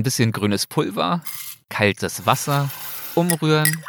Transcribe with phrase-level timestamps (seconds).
[0.00, 1.20] ein bisschen grünes Pulver,
[1.68, 2.70] kaltes Wasser,
[3.14, 3.84] umrühren.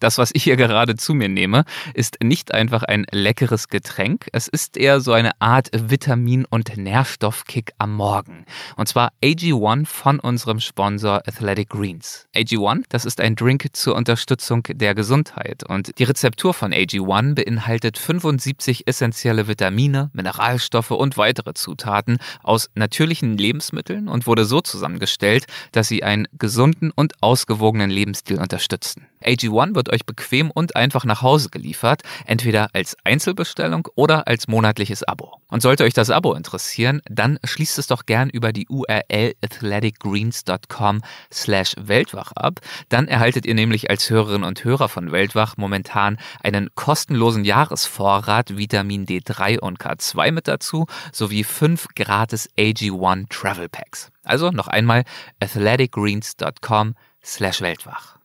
[0.00, 4.28] Das, was ich hier gerade zu mir nehme, ist nicht einfach ein leckeres Getränk.
[4.32, 8.44] Es ist eher so eine Art Vitamin- und Nährstoffkick am Morgen.
[8.76, 12.26] Und zwar AG1 von unserem Sponsor Athletic Greens.
[12.36, 15.64] AG1, das ist ein Drink zur Unterstützung der Gesundheit.
[15.64, 23.36] Und die Rezeptur von AG1 beinhaltet 75 essentielle Vitamine, Mineralstoffe und weitere Zutaten aus natürlichen
[23.36, 29.08] Lebensmitteln und wurde so zusammengestellt, dass sie einen gesunden und ausgewogenen Lebensstil unterstützen.
[29.24, 35.02] AG1 wird euch bequem und einfach nach Hause geliefert, entweder als Einzelbestellung oder als monatliches
[35.02, 35.40] Abo.
[35.48, 41.02] Und sollte euch das Abo interessieren, dann schließt es doch gern über die URL athleticgreens.com
[41.32, 42.60] slash Weltwach ab.
[42.88, 49.06] Dann erhaltet ihr nämlich als Hörerinnen und Hörer von Weltwach momentan einen kostenlosen Jahresvorrat Vitamin
[49.06, 54.10] D3 und K2 mit dazu, sowie fünf gratis AG1 Travel Packs.
[54.24, 55.04] Also noch einmal
[55.40, 58.17] athleticgreens.com slash Weltwach.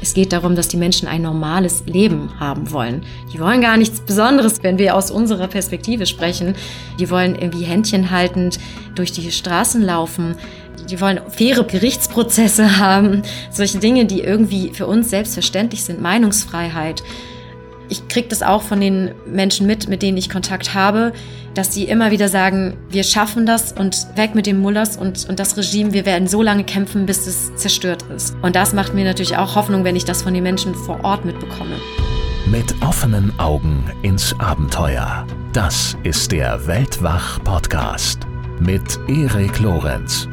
[0.00, 3.02] Es geht darum, dass die Menschen ein normales Leben haben wollen.
[3.32, 6.54] Die wollen gar nichts Besonderes, wenn wir aus unserer Perspektive sprechen.
[7.00, 8.58] Die wollen irgendwie Händchen haltend
[8.94, 10.36] durch die Straßen laufen.
[10.88, 13.22] Die wollen faire Gerichtsprozesse haben.
[13.50, 16.00] Solche Dinge, die irgendwie für uns selbstverständlich sind.
[16.00, 17.02] Meinungsfreiheit.
[17.90, 21.12] Ich kriege das auch von den Menschen mit, mit denen ich Kontakt habe,
[21.54, 25.40] dass sie immer wieder sagen, wir schaffen das und weg mit dem Mullers und, und
[25.40, 28.36] das Regime, wir werden so lange kämpfen, bis es zerstört ist.
[28.42, 31.24] Und das macht mir natürlich auch Hoffnung, wenn ich das von den Menschen vor Ort
[31.24, 31.76] mitbekomme.
[32.50, 35.26] Mit offenen Augen ins Abenteuer.
[35.54, 38.20] Das ist der Weltwach-Podcast
[38.60, 40.28] mit Erik Lorenz.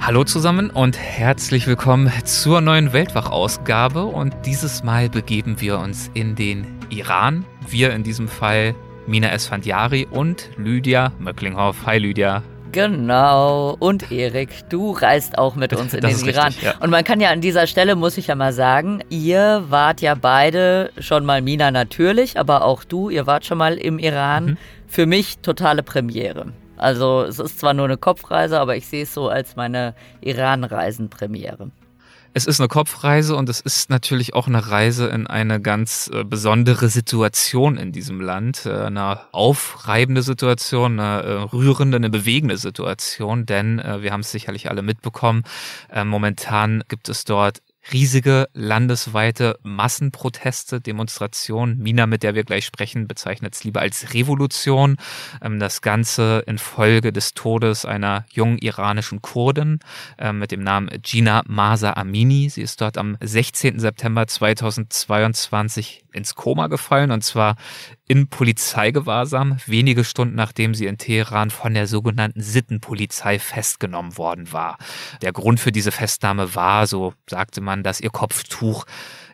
[0.00, 4.04] Hallo zusammen und herzlich willkommen zur neuen Weltwach-Ausgabe.
[4.04, 7.44] Und dieses Mal begeben wir uns in den Iran.
[7.68, 8.74] Wir in diesem Fall
[9.06, 11.86] Mina Esfandiari und Lydia Möcklinghoff.
[11.86, 12.42] Hi Lydia.
[12.72, 13.76] Genau.
[13.78, 16.48] Und Erik, du reist auch mit uns in das den Iran.
[16.48, 16.74] Richtig, ja.
[16.80, 20.14] Und man kann ja an dieser Stelle, muss ich ja mal sagen, ihr wart ja
[20.14, 24.44] beide schon mal Mina natürlich, aber auch du, ihr wart schon mal im Iran.
[24.44, 24.56] Mhm.
[24.86, 26.52] Für mich totale Premiere.
[26.76, 31.70] Also es ist zwar nur eine Kopfreise, aber ich sehe es so als meine Iran-Reisen-Premiere.
[32.34, 36.24] Es ist eine Kopfreise und es ist natürlich auch eine Reise in eine ganz äh,
[36.24, 38.66] besondere Situation in diesem Land.
[38.66, 44.70] Äh, eine aufreibende Situation, eine äh, rührende, eine bewegende Situation, denn wir haben es sicherlich
[44.70, 45.44] alle mitbekommen.
[46.04, 47.62] momentan gibt es dort
[47.92, 51.78] riesige landesweite Massenproteste, Demonstrationen.
[51.78, 54.96] Mina, mit der wir gleich sprechen, bezeichnet es lieber als Revolution.
[55.42, 59.80] Ähm, das Ganze infolge des Todes einer jungen iranischen Kurdin
[60.18, 62.48] ähm, mit dem Namen Gina Masa Amini.
[62.48, 63.78] Sie ist dort am 16.
[63.78, 67.56] September 2022 ins Koma gefallen und zwar
[68.06, 74.78] in Polizeigewahrsam, wenige Stunden nachdem sie in Teheran von der sogenannten Sittenpolizei festgenommen worden war.
[75.20, 78.84] Der Grund für diese Festnahme war, so sagte man, dass ihr Kopftuch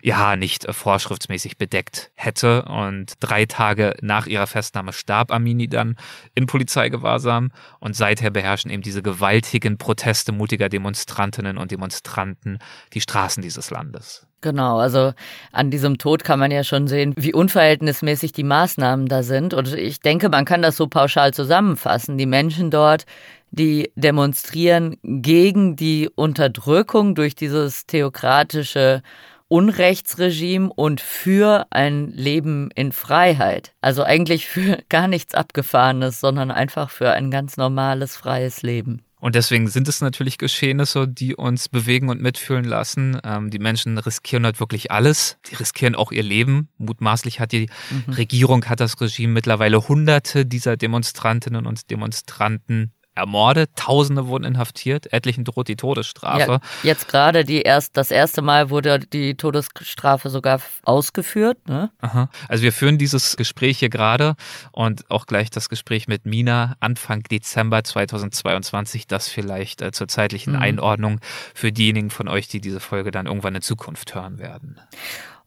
[0.03, 2.65] ja nicht vorschriftsmäßig bedeckt hätte.
[2.67, 5.97] Und drei Tage nach ihrer Festnahme starb Amini dann
[6.35, 7.53] in Polizeigewahrsam.
[7.81, 12.59] Und seither beherrschen eben diese gewaltigen Proteste mutiger Demonstrantinnen und Demonstranten
[12.93, 14.27] die Straßen dieses Landes.
[14.45, 15.15] Genau, also
[15.53, 19.55] an diesem Tod kann man ja schon sehen, wie unverhältnismäßig die Maßnahmen da sind.
[19.55, 22.19] Und ich denke, man kann das so pauschal zusammenfassen.
[22.19, 23.07] Die Menschen dort,
[23.55, 29.03] die demonstrieren gegen die Unterdrückung durch dieses theokratische
[29.49, 33.73] Unrechtsregime und für ein Leben in Freiheit.
[33.81, 39.03] Also eigentlich für gar nichts Abgefahrenes, sondern einfach für ein ganz normales, freies Leben.
[39.21, 43.19] Und deswegen sind es natürlich Geschehnisse, die uns bewegen und mitfühlen lassen.
[43.25, 45.39] Ähm, die Menschen riskieren dort wirklich alles.
[45.51, 46.69] Die riskieren auch ihr Leben.
[46.77, 48.13] Mutmaßlich hat die mhm.
[48.13, 55.45] Regierung, hat das Regime mittlerweile Hunderte dieser Demonstrantinnen und Demonstranten ermordet, Tausende wurden inhaftiert, etlichen
[55.45, 56.53] droht die Todesstrafe.
[56.53, 61.69] Ja, jetzt gerade die erst, das erste Mal wurde die Todesstrafe sogar ausgeführt.
[61.69, 61.91] Ne?
[62.01, 62.29] Aha.
[62.49, 64.35] Also wir führen dieses Gespräch hier gerade
[64.73, 70.55] und auch gleich das Gespräch mit Mina Anfang Dezember 2022, das vielleicht äh, zur zeitlichen
[70.55, 70.63] mhm.
[70.63, 71.21] Einordnung
[71.55, 74.81] für diejenigen von euch, die diese Folge dann irgendwann in Zukunft hören werden.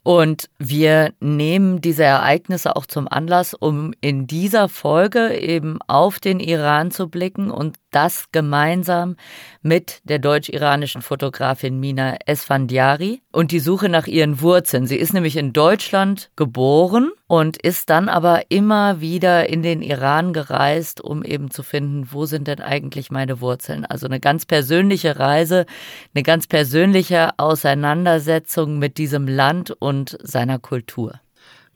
[0.07, 6.39] Und wir nehmen diese Ereignisse auch zum Anlass, um in dieser Folge eben auf den
[6.39, 9.15] Iran zu blicken und das gemeinsam
[9.61, 14.87] mit der deutsch-iranischen Fotografin Mina Esfandiari und die Suche nach ihren Wurzeln.
[14.87, 20.33] Sie ist nämlich in Deutschland geboren und ist dann aber immer wieder in den Iran
[20.33, 23.85] gereist, um eben zu finden, wo sind denn eigentlich meine Wurzeln.
[23.85, 25.65] Also eine ganz persönliche Reise,
[26.13, 31.19] eine ganz persönliche Auseinandersetzung mit diesem Land und seiner Kultur.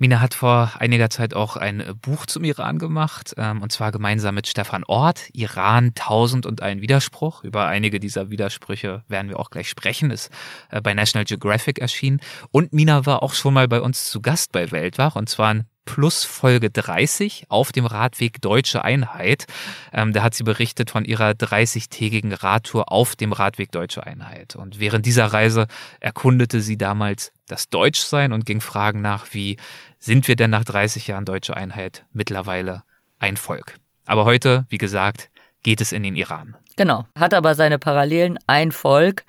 [0.01, 4.33] Mina hat vor einiger Zeit auch ein Buch zum Iran gemacht, ähm, und zwar gemeinsam
[4.33, 7.43] mit Stefan Ort, Iran tausend und ein Widerspruch.
[7.43, 10.31] Über einige dieser Widersprüche werden wir auch gleich sprechen, ist
[10.71, 12.19] äh, bei National Geographic erschienen.
[12.49, 16.23] Und Mina war auch schon mal bei uns zu Gast bei Weltwach, und zwar plus
[16.23, 19.45] Folge 30 auf dem Radweg Deutsche Einheit.
[19.91, 24.55] Ähm, da hat sie berichtet von ihrer 30-tägigen Radtour auf dem Radweg Deutsche Einheit.
[24.55, 25.67] Und während dieser Reise
[25.99, 29.57] erkundete sie damals das Deutschsein und ging Fragen nach, wie
[29.99, 32.83] sind wir denn nach 30 Jahren Deutsche Einheit mittlerweile
[33.19, 33.75] ein Volk?
[34.05, 35.29] Aber heute, wie gesagt,
[35.63, 36.55] geht es in den Iran.
[36.77, 39.23] Genau, hat aber seine Parallelen, ein Volk.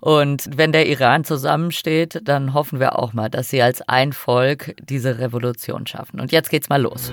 [0.00, 4.74] Und wenn der Iran zusammensteht, dann hoffen wir auch mal, dass sie als ein Volk
[4.82, 6.20] diese Revolution schaffen.
[6.20, 7.12] Und jetzt geht's mal los.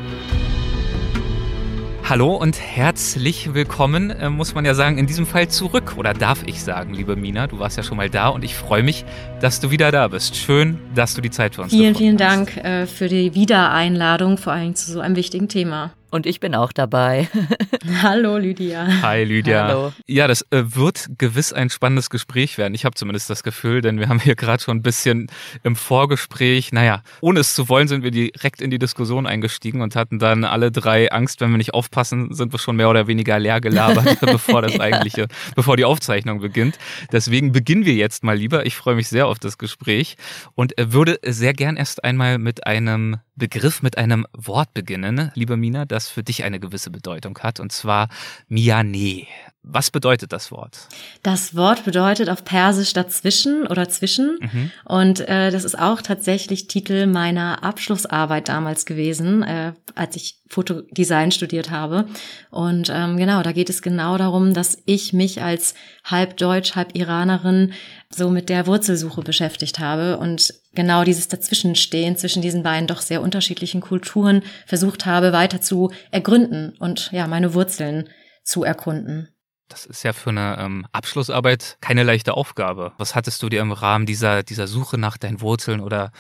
[2.06, 5.94] Hallo und herzlich willkommen, äh, muss man ja sagen, in diesem Fall zurück.
[5.96, 8.84] Oder darf ich sagen, liebe Mina, du warst ja schon mal da und ich freue
[8.84, 9.06] mich,
[9.40, 10.36] dass du wieder da bist.
[10.36, 12.30] Schön, dass du die Zeit für uns Vielen, vielen hast.
[12.30, 15.92] Dank äh, für die Wiedereinladung, vor allem zu so einem wichtigen Thema.
[16.14, 17.28] Und ich bin auch dabei.
[18.04, 19.02] Hallo Lydia.
[19.02, 19.68] Hi Lydia.
[19.68, 19.94] Hallo.
[20.06, 22.76] Ja, das äh, wird gewiss ein spannendes Gespräch werden.
[22.76, 25.26] Ich habe zumindest das Gefühl, denn wir haben hier gerade schon ein bisschen
[25.64, 29.96] im Vorgespräch, naja, ohne es zu wollen, sind wir direkt in die Diskussion eingestiegen und
[29.96, 33.40] hatten dann alle drei Angst, wenn wir nicht aufpassen, sind wir schon mehr oder weniger
[33.40, 36.78] leer gelabert, bevor das eigentliche, bevor die Aufzeichnung beginnt.
[37.12, 38.68] Deswegen beginnen wir jetzt mal lieber.
[38.68, 40.18] Ich freue mich sehr auf das Gespräch
[40.54, 45.58] und äh, würde sehr gern erst einmal mit einem Begriff, mit einem Wort beginnen, liebe
[45.58, 48.10] Mina, das für dich eine gewisse Bedeutung hat, und zwar
[48.48, 49.28] Miane.
[49.66, 50.90] Was bedeutet das Wort?
[51.24, 54.38] Das Wort bedeutet auf Persisch dazwischen oder zwischen.
[54.42, 54.72] Mhm.
[54.84, 61.32] Und äh, das ist auch tatsächlich Titel meiner Abschlussarbeit damals gewesen, äh, als ich Fotodesign
[61.32, 62.08] studiert habe.
[62.50, 66.94] Und ähm, genau, da geht es genau darum, dass ich mich als halb Deutsch, halb
[66.94, 67.72] Iranerin
[68.10, 73.22] so mit der Wurzelsuche beschäftigt habe und genau dieses Dazwischenstehen zwischen diesen beiden doch sehr
[73.22, 78.10] unterschiedlichen Kulturen versucht habe, weiter zu ergründen und ja, meine Wurzeln
[78.44, 79.30] zu erkunden.
[79.70, 82.92] Das ist ja für eine ähm, Abschlussarbeit keine leichte Aufgabe.
[82.98, 86.12] Was hattest du dir im Rahmen dieser, dieser Suche nach deinen Wurzeln oder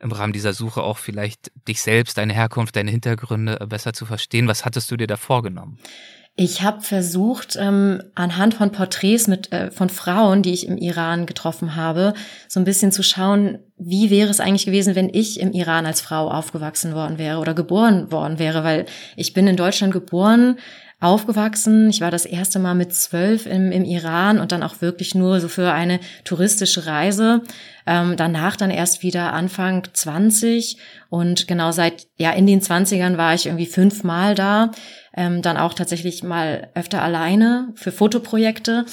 [0.00, 4.48] im Rahmen dieser Suche auch vielleicht dich selbst, deine Herkunft, deine Hintergründe besser zu verstehen?
[4.48, 5.78] Was hattest du dir da vorgenommen?
[6.36, 11.26] Ich habe versucht, ähm, anhand von Porträts mit, äh, von Frauen, die ich im Iran
[11.26, 12.12] getroffen habe,
[12.48, 16.00] so ein bisschen zu schauen, wie wäre es eigentlich gewesen, wenn ich im Iran als
[16.00, 20.56] Frau aufgewachsen worden wäre oder geboren worden wäre, weil ich bin in Deutschland geboren,
[20.98, 21.90] aufgewachsen.
[21.90, 25.38] Ich war das erste Mal mit zwölf im, im Iran und dann auch wirklich nur
[25.40, 27.42] so für eine touristische Reise.
[27.86, 30.78] Ähm, danach dann erst wieder Anfang 20
[31.10, 34.70] und genau seit, ja, in den 20ern war ich irgendwie fünfmal da.
[35.16, 38.84] Ähm, dann auch tatsächlich mal öfter alleine für Fotoprojekte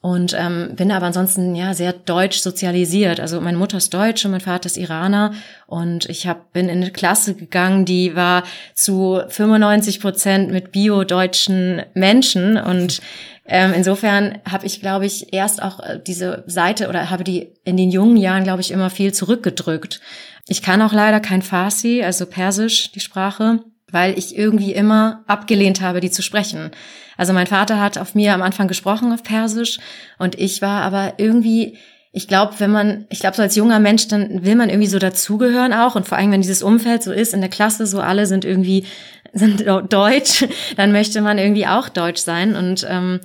[0.00, 3.20] und ähm, bin aber ansonsten ja sehr deutsch sozialisiert.
[3.20, 5.34] Also meine Mutter ist Deutsch und mein Vater ist Iraner
[5.66, 8.42] und ich hab, bin in eine Klasse gegangen, die war
[8.74, 13.00] zu 95 Prozent mit bio-deutschen Menschen und
[13.50, 17.78] ähm, insofern habe ich, glaube ich, erst auch äh, diese Seite oder habe die in
[17.78, 20.00] den jungen Jahren, glaube ich, immer viel zurückgedrückt.
[20.48, 23.60] Ich kann auch leider kein Farsi, also Persisch, die Sprache,
[23.90, 26.70] weil ich irgendwie immer abgelehnt habe, die zu sprechen.
[27.16, 29.78] Also mein Vater hat auf mir am Anfang gesprochen auf Persisch
[30.18, 31.78] und ich war aber irgendwie
[32.10, 34.98] ich glaube, wenn man, ich glaube, so als junger Mensch, dann will man irgendwie so
[34.98, 35.94] dazugehören auch.
[35.94, 38.86] Und vor allem, wenn dieses Umfeld so ist, in der Klasse, so alle sind irgendwie,
[39.32, 40.46] sind deutsch,
[40.76, 42.56] dann möchte man irgendwie auch deutsch sein.
[42.56, 43.20] Und ähm,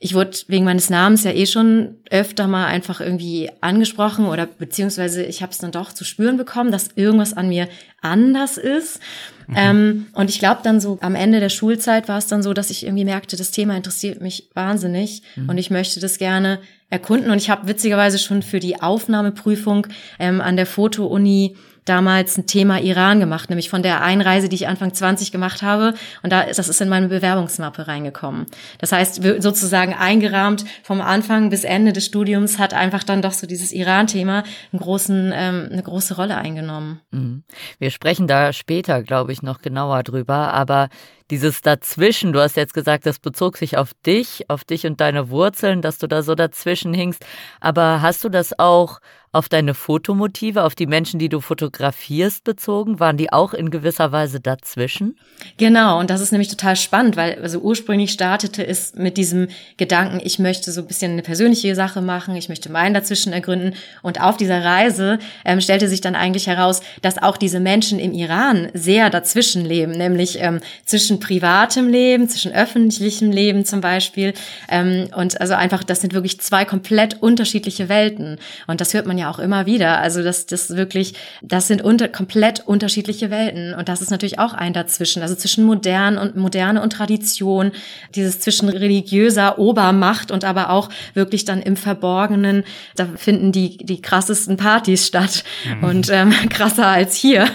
[0.00, 5.24] ich wurde wegen meines Namens ja eh schon öfter mal einfach irgendwie angesprochen oder beziehungsweise
[5.24, 7.68] ich habe es dann doch zu spüren bekommen, dass irgendwas an mir
[8.00, 9.00] anders ist.
[9.48, 9.54] Mhm.
[9.56, 12.70] Ähm, und ich glaube dann so am Ende der Schulzeit war es dann so, dass
[12.70, 15.48] ich irgendwie merkte, das Thema interessiert mich wahnsinnig mhm.
[15.48, 17.32] und ich möchte das gerne erkunden.
[17.32, 19.88] Und ich habe witzigerweise schon für die Aufnahmeprüfung
[20.20, 21.56] ähm, an der Foto-Uni
[21.88, 25.94] damals ein Thema Iran gemacht, nämlich von der Einreise, die ich Anfang 20 gemacht habe.
[26.22, 28.46] Und da das ist in meine Bewerbungsmappe reingekommen.
[28.78, 33.46] Das heißt, sozusagen eingerahmt vom Anfang bis Ende des Studiums hat einfach dann doch so
[33.46, 37.00] dieses Iran-Thema einen großen, ähm, eine große Rolle eingenommen.
[37.10, 37.44] Mhm.
[37.78, 40.52] Wir sprechen da später, glaube ich, noch genauer drüber.
[40.52, 40.88] Aber
[41.30, 45.30] dieses Dazwischen, du hast jetzt gesagt, das bezog sich auf dich, auf dich und deine
[45.30, 47.24] Wurzeln, dass du da so dazwischen hingst.
[47.60, 49.00] Aber hast du das auch
[49.32, 52.98] auf deine Fotomotive, auf die Menschen, die du fotografierst, bezogen?
[52.98, 55.18] Waren die auch in gewisser Weise dazwischen?
[55.58, 60.20] Genau, und das ist nämlich total spannend, weil also ursprünglich startete es mit diesem Gedanken,
[60.22, 63.74] ich möchte so ein bisschen eine persönliche Sache machen, ich möchte meinen dazwischen ergründen.
[64.02, 68.12] Und auf dieser Reise ähm, stellte sich dann eigentlich heraus, dass auch diese Menschen im
[68.12, 74.34] Iran sehr dazwischen leben, nämlich ähm, zwischen zwischen privatem Leben, zwischen öffentlichem Leben zum Beispiel.
[74.68, 78.38] Ähm, und also einfach, das sind wirklich zwei komplett unterschiedliche Welten.
[78.66, 79.98] Und das hört man ja auch immer wieder.
[79.98, 83.74] Also das, das wirklich, das sind unter, komplett unterschiedliche Welten.
[83.74, 85.22] Und das ist natürlich auch ein dazwischen.
[85.22, 87.72] Also zwischen modern und moderne und Tradition,
[88.14, 92.64] dieses zwischen religiöser Obermacht und aber auch wirklich dann im Verborgenen,
[92.96, 95.44] da finden die, die krassesten Partys statt.
[95.64, 95.84] Mhm.
[95.84, 97.48] Und ähm, krasser als hier.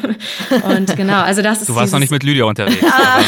[0.63, 1.69] Und genau, also das ist.
[1.69, 2.83] Du warst noch nicht mit Lydia unterwegs.
[2.83, 3.21] Ah,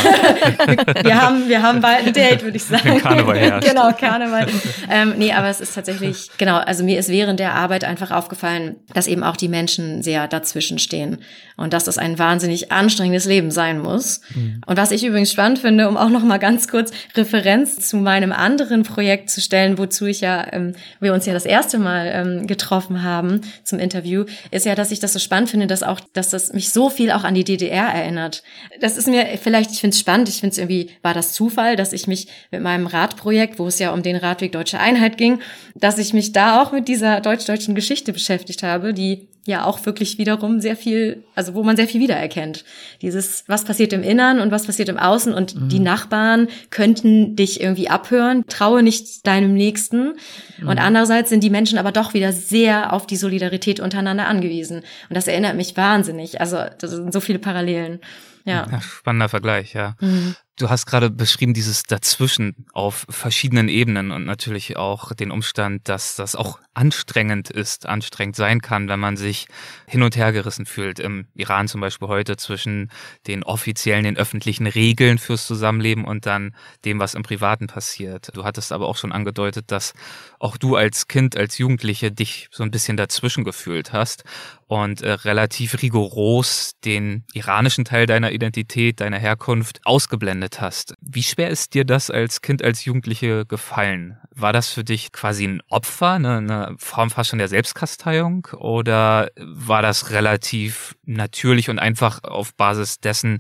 [1.04, 3.00] wir, haben, wir haben bald ein Date, würde ich sagen.
[3.00, 3.68] Karneval herrscht.
[3.68, 4.48] Genau, Karneval.
[4.90, 8.78] Ähm, nee, aber es ist tatsächlich, genau, also mir ist während der Arbeit einfach aufgefallen,
[8.94, 11.20] dass eben auch die Menschen sehr dazwischen stehen.
[11.58, 14.22] Und dass das ein wahnsinnig anstrengendes Leben sein muss.
[14.34, 14.62] Mhm.
[14.66, 18.34] Und was ich übrigens spannend finde, um auch noch mal ganz kurz Referenz zu meinem
[18.34, 22.48] anderen Projekt zu stellen, wozu ich ja, ähm, wir uns ja das erste Mal ähm,
[22.48, 26.30] getroffen haben zum Interview, ist ja, dass ich das so spannend finde, dass auch, dass
[26.30, 28.44] das mich so viel auch an die DDR erinnert.
[28.82, 31.76] Das ist mir vielleicht, ich finde es spannend, ich finde es irgendwie, war das Zufall,
[31.76, 35.40] dass ich mich mit meinem Radprojekt, wo es ja um den Radweg Deutsche Einheit ging,
[35.76, 40.18] dass ich mich da auch mit dieser deutsch-deutschen Geschichte beschäftigt habe, die ja auch wirklich
[40.18, 42.66] wiederum sehr viel, also wo man sehr viel wiedererkennt.
[43.02, 45.70] Dieses, was passiert im Innern und was passiert im Außen und mhm.
[45.70, 50.14] die Nachbarn könnten dich irgendwie abhören, traue nicht deinem Nächsten.
[50.58, 50.68] Mhm.
[50.68, 54.78] Und andererseits sind die Menschen aber doch wieder sehr auf die Solidarität untereinander angewiesen.
[55.10, 56.42] Und das erinnert mich wahnsinnig.
[56.42, 58.00] Also, das sind so viele Parallelen.
[58.46, 58.68] Ja.
[58.72, 59.96] ja spannender Vergleich, ja.
[60.00, 60.36] Mhm.
[60.58, 66.16] Du hast gerade beschrieben, dieses Dazwischen auf verschiedenen Ebenen und natürlich auch den Umstand, dass
[66.16, 69.48] das auch anstrengend ist, anstrengend sein kann, wenn man sich
[69.86, 71.00] hin und her gerissen fühlt.
[71.00, 72.90] Im Iran zum Beispiel heute zwischen
[73.28, 78.30] den offiziellen, den öffentlichen Regeln fürs Zusammenleben und dann dem, was im Privaten passiert.
[78.34, 79.94] Du hattest aber auch schon angedeutet, dass
[80.40, 84.24] auch du als Kind, als Jugendliche dich so ein bisschen dazwischen gefühlt hast
[84.68, 90.96] und äh, relativ rigoros den iranischen Teil deiner Identität, deiner Herkunft ausgeblendet hast.
[91.02, 94.18] Wie schwer ist dir das als Kind, als Jugendliche gefallen?
[94.32, 98.48] War das für dich quasi ein Opfer, eine, eine Form fast schon der Selbstkasteiung?
[98.58, 103.38] Oder war das relativ natürlich und einfach auf Basis dessen,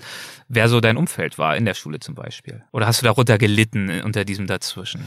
[0.48, 2.64] wer so dein Umfeld war, in der Schule zum Beispiel?
[2.72, 5.04] Oder hast du darunter gelitten unter diesem Dazwischen?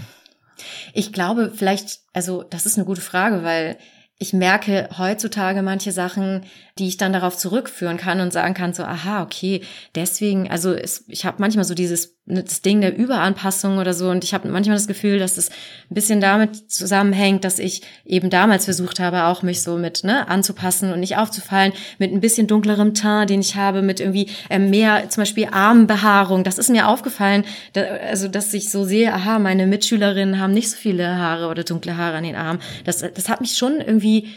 [0.92, 3.78] Ich glaube, vielleicht, also das ist eine gute Frage, weil
[4.18, 6.44] ich merke heutzutage manche Sachen,
[6.78, 9.62] die ich dann darauf zurückführen kann und sagen kann, so, aha, okay,
[9.94, 14.22] deswegen, also es, ich habe manchmal so dieses das Ding der Überanpassung oder so und
[14.22, 18.66] ich habe manchmal das Gefühl, dass es ein bisschen damit zusammenhängt, dass ich eben damals
[18.66, 22.92] versucht habe, auch mich so mit ne, anzupassen und nicht aufzufallen, mit ein bisschen dunklerem
[22.94, 26.44] Teint, den ich habe, mit irgendwie äh, mehr zum Beispiel Armbehaarung.
[26.44, 30.70] Das ist mir aufgefallen, da, also dass ich so sehe, aha, meine Mitschülerinnen haben nicht
[30.70, 32.60] so viele Haare oder dunkle Haare an den Armen.
[32.84, 34.28] Das, das hat mich schon irgendwie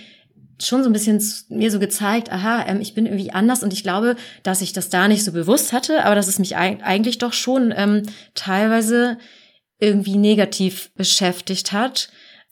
[0.68, 3.84] schon so ein bisschen mir so gezeigt, aha, ähm, ich bin irgendwie anders und ich
[3.84, 7.34] glaube, dass ich das da nicht so bewusst hatte, aber dass es mich eigentlich doch
[7.34, 8.04] schon ähm,
[8.36, 9.18] teilweise
[9.80, 12.10] irgendwie negativ beschäftigt hat.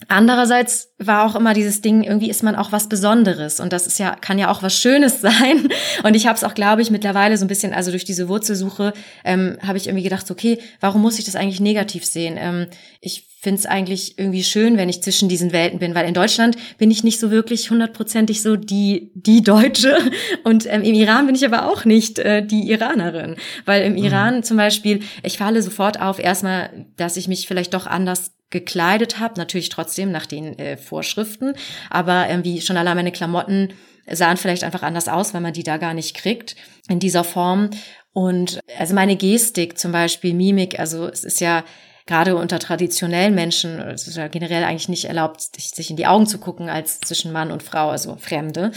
[0.07, 3.59] Andererseits war auch immer dieses Ding, irgendwie ist man auch was Besonderes.
[3.59, 5.67] Und das ist ja kann ja auch was Schönes sein.
[6.03, 8.93] Und ich habe es auch, glaube ich, mittlerweile so ein bisschen, also durch diese Wurzelsuche
[9.25, 12.37] ähm, habe ich irgendwie gedacht, okay, warum muss ich das eigentlich negativ sehen?
[12.39, 12.67] Ähm,
[13.01, 16.57] ich finde es eigentlich irgendwie schön, wenn ich zwischen diesen Welten bin, weil in Deutschland
[16.77, 19.97] bin ich nicht so wirklich hundertprozentig so die die Deutsche.
[20.43, 24.03] Und ähm, im Iran bin ich aber auch nicht äh, die Iranerin, weil im mhm.
[24.03, 29.19] Iran zum Beispiel ich falle sofort auf erstmal, dass ich mich vielleicht doch anders gekleidet
[29.19, 31.53] habe, natürlich trotzdem nach den äh, Vorschriften,
[31.89, 33.69] aber irgendwie schon allein meine Klamotten
[34.11, 36.55] sahen vielleicht einfach anders aus, weil man die da gar nicht kriegt
[36.87, 37.69] in dieser Form.
[38.11, 41.63] Und also meine Gestik zum Beispiel, Mimik, also es ist ja
[42.07, 46.25] gerade unter traditionellen Menschen, es ist ja generell eigentlich nicht erlaubt, sich in die Augen
[46.25, 48.71] zu gucken als zwischen Mann und Frau, also Fremde.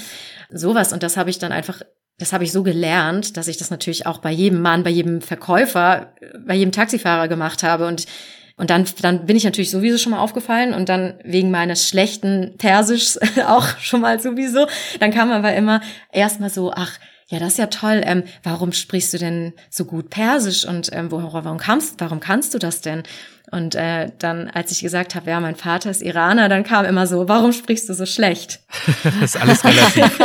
[0.50, 0.92] Sowas.
[0.92, 1.80] Und das habe ich dann einfach
[2.18, 5.22] das habe ich so gelernt, dass ich das natürlich auch bei jedem Mann, bei jedem
[5.22, 6.12] Verkäufer,
[6.46, 7.86] bei jedem Taxifahrer gemacht habe.
[7.86, 8.06] Und
[8.56, 12.54] und dann, dann bin ich natürlich sowieso schon mal aufgefallen und dann wegen meines schlechten
[12.58, 14.66] Persischs auch schon mal sowieso.
[15.00, 15.80] Dann kam aber immer
[16.12, 16.98] erstmal so, ach,
[17.32, 18.02] ja, das ist ja toll.
[18.04, 22.52] Ähm, warum sprichst du denn so gut Persisch und ähm, worauf, warum, kannst, warum kannst
[22.52, 23.04] du das denn?
[23.50, 27.06] Und äh, dann, als ich gesagt habe, ja, mein Vater ist Iraner, dann kam immer
[27.06, 28.60] so, warum sprichst du so schlecht?
[29.02, 30.18] das ist alles relativ.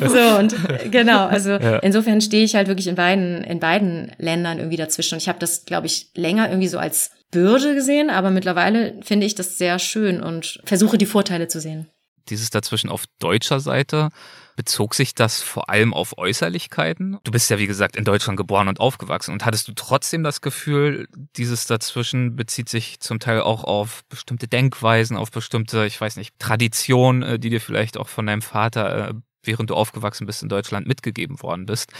[0.08, 1.76] so und genau, also ja.
[1.80, 5.16] insofern stehe ich halt wirklich in beiden in beiden Ländern irgendwie dazwischen.
[5.16, 9.26] Und ich habe das, glaube ich, länger irgendwie so als Bürde gesehen, aber mittlerweile finde
[9.26, 11.86] ich das sehr schön und versuche die Vorteile zu sehen.
[12.30, 14.08] Dieses dazwischen auf deutscher Seite
[14.56, 17.18] Bezog sich das vor allem auf Äußerlichkeiten?
[17.24, 19.32] Du bist ja, wie gesagt, in Deutschland geboren und aufgewachsen.
[19.32, 24.46] Und hattest du trotzdem das Gefühl, dieses dazwischen bezieht sich zum Teil auch auf bestimmte
[24.46, 29.10] Denkweisen, auf bestimmte, ich weiß nicht, Traditionen, äh, die dir vielleicht auch von deinem Vater,
[29.10, 31.92] äh, während du aufgewachsen bist in Deutschland, mitgegeben worden bist?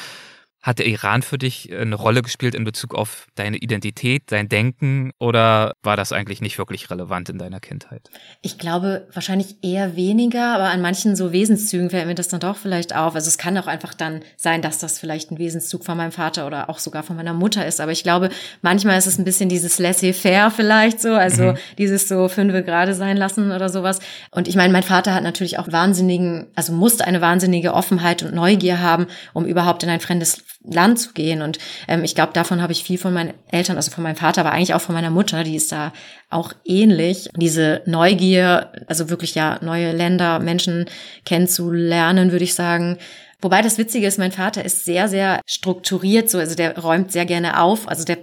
[0.65, 4.49] Hat der Iran für dich äh, eine Rolle gespielt in Bezug auf deine Identität, dein
[4.49, 8.09] Denken oder war das eigentlich nicht wirklich relevant in deiner Kindheit?
[8.41, 12.57] Ich glaube wahrscheinlich eher weniger, aber an manchen so Wesenszügen fällt mir das dann doch
[12.57, 13.15] vielleicht auf.
[13.15, 16.47] Also es kann auch einfach dann sein, dass das vielleicht ein Wesenszug von meinem Vater
[16.47, 17.83] oder auch sogar von meiner Mutter ist.
[17.83, 18.31] Aber ich glaube,
[18.63, 21.59] manchmal ist es ein bisschen dieses laissez-faire vielleicht so, also mhm.
[21.77, 24.01] dieses so fünfe gerade sein lassen oder sowas.
[24.31, 28.35] Und ich meine, mein Vater hat natürlich auch wahnsinnigen, also musste eine wahnsinnige Offenheit und
[28.35, 31.43] Neugier haben, um überhaupt in ein fremdes Land zu gehen.
[31.43, 34.41] Und ähm, ich glaube, davon habe ich viel von meinen Eltern, also von meinem Vater,
[34.41, 35.93] aber eigentlich auch von meiner Mutter, die ist da
[36.31, 37.29] auch ähnlich.
[37.37, 40.87] Diese Neugier, also wirklich ja neue Länder, Menschen
[41.25, 42.99] kennenzulernen, würde ich sagen.
[43.41, 47.27] Wobei das Witzige ist, mein Vater ist sehr, sehr strukturiert, so, also der räumt sehr
[47.27, 47.87] gerne auf.
[47.89, 48.19] Also der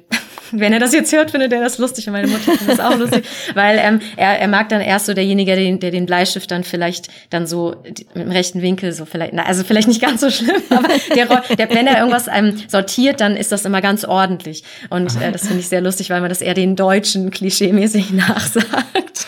[0.52, 2.98] wenn er das jetzt hört, findet er das lustig und meine Mutter findet das auch
[2.98, 6.52] lustig, weil ähm, er, er mag dann erst so derjenige, der den, der den Bleistift
[6.52, 7.76] dann vielleicht dann so
[8.14, 11.70] im rechten Winkel so vielleicht, na, also vielleicht nicht ganz so schlimm, aber der, der
[11.70, 15.60] wenn er irgendwas einem sortiert, dann ist das immer ganz ordentlich und äh, das finde
[15.60, 19.28] ich sehr lustig, weil man das eher den Deutschen klischeemäßig nachsagt.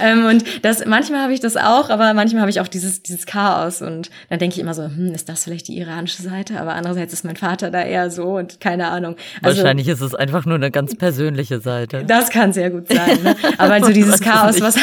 [0.00, 3.26] ähm, und das manchmal habe ich das auch, aber manchmal habe ich auch dieses dieses
[3.26, 6.74] Chaos und dann denke ich immer so, hm, ist das vielleicht die iranische Seite, aber
[6.74, 9.16] andererseits ist mein Vater da eher so und keine Ahnung.
[9.42, 12.04] Also, Wahrscheinlich ist es einfach nur eine ganz persönliche Seite.
[12.04, 13.22] Das kann sehr gut sein.
[13.22, 13.34] Ne?
[13.58, 14.76] Aber also dieses Chaos, was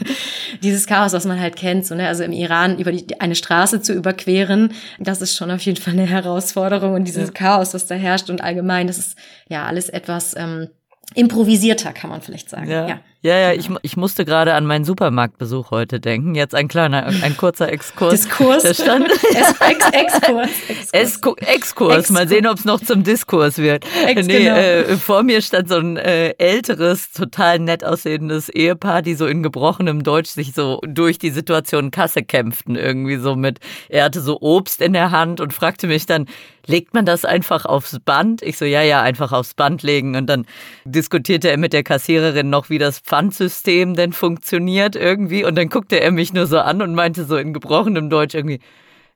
[0.62, 3.80] dieses Chaos, was man halt kennt, so ne, also im Iran über die, eine Straße
[3.80, 7.32] zu überqueren, das ist schon auf jeden Fall eine Herausforderung und dieses ja.
[7.32, 9.18] Chaos, was da herrscht und allgemein, das ist
[9.48, 10.68] ja alles etwas ähm,
[11.14, 12.70] improvisierter, kann man vielleicht sagen.
[12.70, 12.88] ja.
[12.88, 13.00] ja.
[13.24, 16.34] Ja, ja, ich, ich musste gerade an meinen Supermarktbesuch heute denken.
[16.34, 18.10] Jetzt ein kleiner, ein kurzer Exkurs.
[18.10, 18.64] Diskurs.
[18.64, 20.50] Der stand Ex Ex Exkurs.
[20.92, 21.36] Exkurs.
[21.38, 22.10] Exkurs.
[22.10, 23.86] Mal sehen, ob es noch zum Diskurs wird.
[24.06, 24.56] Ex nee, genau.
[24.56, 29.42] äh, vor mir stand so ein äh, älteres, total nett aussehendes Ehepaar, die so in
[29.42, 32.76] gebrochenem Deutsch sich so durch die Situation Kasse kämpften.
[32.76, 36.26] Irgendwie so mit, er hatte so Obst in der Hand und fragte mich dann,
[36.66, 38.42] legt man das einfach aufs Band?
[38.42, 40.16] Ich so, ja, ja, einfach aufs Band legen.
[40.16, 40.46] Und dann
[40.84, 45.44] diskutierte er mit der Kassiererin noch, wie das Pfandsystem denn funktioniert irgendwie.
[45.44, 48.58] Und dann guckte er mich nur so an und meinte so in gebrochenem Deutsch irgendwie,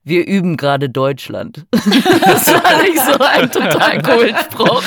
[0.04, 1.66] wir üben gerade Deutschland.
[2.20, 4.82] Das war nicht so ein total coolen Spruch.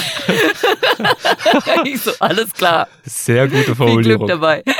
[1.86, 2.88] ich so, alles klar.
[3.04, 4.28] Sehr gute Formulierung.
[4.28, 4.64] Viel Glück dabei.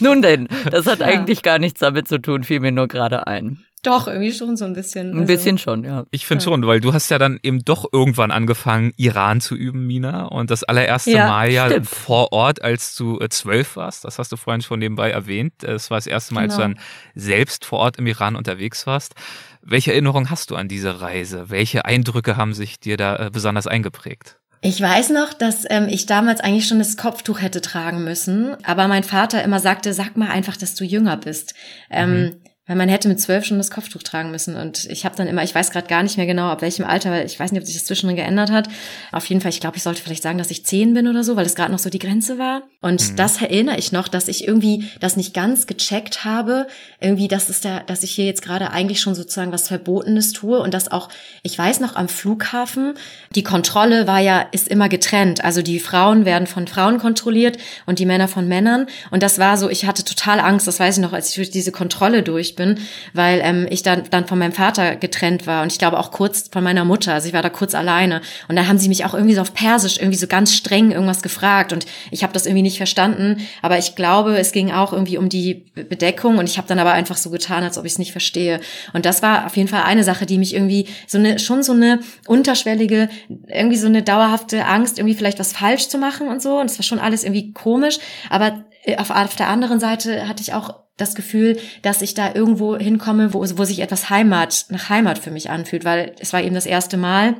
[0.00, 1.06] Nun denn, das hat ja.
[1.06, 3.64] eigentlich gar nichts damit zu tun, fiel mir nur gerade ein.
[3.82, 5.10] Doch, irgendwie schon so ein bisschen.
[5.12, 5.26] Ein also.
[5.26, 6.04] bisschen schon, ja.
[6.10, 6.50] Ich finde ja.
[6.50, 10.26] schon, weil du hast ja dann eben doch irgendwann angefangen, Iran zu üben, Mina.
[10.26, 11.88] Und das allererste ja, Mal ja stimmt.
[11.88, 15.54] vor Ort, als du äh, zwölf warst, das hast du vorhin schon nebenbei erwähnt.
[15.58, 16.54] Das war das erste Mal, genau.
[16.54, 16.80] als du genau.
[16.80, 19.14] dann selbst vor Ort im Iran unterwegs warst.
[19.62, 21.50] Welche Erinnerung hast du an diese Reise?
[21.50, 24.38] Welche Eindrücke haben sich dir da äh, besonders eingeprägt?
[24.60, 28.88] Ich weiß noch, dass ähm, ich damals eigentlich schon das Kopftuch hätte tragen müssen, aber
[28.88, 31.54] mein Vater immer sagte, sag mal einfach, dass du jünger bist.
[31.90, 32.40] Ähm, mhm.
[32.68, 34.54] Weil man hätte mit zwölf schon das Kopftuch tragen müssen.
[34.54, 37.10] Und ich habe dann immer, ich weiß gerade gar nicht mehr genau, ab welchem Alter,
[37.10, 38.68] weil ich weiß nicht, ob sich das zwischendrin geändert hat.
[39.10, 41.34] Auf jeden Fall, ich glaube, ich sollte vielleicht sagen, dass ich zehn bin oder so,
[41.34, 42.64] weil es gerade noch so die Grenze war.
[42.82, 43.16] Und mhm.
[43.16, 46.66] das erinnere ich noch, dass ich irgendwie das nicht ganz gecheckt habe.
[47.00, 50.60] Irgendwie, das ist der, dass ich hier jetzt gerade eigentlich schon sozusagen was Verbotenes tue.
[50.60, 51.08] Und dass auch,
[51.42, 52.94] ich weiß noch, am Flughafen,
[53.34, 55.42] die Kontrolle war ja, ist immer getrennt.
[55.42, 58.88] Also die Frauen werden von Frauen kontrolliert und die Männer von Männern.
[59.10, 61.50] Und das war so, ich hatte total Angst, das weiß ich noch, als ich durch
[61.50, 62.78] diese Kontrolle durch bin,
[63.14, 66.48] weil ähm, ich dann, dann von meinem Vater getrennt war und ich glaube auch kurz
[66.52, 67.14] von meiner Mutter.
[67.14, 68.20] Also ich war da kurz alleine.
[68.48, 71.22] Und dann haben sie mich auch irgendwie so auf Persisch irgendwie so ganz streng irgendwas
[71.22, 73.38] gefragt und ich habe das irgendwie nicht verstanden.
[73.62, 76.92] Aber ich glaube, es ging auch irgendwie um die Bedeckung und ich habe dann aber
[76.92, 78.60] einfach so getan, als ob ich es nicht verstehe.
[78.92, 81.72] Und das war auf jeden Fall eine Sache, die mich irgendwie so eine, schon so
[81.72, 83.08] eine unterschwellige,
[83.48, 86.58] irgendwie so eine dauerhafte Angst, irgendwie vielleicht was falsch zu machen und so.
[86.58, 87.98] Und es war schon alles irgendwie komisch.
[88.28, 88.64] Aber
[88.96, 93.34] auf, auf der anderen Seite hatte ich auch das Gefühl, dass ich da irgendwo hinkomme,
[93.34, 96.66] wo, wo sich etwas Heimat, nach Heimat für mich anfühlt, weil es war eben das
[96.66, 97.36] erste Mal.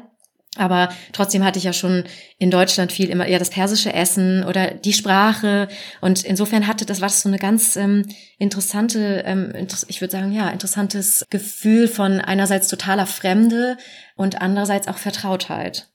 [0.56, 2.04] Aber trotzdem hatte ich ja schon
[2.38, 5.68] in Deutschland viel immer eher das persische Essen oder die Sprache.
[6.00, 8.06] Und insofern hatte das war das so eine ganz ähm,
[8.38, 9.52] interessante, ähm,
[9.86, 13.76] ich würde sagen, ja, interessantes Gefühl von einerseits totaler Fremde
[14.16, 15.90] und andererseits auch Vertrautheit.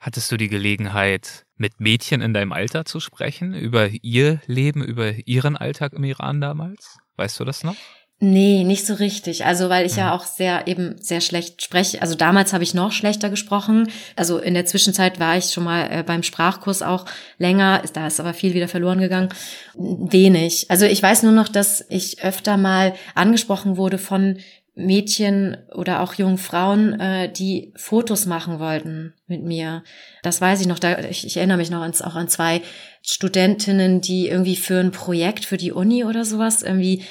[0.00, 5.12] Hattest du die Gelegenheit, mit Mädchen in deinem Alter zu sprechen, über ihr Leben, über
[5.26, 6.98] ihren Alltag im Iran damals?
[7.16, 7.76] Weißt du das noch?
[8.18, 9.46] Nee, nicht so richtig.
[9.46, 12.00] Also, weil ich ja, ja auch sehr eben sehr schlecht spreche.
[12.02, 13.88] Also damals habe ich noch schlechter gesprochen.
[14.14, 17.04] Also in der Zwischenzeit war ich schon mal äh, beim Sprachkurs auch
[17.38, 17.82] länger.
[17.94, 19.30] Da ist aber viel wieder verloren gegangen.
[19.74, 20.66] Wenig.
[20.68, 24.38] Also ich weiß nur noch, dass ich öfter mal angesprochen wurde von
[24.74, 29.84] Mädchen oder auch jungen Frauen, äh, die Fotos machen wollten mit mir.
[30.22, 30.78] Das weiß ich noch.
[30.78, 32.62] Da, ich, ich erinnere mich noch an, auch an zwei
[33.02, 37.02] Studentinnen, die irgendwie für ein Projekt für die Uni oder sowas irgendwie,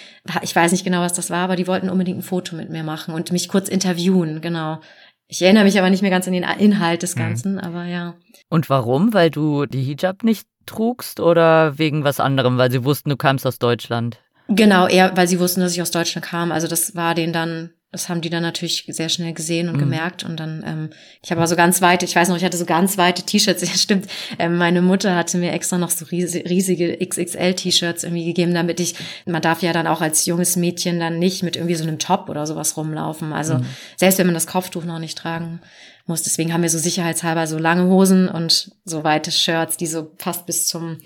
[0.41, 2.83] ich weiß nicht genau, was das war, aber die wollten unbedingt ein Foto mit mir
[2.83, 4.79] machen und mich kurz interviewen, genau.
[5.27, 7.19] Ich erinnere mich aber nicht mehr ganz an den Inhalt des mhm.
[7.19, 7.59] Ganzen, mhm.
[7.59, 8.15] aber ja.
[8.49, 9.13] Und warum?
[9.13, 13.45] Weil du die Hijab nicht trugst oder wegen was anderem, weil sie wussten, du kamst
[13.45, 14.19] aus Deutschland?
[14.55, 16.51] Genau, eher, weil sie wussten, dass ich aus Deutschland kam.
[16.51, 19.79] Also das war denen dann das haben die dann natürlich sehr schnell gesehen und mhm.
[19.79, 20.23] gemerkt.
[20.23, 20.89] Und dann, ähm,
[21.21, 23.61] ich habe aber so ganz weite, ich weiß noch, ich hatte so ganz weite T-Shirts.
[23.71, 24.07] Ja, stimmt.
[24.39, 29.41] Ähm, meine Mutter hatte mir extra noch so riesige XXL-T-Shirts irgendwie gegeben, damit ich, man
[29.41, 32.47] darf ja dann auch als junges Mädchen dann nicht mit irgendwie so einem Top oder
[32.47, 33.33] sowas rumlaufen.
[33.33, 33.65] Also mhm.
[33.97, 35.59] selbst wenn man das Kopftuch noch nicht tragen
[36.05, 36.23] muss.
[36.23, 40.45] Deswegen haben wir so sicherheitshalber so lange Hosen und so weite Shirts, die so fast
[40.45, 40.97] bis zum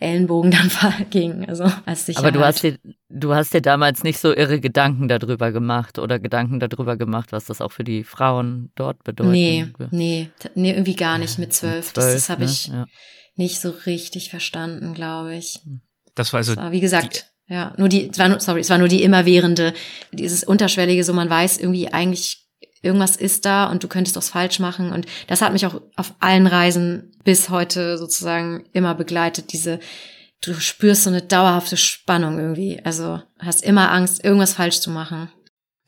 [0.00, 0.70] Ellenbogen dann
[1.10, 1.48] ging.
[1.48, 2.24] Also als Sicherheit.
[2.24, 6.18] Aber du hast dir, du hast dir damals nicht so irre Gedanken darüber gemacht oder
[6.18, 9.32] Gedanken darüber gemacht, was das auch für die Frauen dort bedeutet.
[9.32, 11.92] Nee, nee, nee, irgendwie gar nicht mit zwölf.
[11.92, 12.50] das, das habe ne?
[12.50, 12.86] ich ja.
[13.36, 15.60] nicht so richtig verstanden, glaube ich.
[16.14, 16.54] Das war also.
[16.54, 17.26] Das war, wie gesagt.
[17.46, 19.74] Ja, nur die, es war nur, sorry, es war nur die immerwährende,
[20.12, 22.46] dieses unterschwellige, so man weiß irgendwie eigentlich
[22.82, 24.92] irgendwas ist da und du könntest was falsch machen.
[24.92, 29.52] Und das hat mich auch auf allen Reisen bis heute sozusagen immer begleitet.
[29.52, 29.80] Diese,
[30.40, 32.80] du spürst so eine dauerhafte Spannung irgendwie.
[32.84, 35.30] Also hast immer Angst, irgendwas falsch zu machen.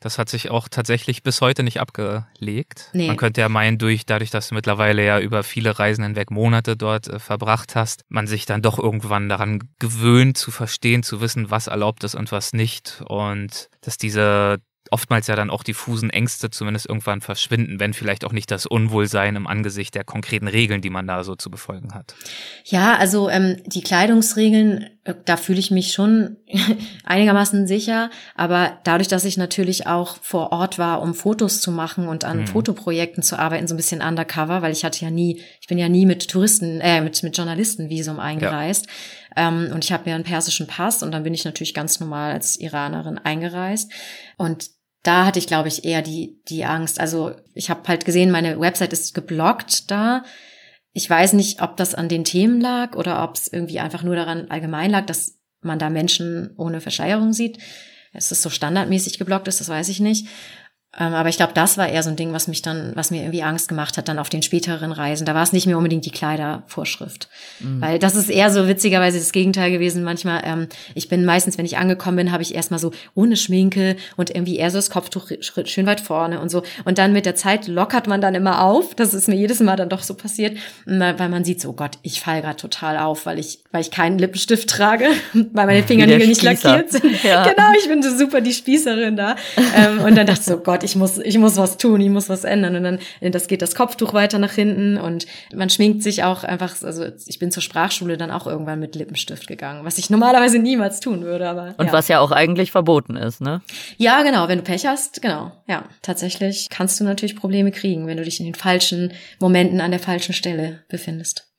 [0.03, 2.89] Das hat sich auch tatsächlich bis heute nicht abgelegt.
[2.91, 3.07] Nee.
[3.07, 6.75] Man könnte ja meinen, durch, dadurch, dass du mittlerweile ja über viele Reisen hinweg Monate
[6.75, 11.51] dort äh, verbracht hast, man sich dann doch irgendwann daran gewöhnt, zu verstehen, zu wissen,
[11.51, 13.01] was erlaubt ist und was nicht.
[13.07, 14.57] Und dass diese
[14.91, 19.35] oftmals ja dann auch diffusen Ängste zumindest irgendwann verschwinden, wenn vielleicht auch nicht das Unwohlsein
[19.35, 22.15] im Angesicht der konkreten Regeln, die man da so zu befolgen hat.
[22.65, 26.37] Ja, also ähm, die Kleidungsregeln, äh, da fühle ich mich schon
[27.03, 32.07] einigermaßen sicher, aber dadurch, dass ich natürlich auch vor Ort war, um Fotos zu machen
[32.07, 32.47] und an mhm.
[32.47, 35.89] Fotoprojekten zu arbeiten, so ein bisschen undercover, weil ich hatte ja nie, ich bin ja
[35.89, 38.85] nie mit Touristen, äh, mit, mit Journalistenvisum eingereist.
[38.85, 38.93] Ja.
[39.35, 42.33] Ähm, und ich habe ja einen persischen Pass und dann bin ich natürlich ganz normal
[42.33, 43.91] als Iranerin eingereist.
[44.37, 44.69] Und
[45.03, 46.99] da hatte ich, glaube ich, eher die, die Angst.
[46.99, 50.23] Also ich habe halt gesehen, meine Website ist geblockt da.
[50.93, 54.15] Ich weiß nicht, ob das an den Themen lag oder ob es irgendwie einfach nur
[54.15, 57.57] daran allgemein lag, dass man da Menschen ohne Verschleierung sieht.
[58.13, 60.27] Es ist so standardmäßig geblockt ist, das weiß ich nicht.
[60.99, 63.21] Ähm, aber ich glaube, das war eher so ein Ding, was mich dann, was mir
[63.21, 65.25] irgendwie Angst gemacht hat, dann auf den späteren Reisen.
[65.25, 67.29] Da war es nicht mehr unbedingt die Kleidervorschrift.
[67.59, 67.81] Mhm.
[67.81, 70.03] Weil das ist eher so witzigerweise das Gegenteil gewesen.
[70.03, 73.95] Manchmal, ähm, ich bin meistens, wenn ich angekommen bin, habe ich erstmal so ohne Schminke
[74.17, 76.61] und irgendwie eher so das Kopftuch schön weit vorne und so.
[76.85, 78.93] Und dann mit der Zeit lockert man dann immer auf.
[78.93, 81.97] Das ist mir jedes Mal dann doch so passiert, weil man sieht so, oh Gott,
[82.03, 86.27] ich fall gerade total auf, weil ich, weil ich keinen Lippenstift trage, weil meine Fingernägel
[86.27, 87.23] nicht lackiert sind.
[87.23, 87.47] Ja.
[87.49, 89.35] Genau, ich bin so super die Spießerin da.
[89.75, 92.29] ähm, und dann dachte ich so, Gott, ich muss, ich muss was tun, ich muss
[92.29, 92.75] was ändern.
[92.75, 92.99] Und dann,
[93.31, 97.39] das geht das Kopftuch weiter nach hinten und man schminkt sich auch einfach, also ich
[97.39, 101.49] bin zur Sprachschule dann auch irgendwann mit Lippenstift gegangen, was ich normalerweise niemals tun würde,
[101.49, 101.75] aber.
[101.77, 101.93] Und ja.
[101.93, 103.61] was ja auch eigentlich verboten ist, ne?
[103.97, 105.51] Ja, genau, wenn du Pech hast, genau.
[105.67, 109.91] Ja, tatsächlich kannst du natürlich Probleme kriegen, wenn du dich in den falschen Momenten an
[109.91, 111.52] der falschen Stelle befindest.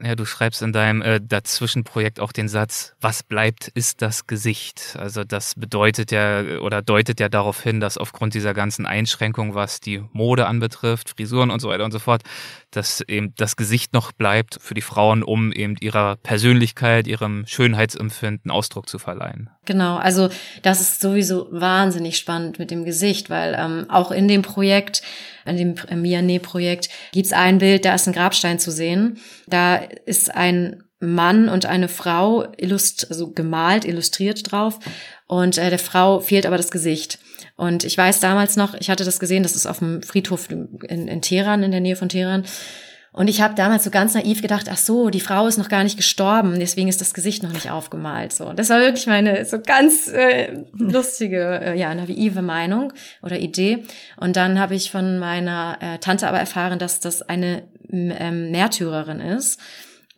[0.00, 4.96] Ja, du schreibst in deinem äh, Dazwischenprojekt auch den Satz, was bleibt, ist das Gesicht.
[4.96, 9.80] Also das bedeutet ja oder deutet ja darauf hin, dass aufgrund dieser ganzen Einschränkungen, was
[9.80, 12.22] die Mode anbetrifft, Frisuren und so weiter und so fort,
[12.70, 18.50] dass eben das Gesicht noch bleibt für die Frauen, um eben ihrer Persönlichkeit, ihrem Schönheitsempfinden
[18.50, 19.50] Ausdruck zu verleihen.
[19.64, 20.28] Genau, also
[20.62, 25.02] das ist sowieso wahnsinnig spannend mit dem Gesicht, weil ähm, auch in dem Projekt,
[25.46, 29.18] in dem Miane-Projekt, gibt's ein Bild, da ist ein Grabstein zu sehen.
[29.46, 34.78] Da ist ein Mann und eine Frau illust also gemalt, illustriert drauf.
[35.26, 37.18] Und äh, der Frau fehlt aber das Gesicht.
[37.56, 41.08] Und ich weiß damals noch, ich hatte das gesehen, das ist auf dem Friedhof in,
[41.08, 42.44] in Teheran, in der Nähe von Teheran.
[43.12, 45.82] Und ich habe damals so ganz naiv gedacht, ach so, die Frau ist noch gar
[45.82, 48.32] nicht gestorben, deswegen ist das Gesicht noch nicht aufgemalt.
[48.32, 53.84] So, das war wirklich meine so ganz äh, lustige, äh, ja, naive Meinung oder Idee.
[54.18, 59.20] Und dann habe ich von meiner äh, Tante aber erfahren, dass das eine ähm, Märtyrerin
[59.20, 59.58] ist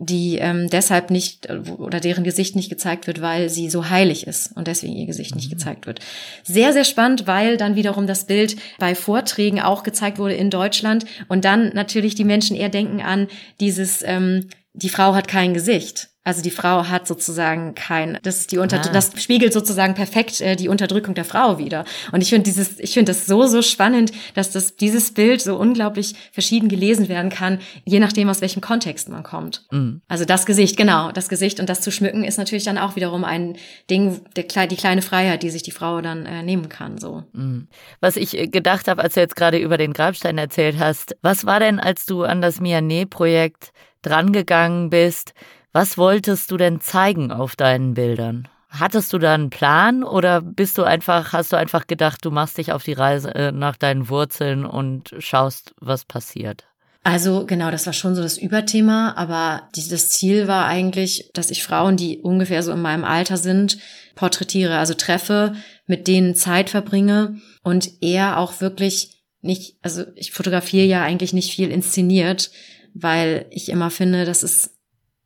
[0.02, 4.56] die ähm, deshalb nicht oder deren Gesicht nicht gezeigt wird, weil sie so heilig ist
[4.56, 5.56] und deswegen ihr Gesicht nicht mhm.
[5.56, 6.00] gezeigt wird.
[6.42, 11.04] Sehr, sehr spannend, weil dann wiederum das Bild bei Vorträgen auch gezeigt wurde in Deutschland
[11.28, 13.28] und dann natürlich die Menschen eher denken an
[13.60, 16.09] dieses, ähm, die Frau hat kein Gesicht.
[16.22, 18.92] Also die Frau hat sozusagen kein, das ist die unter, ah.
[18.92, 21.86] das spiegelt sozusagen perfekt äh, die Unterdrückung der Frau wieder.
[22.12, 25.56] Und ich finde dieses, ich finde das so so spannend, dass das dieses Bild so
[25.56, 29.64] unglaublich verschieden gelesen werden kann, je nachdem aus welchem Kontext man kommt.
[29.70, 30.02] Mhm.
[30.08, 33.24] Also das Gesicht, genau, das Gesicht und das zu schmücken ist natürlich dann auch wiederum
[33.24, 33.56] ein
[33.88, 36.98] Ding, der, die kleine Freiheit, die sich die Frau dann äh, nehmen kann.
[36.98, 37.24] So.
[37.32, 37.68] Mhm.
[38.00, 41.46] Was ich äh, gedacht habe, als du jetzt gerade über den Grabstein erzählt hast, was
[41.46, 45.32] war denn, als du an das Miané-Projekt drangegangen bist?
[45.72, 48.48] Was wolltest du denn zeigen auf deinen Bildern?
[48.68, 52.58] Hattest du da einen Plan oder bist du einfach, hast du einfach gedacht, du machst
[52.58, 56.66] dich auf die Reise äh, nach deinen Wurzeln und schaust, was passiert?
[57.02, 61.62] Also genau, das war schon so das Überthema, aber das Ziel war eigentlich, dass ich
[61.62, 63.78] Frauen, die ungefähr so in meinem Alter sind,
[64.16, 65.54] porträtiere, also treffe,
[65.86, 71.54] mit denen Zeit verbringe und eher auch wirklich nicht, also ich fotografiere ja eigentlich nicht
[71.54, 72.50] viel inszeniert,
[72.92, 74.79] weil ich immer finde, das ist,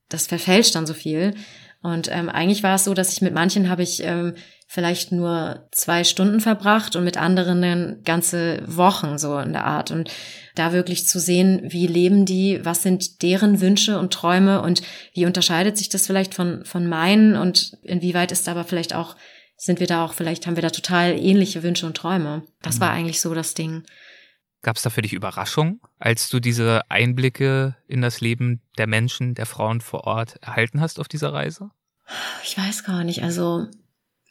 [0.09, 1.35] das verfälscht dann so viel.
[1.83, 4.35] Und ähm, eigentlich war es so, dass ich mit manchen habe ich ähm,
[4.67, 9.91] vielleicht nur zwei Stunden verbracht und mit anderen dann ganze Wochen so in der Art.
[9.91, 10.11] Und
[10.55, 15.27] da wirklich zu sehen, wie leben die, was sind deren Wünsche und Träume und wie
[15.27, 19.15] unterscheidet sich das vielleicht von, von meinen und inwieweit ist aber vielleicht auch,
[19.57, 22.43] sind wir da auch, vielleicht haben wir da total ähnliche Wünsche und Träume.
[22.63, 22.99] Das war mhm.
[22.99, 23.85] eigentlich so das Ding.
[24.65, 29.35] Gab es da für dich Überraschung, als du diese Einblicke in das Leben der Menschen,
[29.35, 31.71] der Frauen vor Ort erhalten hast auf dieser Reise?
[32.43, 33.23] Ich weiß gar nicht.
[33.23, 33.67] Also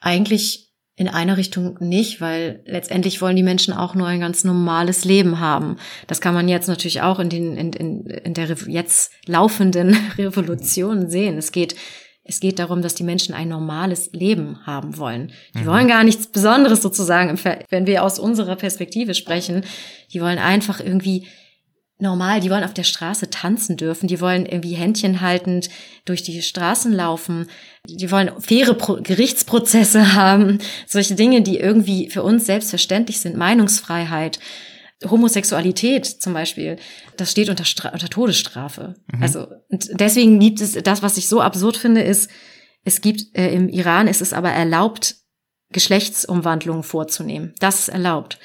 [0.02, 5.06] eigentlich in einer Richtung nicht, weil letztendlich wollen die Menschen auch nur ein ganz normales
[5.06, 5.78] Leben haben.
[6.08, 11.12] Das kann man jetzt natürlich auch in, den, in, in, in der jetzt laufenden Revolution
[11.12, 11.38] sehen.
[11.38, 11.76] Es geht
[12.26, 15.34] es geht darum, dass die Menschen ein normales Leben haben wollen.
[15.56, 15.66] Die mhm.
[15.66, 17.38] wollen gar nichts Besonderes sozusagen,
[17.70, 19.66] wenn wir aus unserer Perspektive sprechen.
[20.14, 21.28] Die wollen einfach irgendwie
[22.00, 25.70] normal, die wollen auf der Straße tanzen dürfen, die wollen irgendwie Händchen haltend
[26.06, 27.48] durch die Straßen laufen,
[27.88, 34.40] die wollen faire Pro Gerichtsprozesse haben, solche Dinge, die irgendwie für uns selbstverständlich sind, Meinungsfreiheit.
[35.10, 36.78] Homosexualität zum Beispiel,
[37.18, 38.96] das steht unter, Stra unter Todesstrafe.
[39.12, 39.24] Mhm.
[39.24, 42.30] Also und deswegen gibt es das, was ich so absurd finde, ist,
[42.84, 45.16] es gibt äh, im Iran ist es aber erlaubt,
[45.72, 47.54] Geschlechtsumwandlungen vorzunehmen.
[47.60, 48.40] Das ist erlaubt.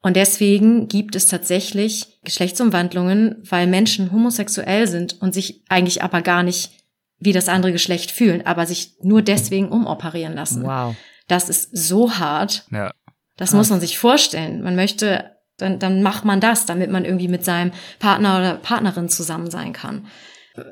[0.00, 6.42] Und deswegen gibt es tatsächlich Geschlechtsumwandlungen, weil Menschen homosexuell sind und sich eigentlich aber gar
[6.42, 6.72] nicht
[7.18, 10.64] wie das andere Geschlecht fühlen, aber sich nur deswegen umoperieren lassen.
[10.64, 10.96] Wow.
[11.28, 12.66] Das ist so hart.
[12.72, 12.92] Ja.
[13.36, 14.62] Das muss man sich vorstellen.
[14.62, 19.08] Man möchte dann, dann macht man das, damit man irgendwie mit seinem Partner oder Partnerin
[19.08, 20.06] zusammen sein kann.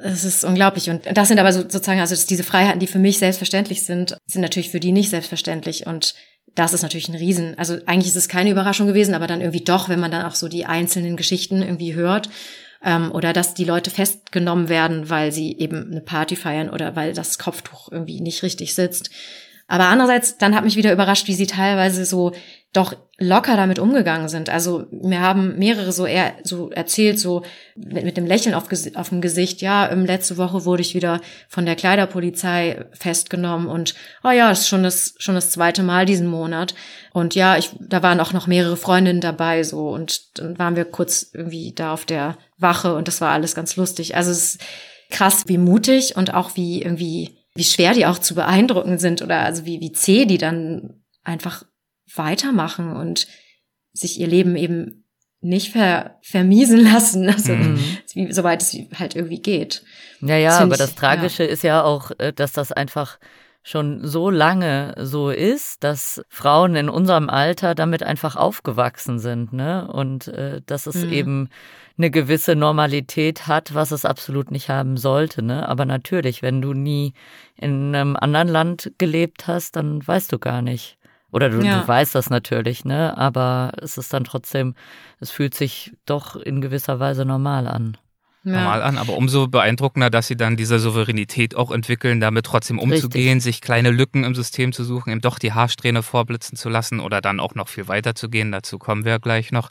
[0.02, 0.90] Es ist unglaublich.
[0.90, 4.42] Und das sind aber so, sozusagen, also diese Freiheiten, die für mich selbstverständlich sind, sind
[4.42, 5.86] natürlich für die nicht selbstverständlich.
[5.86, 6.14] Und
[6.54, 7.56] das ist natürlich ein Riesen.
[7.58, 10.34] Also eigentlich ist es keine Überraschung gewesen, aber dann irgendwie doch, wenn man dann auch
[10.34, 12.28] so die einzelnen Geschichten irgendwie hört.
[12.82, 17.12] Ähm, oder dass die Leute festgenommen werden, weil sie eben eine Party feiern oder weil
[17.12, 19.10] das Kopftuch irgendwie nicht richtig sitzt.
[19.70, 22.32] Aber andererseits, dann hat mich wieder überrascht, wie sie teilweise so
[22.72, 24.48] doch locker damit umgegangen sind.
[24.48, 27.42] Also mir haben mehrere so eher so erzählt, so
[27.74, 31.20] mit, mit dem Lächeln auf, auf dem Gesicht, ja, ähm, letzte Woche wurde ich wieder
[31.48, 36.06] von der Kleiderpolizei festgenommen und oh ja, das ist schon das schon das zweite Mal
[36.06, 36.74] diesen Monat.
[37.12, 40.84] Und ja, ich da waren auch noch mehrere Freundinnen dabei so und dann waren wir
[40.84, 44.16] kurz irgendwie da auf der Wache und das war alles ganz lustig.
[44.16, 44.62] Also es ist
[45.10, 49.40] krass, wie mutig und auch wie irgendwie wie schwer die auch zu beeindrucken sind oder
[49.40, 51.64] also wie wie zäh die dann einfach
[52.14, 53.26] weitermachen und
[53.92, 55.04] sich ihr Leben eben
[55.40, 57.78] nicht ver vermiesen lassen, also mhm.
[58.12, 59.82] wie, soweit es halt irgendwie geht.
[60.20, 61.48] Ja, ja, aber ich, das Tragische ja.
[61.48, 63.18] ist ja auch, äh, dass das einfach
[63.62, 69.86] schon so lange so ist, dass Frauen in unserem Alter damit einfach aufgewachsen sind, ne?
[69.92, 71.12] Und äh, dass es mhm.
[71.12, 71.48] eben
[71.98, 75.68] eine gewisse Normalität hat, was es absolut nicht haben sollte, ne?
[75.68, 77.12] Aber natürlich, wenn du nie
[77.56, 80.96] in einem anderen Land gelebt hast, dann weißt du gar nicht,
[81.32, 81.80] oder du, ja.
[81.80, 83.16] du weißt das natürlich, ne?
[83.16, 84.74] Aber es ist dann trotzdem,
[85.18, 87.96] es fühlt sich doch in gewisser Weise normal an
[88.44, 88.52] ja.
[88.52, 93.34] normal an, aber umso beeindruckender, dass sie dann diese Souveränität auch entwickeln, damit trotzdem umzugehen,
[93.34, 93.42] Richtig.
[93.42, 97.20] sich kleine Lücken im System zu suchen, eben doch die Haarsträhne vorblitzen zu lassen oder
[97.20, 98.52] dann auch noch viel weiter zu gehen.
[98.52, 99.70] Dazu kommen wir gleich noch.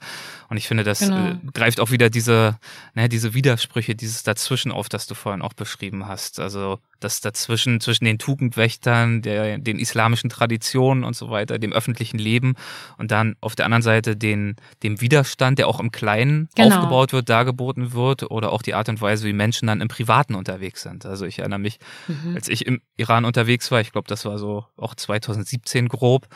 [0.49, 1.29] Und ich finde, das genau.
[1.29, 2.57] äh, greift auch wieder diese,
[2.95, 6.39] ne, diese Widersprüche, dieses Dazwischen auf, das du vorhin auch beschrieben hast.
[6.39, 12.17] Also das dazwischen, zwischen den Tugendwächtern, der, den islamischen Traditionen und so weiter, dem öffentlichen
[12.17, 12.55] Leben
[12.97, 16.75] und dann auf der anderen Seite den, dem Widerstand, der auch im Kleinen genau.
[16.75, 20.35] aufgebaut wird, dargeboten wird oder auch die Art und Weise, wie Menschen dann im Privaten
[20.35, 21.05] unterwegs sind.
[21.05, 22.35] Also ich erinnere mich, mhm.
[22.35, 26.27] als ich im Iran unterwegs war, ich glaube, das war so auch 2017 grob,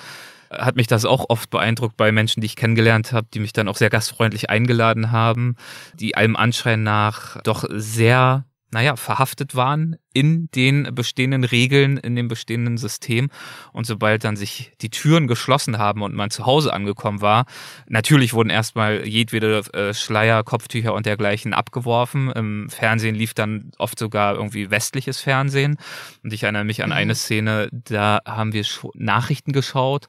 [0.51, 3.67] hat mich das auch oft beeindruckt bei Menschen, die ich kennengelernt habe, die mich dann
[3.67, 5.55] auch sehr gastfreundlich eingeladen haben,
[5.99, 12.27] die allem Anschein nach doch sehr naja, verhaftet waren in den bestehenden Regeln, in dem
[12.27, 13.29] bestehenden System.
[13.71, 17.45] Und sobald dann sich die Türen geschlossen haben und man zu Hause angekommen war,
[17.88, 22.31] natürlich wurden erstmal jedwede äh, Schleier, Kopftücher und dergleichen abgeworfen.
[22.31, 25.77] Im Fernsehen lief dann oft sogar irgendwie westliches Fernsehen.
[26.23, 26.95] Und ich erinnere mich an mhm.
[26.95, 30.07] eine Szene, da haben wir Nachrichten geschaut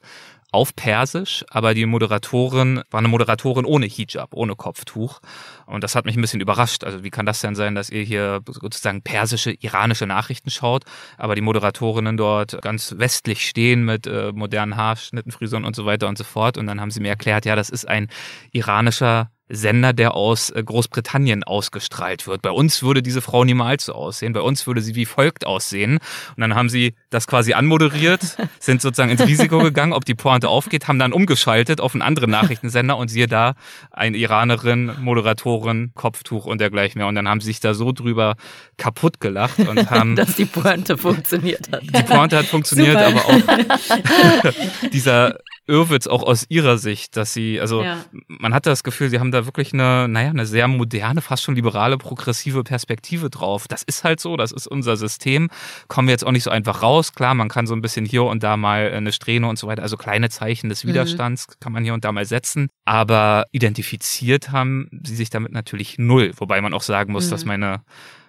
[0.55, 5.19] auf Persisch, aber die Moderatorin war eine Moderatorin ohne Hijab, ohne Kopftuch.
[5.65, 6.83] Und das hat mich ein bisschen überrascht.
[6.83, 10.83] Also wie kann das denn sein, dass ihr hier sozusagen persische, iranische Nachrichten schaut,
[11.17, 16.07] aber die Moderatorinnen dort ganz westlich stehen mit äh, modernen Haarschnitten, Frisuren und so weiter
[16.07, 16.57] und so fort.
[16.57, 18.09] Und dann haben sie mir erklärt, ja, das ist ein
[18.51, 22.41] iranischer Sender, der aus äh, Großbritannien ausgestrahlt wird.
[22.41, 24.33] Bei uns würde diese Frau niemals so aussehen.
[24.33, 25.99] Bei uns würde sie wie folgt aussehen.
[26.35, 30.49] Und dann haben sie das quasi anmoderiert, sind sozusagen ins Risiko gegangen, ob die Pointe
[30.49, 33.53] aufgeht, haben dann umgeschaltet auf einen anderen Nachrichtensender und siehe da,
[33.91, 35.45] eine Iranerin, Moderatorin,
[35.93, 37.07] Kopftuch und dergleichen mehr.
[37.07, 38.35] Und dann haben sie sich da so drüber
[38.77, 40.15] kaputt gelacht und haben...
[40.15, 41.83] Dass die Pointe funktioniert hat.
[41.83, 43.07] Die Pointe hat funktioniert, Super.
[43.07, 44.53] aber auch
[44.93, 47.97] dieser Irrwitz auch aus ihrer Sicht, dass sie, also ja.
[48.27, 51.55] man hatte das Gefühl, sie haben da wirklich eine, naja, eine sehr moderne, fast schon
[51.55, 53.67] liberale, progressive Perspektive drauf.
[53.67, 55.49] Das ist halt so, das ist unser System.
[55.87, 57.13] Kommen wir jetzt auch nicht so einfach raus.
[57.13, 59.81] Klar, man kann so ein bisschen hier und da mal eine Strähne und so weiter,
[59.81, 60.89] also kleine Zeichen des mhm.
[60.89, 61.53] Widerstands mhm.
[61.59, 62.69] kann man hier und da mal setzen.
[62.85, 66.31] Aber identifiziert haben sie sich damit natürlich null.
[66.37, 67.31] Wobei man auch sagen muss, mhm.
[67.31, 67.81] dass meine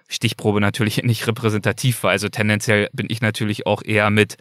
[0.09, 2.11] Stichprobe natürlich nicht repräsentativ war.
[2.11, 4.37] Also tendenziell bin ich natürlich auch eher mit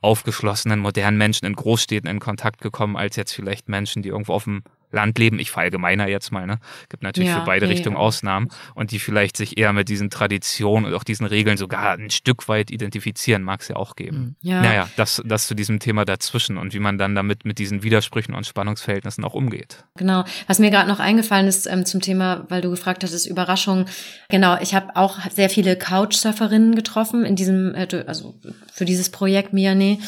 [0.00, 4.44] aufgeschlossenen, modernen Menschen in Großstädten in Kontakt gekommen, als jetzt vielleicht Menschen, die irgendwo auf
[4.44, 6.58] dem Land leben, ich verallgemeiner jetzt mal, ne?
[6.88, 8.02] Gibt natürlich ja, für beide nee, Richtungen ja.
[8.02, 12.10] Ausnahmen und die vielleicht sich eher mit diesen Traditionen und auch diesen Regeln sogar ein
[12.10, 14.16] Stück weit identifizieren, mag es ja auch geben.
[14.16, 14.62] Hm, ja.
[14.62, 18.34] Naja, das, das zu diesem Thema dazwischen und wie man dann damit mit diesen Widersprüchen
[18.34, 19.84] und Spannungsverhältnissen auch umgeht.
[19.96, 20.24] Genau.
[20.46, 23.86] Was mir gerade noch eingefallen ist ähm, zum Thema, weil du gefragt hattest, Überraschung.
[24.28, 28.34] Genau, ich habe auch sehr viele Couchsurferinnen getroffen in diesem, äh, also
[28.72, 29.98] für dieses Projekt Miane.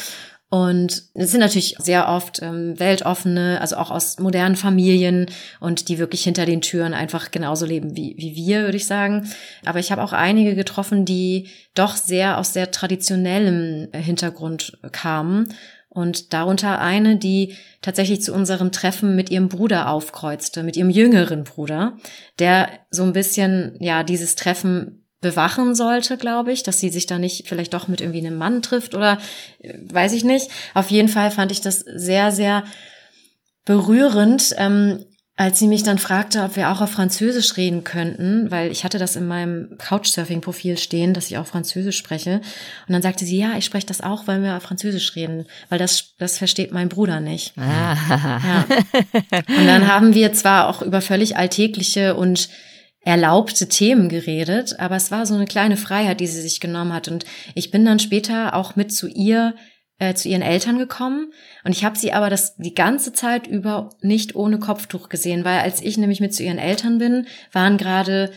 [0.53, 5.27] Und es sind natürlich sehr oft ähm, weltoffene, also auch aus modernen Familien
[5.61, 9.31] und die wirklich hinter den Türen einfach genauso leben wie, wie wir, würde ich sagen.
[9.63, 15.53] Aber ich habe auch einige getroffen, die doch sehr aus sehr traditionellem Hintergrund kamen.
[15.87, 21.45] Und darunter eine, die tatsächlich zu unserem Treffen mit ihrem Bruder aufkreuzte, mit ihrem jüngeren
[21.45, 21.97] Bruder,
[22.39, 27.19] der so ein bisschen, ja, dieses Treffen bewachen sollte, glaube ich, dass sie sich da
[27.19, 29.19] nicht vielleicht doch mit irgendwie einem Mann trifft oder
[29.59, 30.49] äh, weiß ich nicht.
[30.73, 32.63] Auf jeden Fall fand ich das sehr, sehr
[33.63, 35.05] berührend, ähm,
[35.37, 38.99] als sie mich dann fragte, ob wir auch auf Französisch reden könnten, weil ich hatte
[38.99, 42.41] das in meinem Couchsurfing-Profil stehen, dass ich auch Französisch spreche.
[42.87, 45.79] Und dann sagte sie, ja, ich spreche das auch, weil wir auf Französisch reden, weil
[45.79, 47.53] das, das versteht mein Bruder nicht.
[47.57, 47.95] Ah.
[48.43, 48.65] Ja.
[49.31, 52.49] Und dann haben wir zwar auch über völlig alltägliche und
[53.03, 57.07] erlaubte Themen geredet, aber es war so eine kleine Freiheit, die sie sich genommen hat.
[57.07, 59.55] Und ich bin dann später auch mit zu ihr,
[59.97, 61.33] äh, zu ihren Eltern gekommen.
[61.63, 65.59] Und ich habe sie aber das die ganze Zeit über nicht ohne Kopftuch gesehen, weil
[65.59, 68.31] als ich nämlich mit zu ihren Eltern bin, waren gerade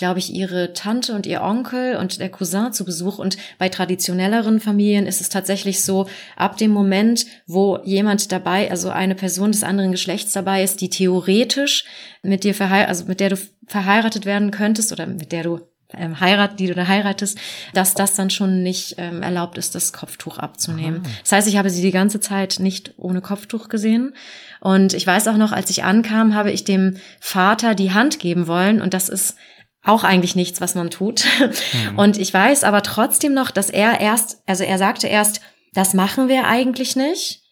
[0.00, 3.18] glaube ich, ihre Tante und ihr Onkel und der Cousin zu Besuch.
[3.18, 8.88] Und bei traditionelleren Familien ist es tatsächlich so, ab dem Moment, wo jemand dabei, also
[8.88, 11.84] eine Person des anderen Geschlechts dabei ist, die theoretisch
[12.22, 13.36] mit dir verheiratet, also mit der du
[13.66, 15.60] verheiratet werden könntest oder mit der du
[15.92, 17.38] ähm, heirat, die du da heiratest,
[17.74, 21.02] dass das dann schon nicht ähm, erlaubt ist, das Kopftuch abzunehmen.
[21.04, 21.12] Aha.
[21.22, 24.14] Das heißt, ich habe sie die ganze Zeit nicht ohne Kopftuch gesehen.
[24.60, 28.46] Und ich weiß auch noch, als ich ankam, habe ich dem Vater die Hand geben
[28.46, 28.80] wollen.
[28.80, 29.36] Und das ist
[29.84, 31.24] auch eigentlich nichts, was man tut.
[31.90, 31.98] Mhm.
[31.98, 35.40] Und ich weiß aber trotzdem noch, dass er erst, also er sagte erst,
[35.72, 37.42] das machen wir eigentlich nicht,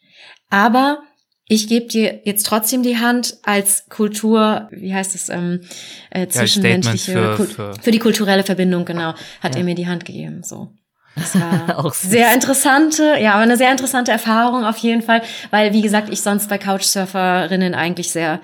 [0.51, 1.03] aber
[1.49, 5.63] ich gebe dir jetzt trotzdem die Hand als Kultur, wie heißt es, ähm,
[6.11, 9.61] äh, zwischenmenschliche, ja, für, für, für, die kulturelle Verbindung, genau, hat ja.
[9.61, 10.69] er mir die Hand gegeben, so.
[11.17, 15.73] Das war auch sehr interessante, ja, aber eine sehr interessante Erfahrung auf jeden Fall, weil,
[15.73, 18.41] wie gesagt, ich sonst bei Couchsurferinnen eigentlich sehr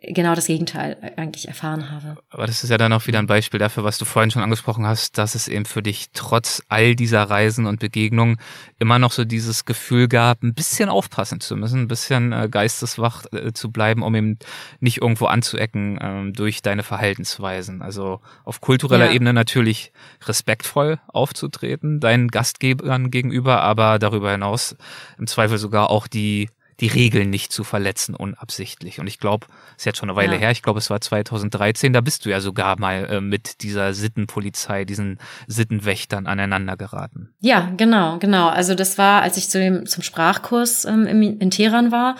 [0.00, 2.16] genau das Gegenteil eigentlich erfahren habe.
[2.30, 4.86] Aber das ist ja dann auch wieder ein Beispiel dafür, was du vorhin schon angesprochen
[4.86, 8.38] hast, dass es eben für dich trotz all dieser Reisen und Begegnungen
[8.78, 13.24] immer noch so dieses Gefühl gab, ein bisschen aufpassen zu müssen, ein bisschen äh, geisteswach
[13.32, 14.38] äh, zu bleiben, um eben
[14.80, 17.82] nicht irgendwo anzuecken ähm, durch deine Verhaltensweisen.
[17.82, 19.12] Also auf kultureller ja.
[19.12, 19.92] Ebene natürlich
[20.26, 24.76] respektvoll aufzutreten, deinen Gastgebern gegenüber, aber darüber hinaus
[25.18, 26.48] im Zweifel sogar auch die
[26.80, 29.00] die Regeln nicht zu verletzen, unabsichtlich.
[29.00, 30.38] Und ich glaube, es ist jetzt schon eine Weile ja.
[30.38, 33.94] her, ich glaube, es war 2013, da bist du ja sogar mal äh, mit dieser
[33.94, 37.30] Sittenpolizei, diesen Sittenwächtern aneinander geraten.
[37.40, 38.48] Ja, genau, genau.
[38.48, 42.16] Also das war, als ich zu dem, zum Sprachkurs ähm, in Teheran war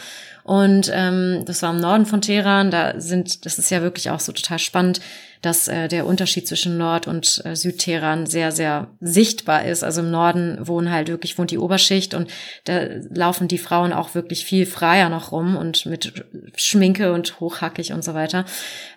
[0.48, 2.70] und ähm, das war im Norden von Teheran.
[2.70, 5.02] Da sind, das ist ja wirklich auch so total spannend,
[5.42, 9.84] dass äh, der Unterschied zwischen Nord- und äh, Südteheran sehr, sehr sichtbar ist.
[9.84, 12.30] Also im Norden wohnen halt wirklich, wohnt die Oberschicht und
[12.64, 12.80] da
[13.10, 16.24] laufen die Frauen auch wirklich viel freier noch rum und mit
[16.56, 18.46] Schminke und hochhackig und so weiter.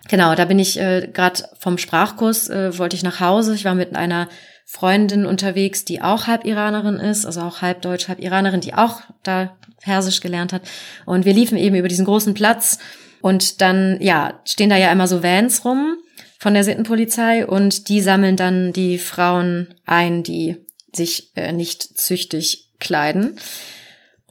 [0.08, 3.54] Genau, da bin ich äh, gerade vom Sprachkurs, äh, wollte ich nach Hause.
[3.54, 4.26] Ich war mit einer
[4.72, 9.02] Freundin unterwegs, die auch halb Iranerin ist, also auch halb Deutsch, halb Iranerin, die auch
[9.22, 10.62] da Persisch gelernt hat.
[11.04, 12.78] Und wir liefen eben über diesen großen Platz
[13.20, 15.98] und dann, ja, stehen da ja immer so Vans rum
[16.38, 20.56] von der Sittenpolizei und die sammeln dann die Frauen ein, die
[20.94, 23.36] sich äh, nicht züchtig kleiden.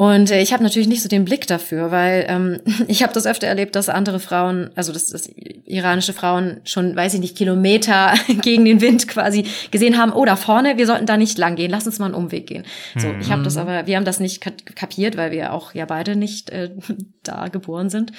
[0.02, 3.28] Und äh, ich habe natürlich nicht so den Blick dafür, weil ähm, ich habe das
[3.28, 5.30] öfter erlebt, dass andere Frauen, also dass, dass
[5.68, 10.38] iranische Frauen schon, weiß ich nicht, Kilometer gegen den Wind quasi gesehen haben, oh, da
[10.38, 12.64] vorne, wir sollten da nicht lang gehen, lass uns mal einen Umweg gehen.
[12.97, 13.62] So, ich habe das mhm.
[13.62, 16.72] aber, wir haben das nicht kapiert, weil wir auch ja beide nicht äh,
[17.22, 18.12] da geboren sind.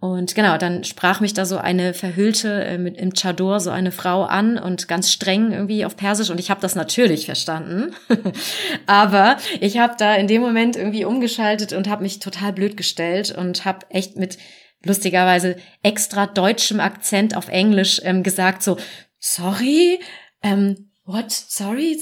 [0.00, 3.90] Und genau, dann sprach mich da so eine verhüllte äh, mit im Chador so eine
[3.90, 7.94] Frau an und ganz streng irgendwie auf Persisch und ich habe das natürlich verstanden.
[8.86, 13.32] Aber ich habe da in dem Moment irgendwie umgeschaltet und habe mich total blöd gestellt
[13.36, 14.38] und habe echt mit
[14.84, 18.76] lustigerweise extra deutschem Akzent auf Englisch ähm, gesagt so
[19.18, 19.98] sorry,
[20.44, 21.98] ähm, what, sorry,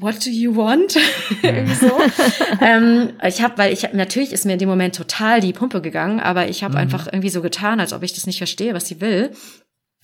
[0.00, 0.94] what do you want?
[1.42, 1.90] Irgendwie so.
[2.60, 6.20] ähm, ich habe, weil ich natürlich ist mir in dem Moment total die Pumpe gegangen,
[6.20, 6.80] aber ich habe mhm.
[6.80, 9.30] einfach irgendwie so getan, als ob ich das nicht verstehe, was sie will.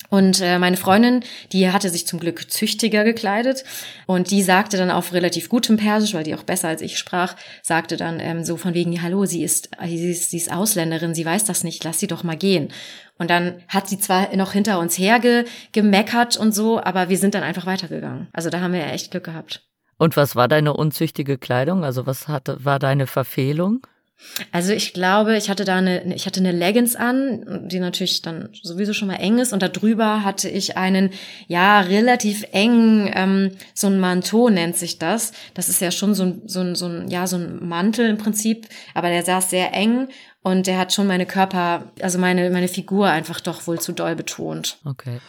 [0.09, 3.63] Und äh, meine Freundin, die hatte sich zum Glück züchtiger gekleidet
[4.07, 7.35] und die sagte dann auf relativ gutem Persisch, weil die auch besser als ich sprach,
[7.61, 11.25] sagte dann ähm, so von wegen, hallo, sie ist, sie ist, sie ist Ausländerin, sie
[11.25, 12.69] weiß das nicht, lass sie doch mal gehen.
[13.19, 17.35] Und dann hat sie zwar noch hinter uns herge gemeckert und so, aber wir sind
[17.35, 18.29] dann einfach weitergegangen.
[18.33, 19.69] Also da haben wir ja echt Glück gehabt.
[19.97, 21.83] Und was war deine unzüchtige Kleidung?
[21.83, 23.85] Also was hatte, war deine Verfehlung?
[24.51, 28.49] Also ich glaube, ich hatte da eine, ich hatte eine Leggings an, die natürlich dann
[28.61, 31.11] sowieso schon mal eng ist und darüber hatte ich einen,
[31.47, 35.31] ja, relativ engen, ähm, so ein Manteau nennt sich das.
[35.53, 38.17] Das ist ja schon so ein, so ein, so ein, ja, so ein Mantel im
[38.17, 40.07] Prinzip, aber der saß sehr eng
[40.41, 44.15] und der hat schon meine Körper, also meine, meine Figur einfach doch wohl zu doll
[44.15, 44.77] betont.
[44.85, 45.19] Okay.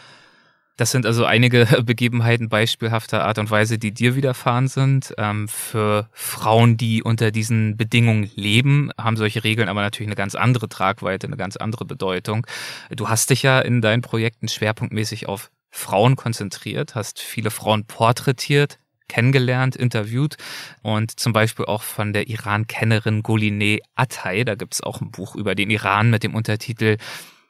[0.80, 5.12] Das sind also einige Begebenheiten beispielhafter Art und Weise, die dir widerfahren sind.
[5.18, 10.34] Ähm, für Frauen, die unter diesen Bedingungen leben, haben solche Regeln aber natürlich eine ganz
[10.34, 12.46] andere Tragweite, eine ganz andere Bedeutung.
[12.88, 18.78] Du hast dich ja in deinen Projekten schwerpunktmäßig auf Frauen konzentriert, hast viele Frauen porträtiert,
[19.06, 20.38] kennengelernt, interviewt
[20.80, 24.46] und zum Beispiel auch von der Iran-Kennerin Golineh Atay.
[24.46, 26.96] Da gibt es auch ein Buch über den Iran mit dem Untertitel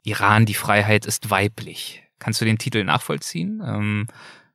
[0.03, 2.00] Iran, die Freiheit ist weiblich.
[2.21, 3.63] Kannst du den Titel nachvollziehen?
[3.65, 4.05] Ähm,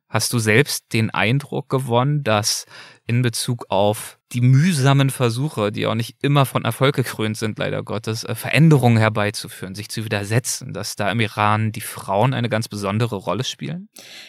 [0.07, 2.65] hast du selbst den Eindruck gewonnen, dass
[3.07, 7.81] in Bezug auf die mühsamen Versuche, die auch nicht immer von Erfolg gekrönt sind, leider
[7.81, 12.67] Gottes, äh, Veränderungen herbeizuführen, sich zu widersetzen, dass da im Iran die Frauen eine ganz
[12.67, 13.87] besondere Rolle spielen?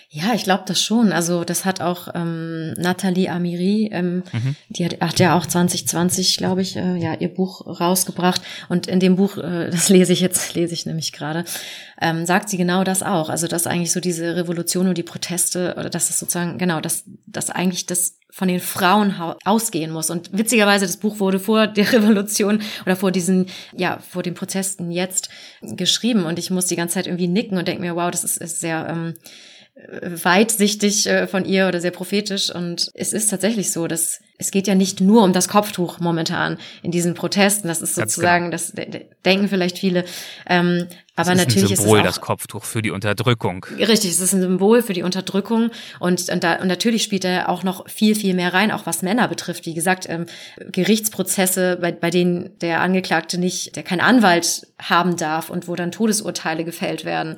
[0.08, 1.10] Ja, ich glaube das schon.
[1.12, 4.54] Also das hat auch ähm, Nathalie Amiri, ähm, mhm.
[4.68, 8.40] die hat, hat ja auch 2020, glaube ich, äh, ja ihr Buch rausgebracht.
[8.68, 11.44] Und in dem Buch, äh, das lese ich jetzt, lese ich nämlich gerade,
[12.00, 13.30] ähm, sagt sie genau das auch.
[13.30, 17.02] Also dass eigentlich so diese Revolution und die Proteste, oder dass es sozusagen, genau, dass,
[17.26, 19.14] dass eigentlich das von den Frauen
[19.44, 20.10] ausgehen muss.
[20.10, 24.90] Und witzigerweise, das Buch wurde vor der Revolution oder vor diesen, ja, vor den Protesten
[24.90, 25.28] jetzt
[25.62, 26.24] geschrieben.
[26.24, 28.60] Und ich muss die ganze Zeit irgendwie nicken und denke mir, wow, das ist, ist
[28.60, 29.14] sehr ähm,
[30.02, 32.54] weitsichtig äh, von ihr oder sehr prophetisch.
[32.54, 36.58] Und es ist tatsächlich so, dass es geht ja nicht nur um das Kopftuch momentan
[36.82, 37.66] in diesen Protesten.
[37.66, 38.52] Das ist sozusagen, genau.
[38.52, 38.72] das
[39.24, 40.04] denken vielleicht viele.
[40.48, 40.86] Ähm,
[41.18, 43.66] aber das ist natürlich ein Symbol, ist es auch, das Kopftuch für die Unterdrückung.
[43.76, 47.48] Richtig, es ist ein Symbol für die Unterdrückung und, und, da, und natürlich spielt er
[47.48, 49.66] auch noch viel, viel mehr rein, auch was Männer betrifft.
[49.66, 50.26] Wie gesagt, ähm,
[50.70, 55.90] Gerichtsprozesse, bei, bei denen der Angeklagte nicht, der kein Anwalt haben darf und wo dann
[55.90, 57.34] Todesurteile gefällt werden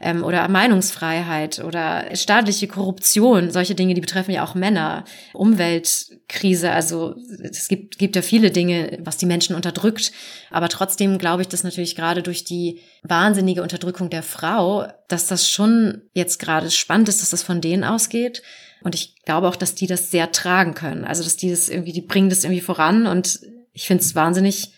[0.00, 5.04] ähm, oder Meinungsfreiheit oder staatliche Korruption, solche Dinge, die betreffen ja auch Männer,
[6.44, 10.12] Umweltkrise, also es gibt, gibt ja viele Dinge, was die Menschen unterdrückt,
[10.50, 15.50] aber trotzdem glaube ich, dass natürlich gerade durch die wahnsinnige Unterdrückung der Frau, dass das
[15.50, 18.42] schon jetzt gerade spannend ist, dass das von denen ausgeht.
[18.82, 21.04] Und ich glaube auch, dass die das sehr tragen können.
[21.04, 23.40] Also, dass die das irgendwie, die bringen das irgendwie voran und
[23.72, 24.72] ich finde es wahnsinnig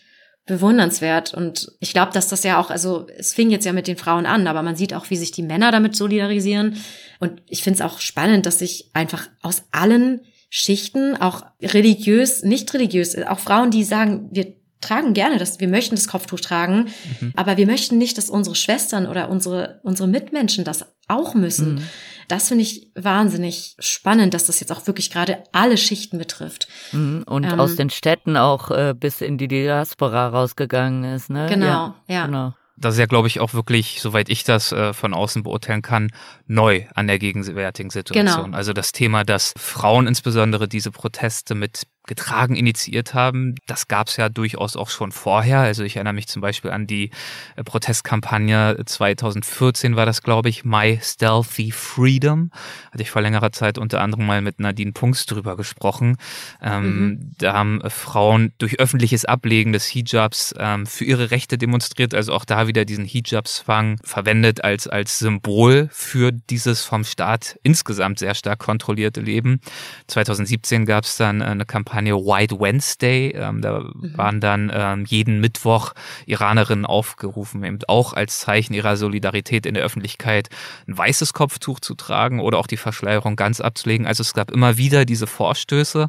[0.45, 1.33] bewundernswert.
[1.33, 4.25] Und ich glaube, dass das ja auch, also es fing jetzt ja mit den Frauen
[4.25, 6.77] an, aber man sieht auch, wie sich die Männer damit solidarisieren.
[7.19, 12.73] Und ich finde es auch spannend, dass sich einfach aus allen Schichten, auch religiös, nicht
[12.73, 16.89] religiös, auch Frauen, die sagen, wir tragen gerne das, wir möchten das Kopftuch tragen,
[17.19, 17.33] mhm.
[17.35, 21.75] aber wir möchten nicht, dass unsere Schwestern oder unsere, unsere Mitmenschen das auch müssen.
[21.75, 21.83] Mhm.
[22.27, 26.67] Das finde ich wahnsinnig spannend, dass das jetzt auch wirklich gerade alle Schichten betrifft.
[26.91, 27.23] Mhm.
[27.25, 31.47] Und ähm, aus den Städten auch äh, bis in die Diaspora rausgegangen ist, ne?
[31.49, 31.95] Genau, ja.
[32.07, 32.25] ja.
[32.25, 35.81] Genau das ist ja, glaube ich, auch wirklich, soweit ich das äh, von außen beurteilen
[35.81, 36.11] kann,
[36.45, 38.45] neu an der gegenwärtigen Situation.
[38.45, 38.55] Genau.
[38.55, 43.55] Also das Thema, dass Frauen insbesondere diese Proteste mit getragen, initiiert haben.
[43.67, 45.59] Das gab es ja durchaus auch schon vorher.
[45.59, 47.11] Also ich erinnere mich zum Beispiel an die
[47.55, 52.51] äh, Protestkampagne 2014 war das, glaube ich, My Stealthy Freedom.
[52.91, 56.17] Hatte ich vor längerer Zeit unter anderem mal mit Nadine Punks drüber gesprochen.
[56.61, 57.31] Ähm, mhm.
[57.37, 62.13] Da haben äh, Frauen durch öffentliches Ablegen des Hijabs ähm, für ihre Rechte demonstriert.
[62.15, 68.19] Also auch da wieder diesen Hijab-Zwang verwendet als, als Symbol für dieses vom Staat insgesamt
[68.19, 69.59] sehr stark kontrollierte Leben.
[70.07, 73.33] 2017 gab es dann eine Kampagne Kampagne White Wednesday.
[73.35, 74.17] Ähm, da mhm.
[74.17, 75.93] waren dann ähm, jeden Mittwoch
[76.25, 80.49] Iranerinnen aufgerufen, eben auch als Zeichen ihrer Solidarität in der Öffentlichkeit
[80.87, 84.05] ein weißes Kopftuch zu tragen oder auch die Verschleierung ganz abzulegen.
[84.05, 86.07] Also es gab immer wieder diese Vorstöße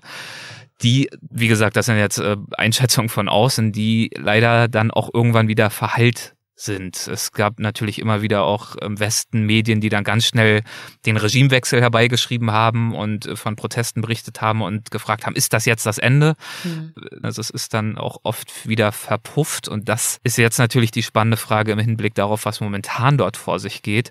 [0.80, 5.48] die, wie gesagt, das sind jetzt äh, Einschätzungen von außen, die leider dann auch irgendwann
[5.48, 7.06] wieder verheilt sind.
[7.06, 10.62] Es gab natürlich immer wieder auch im Westen Medien, die dann ganz schnell
[11.06, 15.64] den Regimewechsel herbeigeschrieben haben und äh, von Protesten berichtet haben und gefragt haben, ist das
[15.64, 16.34] jetzt das Ende?
[16.64, 16.94] Mhm.
[17.22, 21.36] Also es ist dann auch oft wieder verpufft und das ist jetzt natürlich die spannende
[21.36, 24.10] Frage im Hinblick darauf, was momentan dort vor sich geht,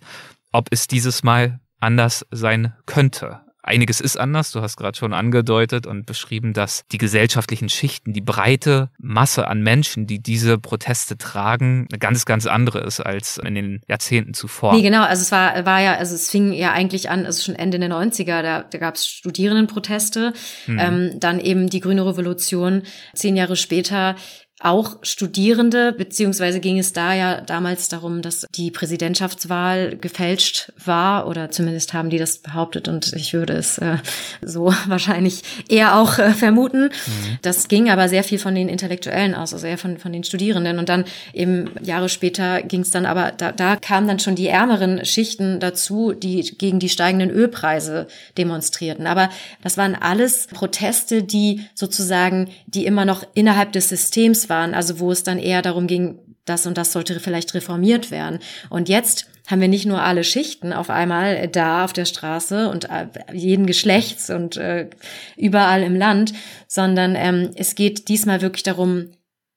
[0.51, 3.41] ob es dieses Mal anders sein könnte.
[3.67, 8.21] Einiges ist anders, du hast gerade schon angedeutet und beschrieben, dass die gesellschaftlichen Schichten, die
[8.21, 13.55] breite Masse an Menschen, die diese Proteste tragen, eine ganz, ganz andere ist als in
[13.55, 14.73] den Jahrzehnten zuvor.
[14.73, 17.55] Nee, genau, also es war, war ja, also es fing ja eigentlich an, also schon
[17.55, 20.33] Ende der 90er, da, da gab es Studierendenproteste,
[20.65, 20.79] hm.
[20.79, 24.15] ähm, dann eben die Grüne Revolution, zehn Jahre später
[24.59, 31.51] auch Studierende, beziehungsweise ging es da ja damals darum, dass die Präsidentschaftswahl gefälscht war oder
[31.51, 33.97] zumindest haben die das behauptet und ich würde es äh,
[34.41, 36.85] so wahrscheinlich eher auch äh, vermuten.
[36.85, 37.37] Mhm.
[37.43, 40.79] Das ging aber sehr viel von den Intellektuellen aus, also eher von, von den Studierenden
[40.79, 44.47] und dann eben Jahre später ging es dann aber, da, da kamen dann schon die
[44.47, 48.07] ärmeren Schichten dazu, die gegen die steigenden Ölpreise
[48.39, 49.05] demonstrierten.
[49.05, 49.29] Aber
[49.61, 55.11] das waren alles Proteste, die sozusagen, die immer noch innerhalb des Systems waren, also wo
[55.11, 58.39] es dann eher darum ging, das und das sollte vielleicht reformiert werden.
[58.69, 62.89] Und jetzt haben wir nicht nur alle Schichten auf einmal da auf der Straße und
[62.89, 64.89] äh, jeden Geschlechts und äh,
[65.35, 66.33] überall im Land,
[66.67, 69.11] sondern ähm, es geht diesmal wirklich darum,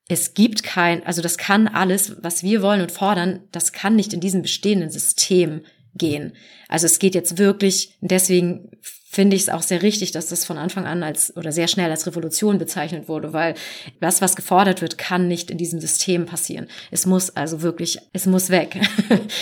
[0.09, 4.13] es gibt kein, also das kann alles, was wir wollen und fordern, das kann nicht
[4.13, 5.63] in diesem bestehenden System
[5.95, 6.33] gehen.
[6.69, 8.71] Also es geht jetzt wirklich, deswegen
[9.13, 11.91] finde ich es auch sehr richtig, dass das von Anfang an als oder sehr schnell
[11.91, 13.55] als Revolution bezeichnet wurde, weil
[13.99, 16.69] das, was gefordert wird, kann nicht in diesem System passieren.
[16.93, 18.77] Es muss also wirklich, es muss weg.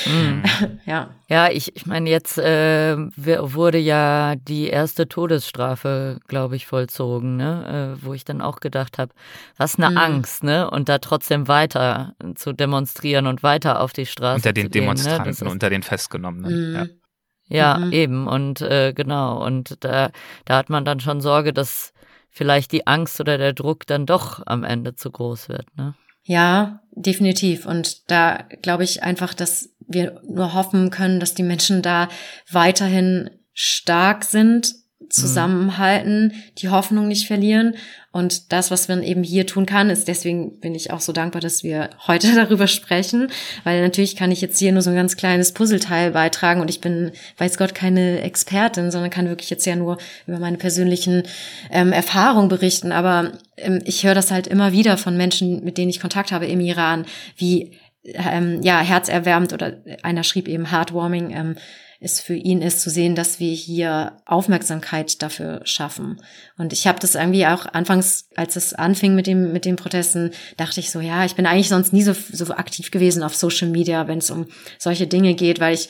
[0.07, 0.43] Mm.
[0.87, 1.11] ja.
[1.29, 7.99] Ja, ich, ich meine, jetzt äh, wurde ja die erste Todesstrafe, glaube ich, vollzogen, ne?
[8.01, 9.12] Äh, wo ich dann auch gedacht habe,
[9.59, 9.99] was eine mm.
[9.99, 10.71] Angst, ne?
[10.71, 14.37] Und da trotzdem weiter zu demonstrieren und weiter auf die Straße.
[14.37, 15.51] Unter den zu gehen, Demonstranten, ne?
[15.51, 16.73] unter den Festgenommenen.
[16.73, 16.75] Mm.
[16.75, 16.87] Ja.
[17.49, 17.93] Ja, mhm.
[17.93, 18.27] eben.
[18.29, 19.45] Und äh, genau.
[19.45, 20.11] Und da,
[20.45, 21.93] da hat man dann schon Sorge, dass
[22.31, 25.67] vielleicht die Angst oder der Druck dann doch am Ende zu groß wird.
[25.77, 25.95] Ne?
[26.25, 27.67] Ja, definitiv.
[27.67, 32.09] Und da glaube ich einfach, dass wir nur hoffen können, dass die Menschen da
[32.51, 34.75] weiterhin stark sind
[35.11, 37.75] zusammenhalten, die Hoffnung nicht verlieren.
[38.11, 41.41] Und das, was man eben hier tun kann, ist deswegen bin ich auch so dankbar,
[41.41, 43.29] dass wir heute darüber sprechen,
[43.65, 46.81] weil natürlich kann ich jetzt hier nur so ein ganz kleines Puzzleteil beitragen und ich
[46.81, 51.23] bin, weiß Gott, keine Expertin, sondern kann wirklich jetzt ja nur über meine persönlichen
[51.71, 52.93] ähm, Erfahrungen berichten.
[52.93, 56.47] Aber ähm, ich höre das halt immer wieder von Menschen, mit denen ich Kontakt habe
[56.47, 57.73] im Iran, wie
[58.05, 61.31] ähm, ja herzerwärmend oder einer schrieb eben heartwarming.
[61.31, 61.57] Ähm,
[62.01, 66.21] es für ihn ist, zu sehen, dass wir hier Aufmerksamkeit dafür schaffen.
[66.57, 70.31] Und ich habe das irgendwie auch anfangs, als es anfing mit dem mit den Protesten,
[70.57, 73.69] dachte ich so, ja, ich bin eigentlich sonst nie so so aktiv gewesen auf Social
[73.69, 74.47] Media, wenn es um
[74.79, 75.89] solche Dinge geht, weil ich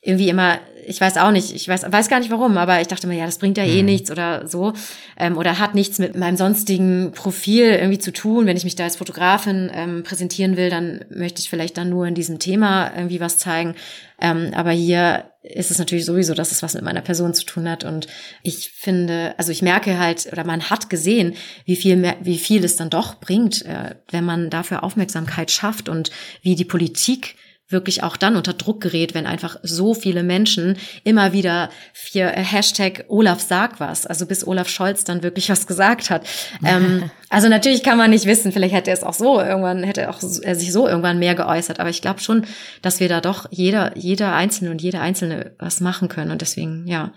[0.00, 3.08] irgendwie immer, ich weiß auch nicht, ich weiß, weiß gar nicht warum, aber ich dachte
[3.08, 3.86] mir, ja, das bringt ja eh mhm.
[3.86, 4.72] nichts oder so.
[5.16, 8.46] Ähm, oder hat nichts mit meinem sonstigen Profil irgendwie zu tun.
[8.46, 12.06] Wenn ich mich da als Fotografin ähm, präsentieren will, dann möchte ich vielleicht dann nur
[12.06, 13.74] in diesem Thema irgendwie was zeigen.
[14.20, 17.68] Ähm, aber hier ist es natürlich sowieso, dass es was mit meiner Person zu tun
[17.68, 17.82] hat.
[17.82, 18.06] Und
[18.42, 21.34] ich finde, also ich merke halt, oder man hat gesehen,
[21.64, 25.88] wie viel mehr, wie viel es dann doch bringt, äh, wenn man dafür Aufmerksamkeit schafft
[25.88, 26.10] und
[26.42, 27.34] wie die Politik
[27.68, 33.04] wirklich auch dann unter Druck gerät, wenn einfach so viele Menschen immer wieder für Hashtag
[33.08, 36.26] Olaf sag was, also bis Olaf Scholz dann wirklich was gesagt hat.
[36.64, 40.02] ähm, also natürlich kann man nicht wissen, vielleicht hätte er es auch so irgendwann, hätte
[40.02, 42.46] er auch er sich so irgendwann mehr geäußert, aber ich glaube schon,
[42.80, 46.86] dass wir da doch jeder, jeder Einzelne und jede Einzelne was machen können und deswegen,
[46.86, 47.12] ja,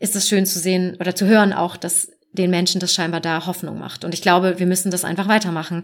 [0.00, 3.46] ist es schön zu sehen oder zu hören auch, dass den Menschen das scheinbar da
[3.46, 4.04] Hoffnung macht.
[4.04, 5.82] Und ich glaube, wir müssen das einfach weitermachen.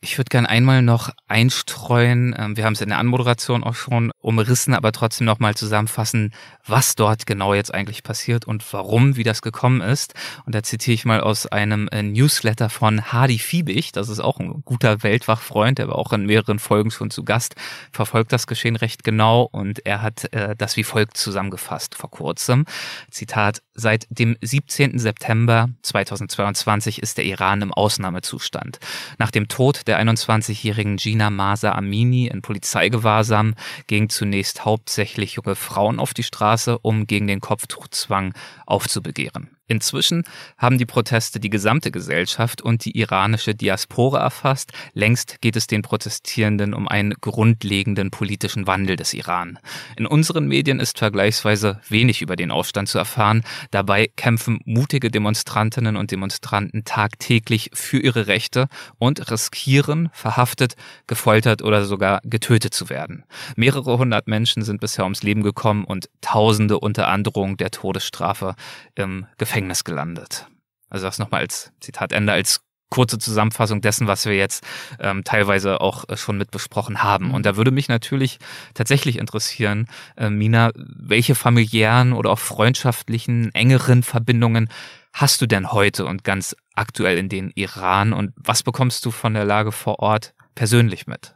[0.00, 4.12] Ich würde gern einmal noch einstreuen, ähm, wir haben es in der Anmoderation auch schon
[4.26, 6.34] umrissen, aber trotzdem nochmal zusammenfassen,
[6.66, 10.14] was dort genau jetzt eigentlich passiert und warum, wie das gekommen ist.
[10.44, 14.40] Und da zitiere ich mal aus einem äh, Newsletter von Hardy Fiebig, das ist auch
[14.40, 17.54] ein guter Weltwachfreund, der war auch in mehreren Folgen schon zu Gast,
[17.92, 22.64] verfolgt das Geschehen recht genau und er hat äh, das wie folgt zusammengefasst vor kurzem.
[23.10, 24.98] Zitat, seit dem 17.
[24.98, 28.80] September 2022 ist der Iran im Ausnahmezustand.
[29.18, 33.54] Nach dem Tod der 21-jährigen Gina Masa Amini in Polizeigewahrsam
[33.86, 39.55] gingen zunächst hauptsächlich junge Frauen auf die Straße, um gegen den Kopftuchzwang aufzubegehren.
[39.68, 40.22] Inzwischen
[40.58, 44.72] haben die Proteste die gesamte Gesellschaft und die iranische Diaspora erfasst.
[44.92, 49.58] Längst geht es den Protestierenden um einen grundlegenden politischen Wandel des Iran.
[49.96, 53.42] In unseren Medien ist vergleichsweise wenig über den Aufstand zu erfahren.
[53.72, 60.76] Dabei kämpfen mutige Demonstrantinnen und Demonstranten tagtäglich für ihre Rechte und riskieren, verhaftet,
[61.08, 63.24] gefoltert oder sogar getötet zu werden.
[63.56, 68.54] Mehrere hundert Menschen sind bisher ums Leben gekommen und Tausende unter Androhung der Todesstrafe
[68.94, 70.46] im Gefängnis Gefängnis gelandet.
[70.90, 74.62] Also das nochmal als Zitatende, als kurze Zusammenfassung dessen, was wir jetzt
[75.00, 77.32] ähm, teilweise auch äh, schon mit besprochen haben.
[77.32, 78.38] Und da würde mich natürlich
[78.74, 79.86] tatsächlich interessieren,
[80.18, 84.68] äh, Mina, welche familiären oder auch freundschaftlichen, engeren Verbindungen
[85.14, 89.32] hast du denn heute und ganz aktuell in den Iran und was bekommst du von
[89.32, 91.34] der Lage vor Ort persönlich mit?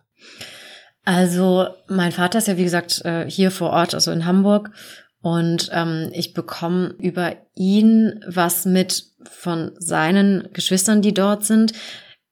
[1.04, 4.70] Also mein Vater ist ja wie gesagt äh, hier vor Ort, also in Hamburg
[5.22, 11.72] und ähm, ich bekomme über ihn was mit von seinen Geschwistern, die dort sind.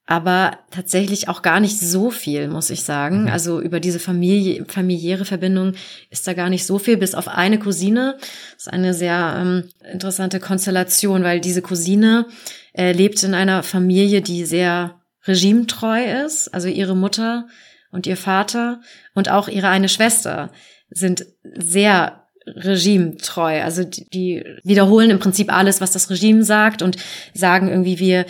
[0.07, 3.23] Aber tatsächlich auch gar nicht so viel, muss ich sagen.
[3.23, 3.27] Mhm.
[3.27, 5.73] Also über diese Familie, familiäre Verbindung
[6.09, 8.17] ist da gar nicht so viel, bis auf eine Cousine.
[8.53, 12.25] Das ist eine sehr ähm, interessante Konstellation, weil diese Cousine
[12.73, 16.51] äh, lebt in einer Familie, die sehr regimetreu ist.
[16.55, 17.47] Also ihre Mutter
[17.91, 18.81] und ihr Vater
[19.13, 20.51] und auch ihre eine Schwester
[20.89, 22.23] sind sehr
[22.55, 23.61] regimetreu.
[23.61, 26.97] Also die, die wiederholen im Prinzip alles, was das Regime sagt und
[27.33, 28.25] sagen irgendwie, wir,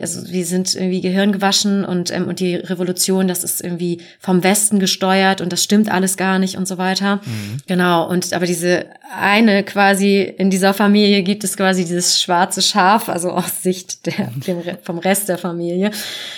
[0.00, 4.78] also wir sind irgendwie gehirngewaschen und, ähm, und die Revolution, das ist irgendwie vom Westen
[4.78, 7.16] gesteuert und das stimmt alles gar nicht und so weiter.
[7.16, 7.58] Mhm.
[7.66, 8.08] Genau.
[8.08, 13.30] Und aber diese eine quasi in dieser Familie gibt es quasi dieses schwarze Schaf, also
[13.30, 15.90] aus Sicht der, dem, vom Rest der Familie,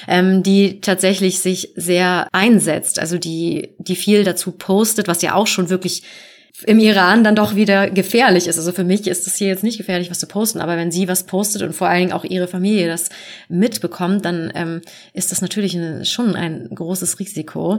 [0.06, 5.48] ähm, die tatsächlich sich sehr einsetzt, also die, die viel dazu postet, was ja auch
[5.48, 6.02] schon wirklich
[6.66, 8.58] im Iran dann doch wieder gefährlich ist.
[8.58, 11.08] Also für mich ist es hier jetzt nicht gefährlich, was zu posten, aber wenn sie
[11.08, 13.08] was postet und vor allen Dingen auch ihre Familie das
[13.48, 14.82] mitbekommt, dann ähm,
[15.12, 17.78] ist das natürlich eine, schon ein großes Risiko.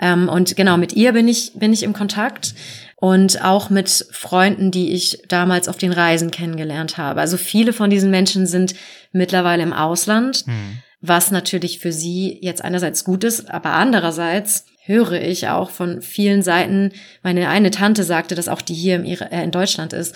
[0.00, 2.54] Ähm, und genau, mit ihr bin ich, bin ich im Kontakt
[2.96, 7.20] und auch mit Freunden, die ich damals auf den Reisen kennengelernt habe.
[7.20, 8.74] Also viele von diesen Menschen sind
[9.12, 10.78] mittlerweile im Ausland, mhm.
[11.00, 16.42] was natürlich für sie jetzt einerseits gut ist, aber andererseits höre ich auch von vielen
[16.42, 20.14] Seiten, meine eine Tante sagte, dass auch die hier äh, in Deutschland ist,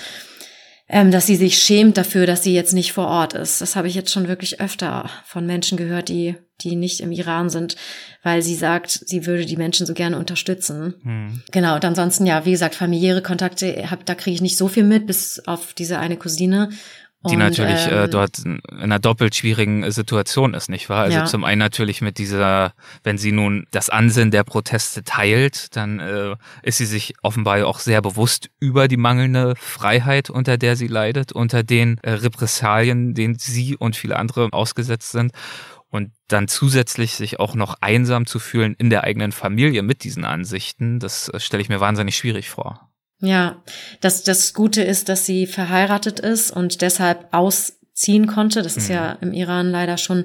[0.88, 3.60] ähm, dass sie sich schämt dafür, dass sie jetzt nicht vor Ort ist.
[3.60, 7.48] Das habe ich jetzt schon wirklich öfter von Menschen gehört, die, die nicht im Iran
[7.48, 7.76] sind,
[8.24, 10.94] weil sie sagt, sie würde die Menschen so gerne unterstützen.
[11.02, 11.42] Hm.
[11.52, 14.84] Genau, und ansonsten, ja, wie gesagt, familiäre Kontakte, hab, da kriege ich nicht so viel
[14.84, 16.70] mit, bis auf diese eine Cousine.
[17.28, 21.02] Die und, natürlich äh, ähm, äh, dort in einer doppelt schwierigen Situation ist, nicht wahr?
[21.02, 21.24] Also ja.
[21.26, 26.36] zum einen natürlich mit dieser, wenn sie nun das Ansinnen der Proteste teilt, dann äh,
[26.62, 31.32] ist sie sich offenbar auch sehr bewusst über die mangelnde Freiheit, unter der sie leidet,
[31.32, 35.32] unter den äh, Repressalien, denen sie und viele andere ausgesetzt sind.
[35.90, 40.24] Und dann zusätzlich sich auch noch einsam zu fühlen in der eigenen Familie mit diesen
[40.24, 42.89] Ansichten, das äh, stelle ich mir wahnsinnig schwierig vor.
[43.20, 43.62] Ja,
[44.00, 48.62] das, das Gute ist, dass sie verheiratet ist und deshalb ausziehen konnte.
[48.62, 48.94] Das ist mhm.
[48.94, 50.24] ja im Iran leider schon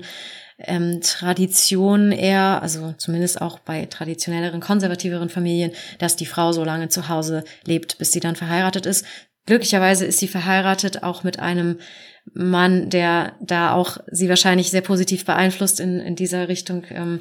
[0.58, 6.88] ähm, Tradition eher, also zumindest auch bei traditionelleren, konservativeren Familien, dass die Frau so lange
[6.88, 9.06] zu Hause lebt, bis sie dann verheiratet ist.
[9.46, 11.80] Glücklicherweise ist sie verheiratet auch mit einem
[12.34, 17.20] Mann, der da auch sie wahrscheinlich sehr positiv beeinflusst in, in dieser Richtung, ähm,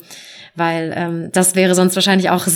[0.57, 2.47] weil ähm, das wäre sonst wahrscheinlich auch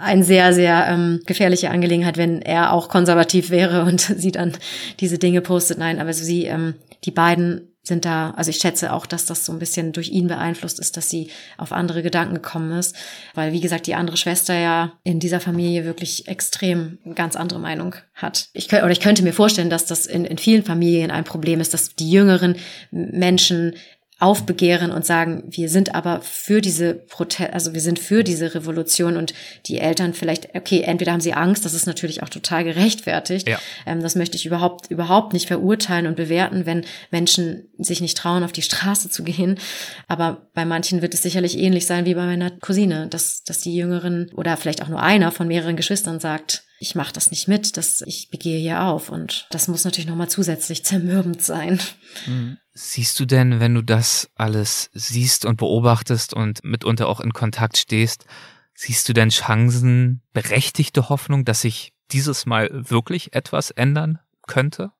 [0.00, 4.52] ein sehr, sehr ähm, gefährliche Angelegenheit, wenn er auch konservativ wäre und sie dann
[5.00, 5.78] diese Dinge postet.
[5.78, 6.74] Nein, aber sie, ähm,
[7.04, 10.28] die beiden sind da, also ich schätze auch, dass das so ein bisschen durch ihn
[10.28, 12.94] beeinflusst ist, dass sie auf andere Gedanken gekommen ist.
[13.34, 17.58] Weil, wie gesagt, die andere Schwester ja in dieser Familie wirklich extrem eine ganz andere
[17.58, 18.50] Meinung hat.
[18.52, 21.74] Ich oder ich könnte mir vorstellen, dass das in, in vielen Familien ein Problem ist,
[21.74, 22.56] dass die jüngeren
[22.92, 23.74] Menschen
[24.22, 29.16] aufbegehren und sagen, wir sind aber für diese Protest, also wir sind für diese Revolution
[29.16, 29.34] und
[29.66, 33.48] die Eltern vielleicht, okay, entweder haben sie Angst, das ist natürlich auch total gerechtfertigt.
[33.48, 33.58] Ja.
[33.84, 38.44] Ähm, das möchte ich überhaupt, überhaupt nicht verurteilen und bewerten, wenn Menschen sich nicht trauen,
[38.44, 39.58] auf die Straße zu gehen.
[40.06, 43.74] Aber bei manchen wird es sicherlich ähnlich sein wie bei meiner Cousine, dass, dass die
[43.74, 47.76] Jüngeren oder vielleicht auch nur einer von mehreren Geschwistern sagt, ich mache das nicht mit,
[47.76, 49.08] dass ich begehe hier auf.
[49.08, 51.80] Und das muss natürlich nochmal zusätzlich zermürbend sein.
[52.26, 52.58] Mhm.
[52.74, 57.76] Siehst du denn, wenn du das alles siehst und beobachtest und mitunter auch in Kontakt
[57.76, 58.24] stehst,
[58.74, 64.92] siehst du denn Chancen, berechtigte Hoffnung, dass sich dieses Mal wirklich etwas ändern könnte?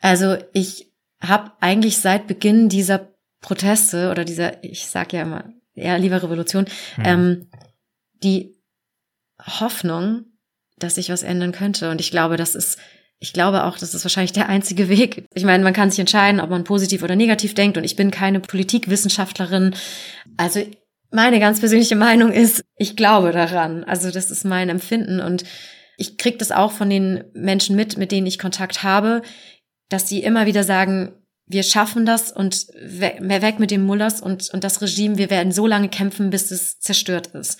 [0.00, 3.08] Also ich habe eigentlich seit Beginn dieser
[3.40, 5.44] Proteste oder dieser, ich sag ja immer,
[5.74, 7.04] eher lieber Revolution, hm.
[7.04, 7.50] ähm,
[8.22, 8.56] die
[9.40, 10.24] Hoffnung,
[10.78, 11.90] dass sich was ändern könnte.
[11.90, 12.78] Und ich glaube, das ist
[13.18, 15.26] ich glaube auch, das ist wahrscheinlich der einzige Weg.
[15.34, 17.78] Ich meine, man kann sich entscheiden, ob man positiv oder negativ denkt.
[17.78, 19.74] Und ich bin keine Politikwissenschaftlerin.
[20.36, 20.60] Also
[21.10, 23.84] meine ganz persönliche Meinung ist, ich glaube daran.
[23.84, 25.20] Also das ist mein Empfinden.
[25.20, 25.44] Und
[25.96, 29.22] ich kriege das auch von den Menschen mit, mit denen ich Kontakt habe,
[29.88, 31.12] dass die immer wieder sagen,
[31.46, 35.52] wir schaffen das und weg, weg mit dem Mullers und, und das Regime, wir werden
[35.52, 37.58] so lange kämpfen, bis es zerstört ist.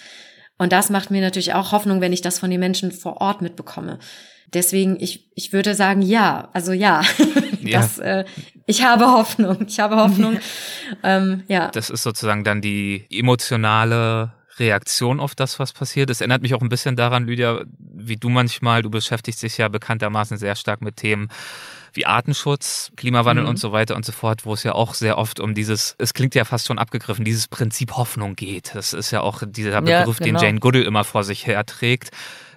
[0.58, 3.42] Und das macht mir natürlich auch Hoffnung, wenn ich das von den Menschen vor Ort
[3.42, 4.00] mitbekomme.
[4.52, 7.02] Deswegen, ich, ich würde sagen, ja, also ja.
[7.60, 7.80] ja.
[7.80, 8.24] Das, äh,
[8.66, 9.66] ich habe Hoffnung.
[9.68, 10.38] Ich habe Hoffnung.
[11.02, 11.68] ähm, ja.
[11.68, 16.10] Das ist sozusagen dann die emotionale Reaktion auf das, was passiert.
[16.10, 19.68] Es erinnert mich auch ein bisschen daran, Lydia, wie du manchmal, du beschäftigst dich ja
[19.68, 21.28] bekanntermaßen sehr stark mit Themen
[21.92, 23.50] wie Artenschutz, Klimawandel mhm.
[23.50, 26.12] und so weiter und so fort, wo es ja auch sehr oft um dieses, es
[26.12, 28.74] klingt ja fast schon abgegriffen, dieses Prinzip Hoffnung geht.
[28.74, 30.38] Das ist ja auch dieser Begriff, ja, genau.
[30.38, 32.10] den Jane Goodall immer vor sich herträgt.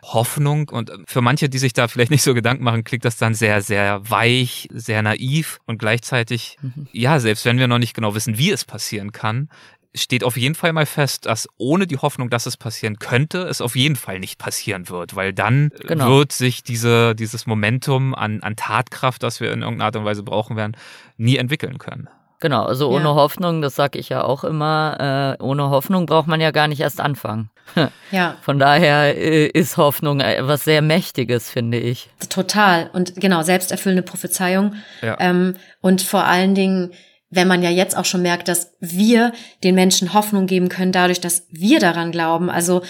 [0.03, 0.69] Hoffnung.
[0.69, 3.61] Und für manche, die sich da vielleicht nicht so Gedanken machen, klingt das dann sehr,
[3.61, 6.87] sehr weich, sehr naiv und gleichzeitig, mhm.
[6.91, 9.49] ja, selbst wenn wir noch nicht genau wissen, wie es passieren kann,
[9.95, 13.61] steht auf jeden Fall mal fest, dass ohne die Hoffnung, dass es passieren könnte, es
[13.61, 16.09] auf jeden Fall nicht passieren wird, weil dann genau.
[16.09, 20.23] wird sich diese, dieses Momentum an, an Tatkraft, das wir in irgendeiner Art und Weise
[20.23, 20.77] brauchen werden,
[21.17, 22.07] nie entwickeln können.
[22.41, 23.15] Genau, also ohne ja.
[23.15, 26.79] Hoffnung, das sage ich ja auch immer, äh, ohne Hoffnung braucht man ja gar nicht
[26.79, 27.49] erst anfangen.
[28.11, 28.37] ja.
[28.41, 32.09] Von daher äh, ist Hoffnung etwas sehr Mächtiges, finde ich.
[32.29, 32.89] Total.
[32.93, 34.75] Und genau, selbsterfüllende Prophezeiung.
[35.01, 35.17] Ja.
[35.19, 36.91] Ähm, und vor allen Dingen,
[37.29, 39.33] wenn man ja jetzt auch schon merkt, dass wir
[39.63, 42.49] den Menschen Hoffnung geben können, dadurch, dass wir daran glauben.
[42.49, 42.81] Also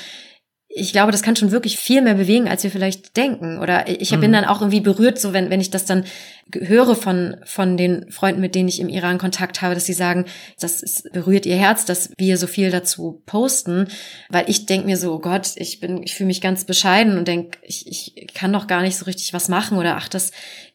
[0.71, 3.57] ich glaube, das kann schon wirklich viel mehr bewegen, als wir vielleicht denken.
[3.57, 4.21] Oder ich mhm.
[4.21, 6.05] bin dann auch irgendwie berührt, so wenn, wenn ich das dann
[6.53, 10.25] höre von, von den Freunden, mit denen ich im Iran Kontakt habe, dass sie sagen,
[10.59, 13.87] das ist, berührt ihr Herz, dass wir so viel dazu posten.
[14.29, 17.27] Weil ich denke mir so, oh Gott, ich bin, ich fühle mich ganz bescheiden und
[17.27, 20.31] denke, ich, ich kann doch gar nicht so richtig was machen oder ach, das,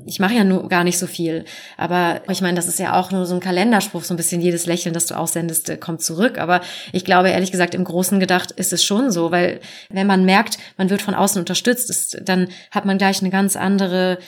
[0.07, 1.45] ich mache ja nur gar nicht so viel.
[1.77, 4.67] Aber ich meine, das ist ja auch nur so ein Kalenderspruch, so ein bisschen jedes
[4.67, 6.39] Lächeln, das du aussendest, äh, kommt zurück.
[6.39, 6.61] Aber
[6.93, 9.61] ich glaube, ehrlich gesagt, im Großen gedacht ist es schon so, weil
[9.91, 13.57] wenn man merkt, man wird von außen unterstützt, ist, dann hat man gleich eine ganz
[13.57, 14.19] andere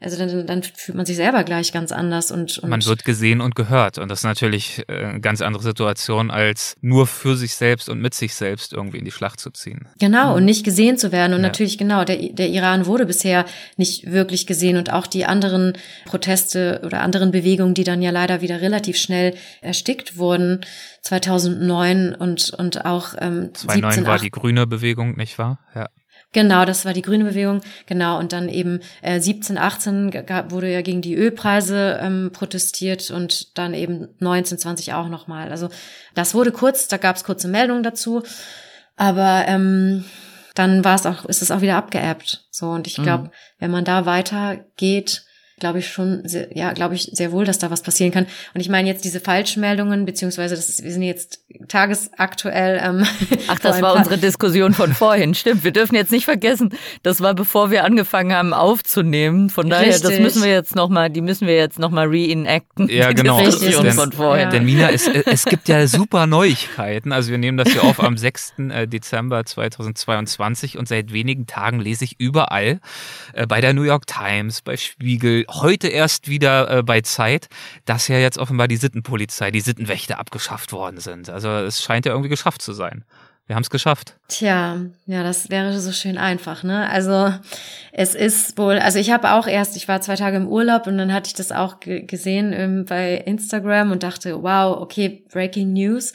[0.00, 3.40] also dann, dann fühlt man sich selber gleich ganz anders und, und man wird gesehen
[3.40, 7.54] und gehört und das ist natürlich äh, eine ganz andere Situation als nur für sich
[7.54, 9.88] selbst und mit sich selbst irgendwie in die Schlacht zu ziehen.
[9.98, 11.46] Genau und nicht gesehen zu werden und ja.
[11.46, 15.72] natürlich genau der der Iran wurde bisher nicht wirklich gesehen und auch die anderen
[16.04, 20.60] Proteste oder anderen Bewegungen, die dann ja leider wieder relativ schnell erstickt wurden
[21.02, 25.58] 2009 und und auch ähm, 2009 17, war die grüne Bewegung, nicht wahr?
[25.74, 25.88] Ja.
[26.32, 27.62] Genau, das war die grüne Bewegung.
[27.86, 33.10] Genau, und dann eben äh, 17, 18 gab, wurde ja gegen die Ölpreise ähm, protestiert
[33.10, 35.50] und dann eben 19, 20 auch nochmal.
[35.50, 35.70] Also
[36.14, 38.22] das wurde kurz, da gab es kurze Meldungen dazu,
[38.96, 40.04] aber ähm,
[40.54, 42.46] dann war es auch, ist es auch wieder abgeebbt.
[42.50, 43.30] So und ich glaube, mhm.
[43.58, 45.24] wenn man da weitergeht,
[45.58, 48.26] glaube ich schon, sehr, ja, glaube ich sehr wohl, dass da was passieren kann.
[48.52, 52.78] Und ich meine jetzt diese Falschmeldungen, beziehungsweise das ist, wir sind jetzt tagesaktuell.
[52.82, 53.06] Ähm,
[53.48, 55.34] Ach, das war unsere Diskussion von vorhin.
[55.34, 59.48] Stimmt, wir dürfen jetzt nicht vergessen, das war bevor wir angefangen haben aufzunehmen.
[59.48, 60.02] Von daher, Richtig.
[60.02, 62.90] das müssen wir jetzt noch mal, die müssen wir jetzt noch mal reenacten.
[62.90, 63.40] Ja, genau.
[63.40, 64.44] Diskussion denn, von vorhin.
[64.44, 64.50] Ja.
[64.50, 67.12] Denn Mina, es, es gibt ja super Neuigkeiten.
[67.12, 68.54] Also wir nehmen das hier auf am 6.
[68.58, 72.80] Äh, Dezember 2022 und seit wenigen Tagen lese ich überall
[73.32, 77.48] äh, bei der New York Times, bei Spiegel, heute erst wieder äh, bei Zeit,
[77.84, 81.30] dass ja jetzt offenbar die Sittenpolizei, die Sittenwächter abgeschafft worden sind.
[81.30, 83.04] Also es scheint ja irgendwie geschafft zu sein.
[83.46, 84.16] Wir haben es geschafft.
[84.26, 86.90] Tja, ja, das wäre so schön einfach, ne?
[86.90, 87.32] Also
[87.92, 90.98] es ist wohl, also ich habe auch erst, ich war zwei Tage im Urlaub und
[90.98, 96.12] dann hatte ich das auch gesehen ähm, bei Instagram und dachte, wow, okay, Breaking News.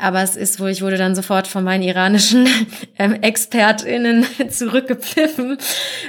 [0.00, 2.48] Aber es ist wohl, ich wurde dann sofort von meinen iranischen
[2.98, 5.58] ähm, ExpertInnen zurückgepfiffen,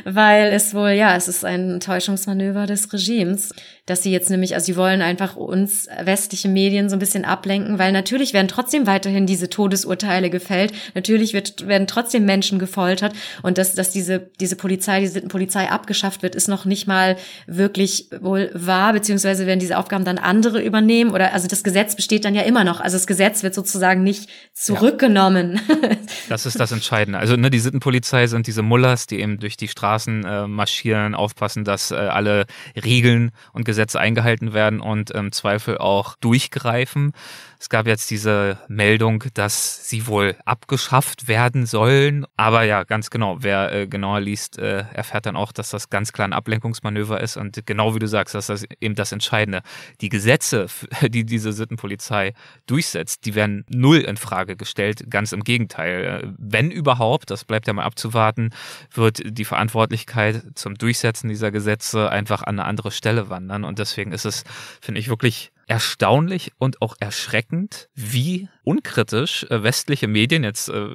[0.06, 3.54] weil es wohl, ja, es ist ein Täuschungsmanöver des Regimes.
[3.92, 7.78] Dass sie jetzt nämlich, also sie wollen einfach uns westliche Medien so ein bisschen ablenken,
[7.78, 13.14] weil natürlich werden trotzdem weiterhin diese Todesurteile gefällt, natürlich wird, werden trotzdem Menschen gefoltert
[13.44, 17.18] und dass, dass diese, diese Polizei, diese Polizei abgeschafft wird, ist noch nicht mal
[17.48, 22.24] wirklich wohl wahr, beziehungsweise werden diese Aufgaben dann andere übernehmen oder also das Gesetz besteht
[22.24, 25.60] dann ja immer noch, also das Gesetz wird sozusagen nicht zurückgenommen.
[25.68, 25.76] Ja.
[26.30, 27.20] Das ist das Entscheidende.
[27.20, 31.66] Also ne, die Sittenpolizei sind diese Mullers, die eben durch die Straßen äh, marschieren, aufpassen,
[31.66, 32.46] dass äh, alle
[32.82, 37.14] Regeln und Gesetze eingehalten werden und im Zweifel auch durchgreifen.
[37.62, 42.26] Es gab jetzt diese Meldung, dass sie wohl abgeschafft werden sollen.
[42.36, 46.12] Aber ja, ganz genau, wer äh, genauer liest, äh, erfährt dann auch, dass das ganz
[46.12, 47.38] klar ein Ablenkungsmanöver ist.
[47.38, 49.62] Und genau wie du sagst, das ist eben das Entscheidende.
[50.02, 50.66] Die Gesetze,
[51.08, 52.34] die diese Sittenpolizei
[52.66, 55.12] durchsetzt, die werden null in Frage gestellt.
[55.12, 56.24] Ganz im Gegenteil.
[56.24, 58.56] Äh, wenn überhaupt, das bleibt ja mal abzuwarten,
[58.92, 63.66] wird die Verantwortlichkeit zum Durchsetzen dieser Gesetze einfach an eine andere Stelle wandern.
[63.66, 64.46] Und deswegen ist es,
[64.82, 70.86] finde ich, wirklich erstaunlich und auch erschreckend, wie unkritisch äh, westliche Medien, jetzt, äh,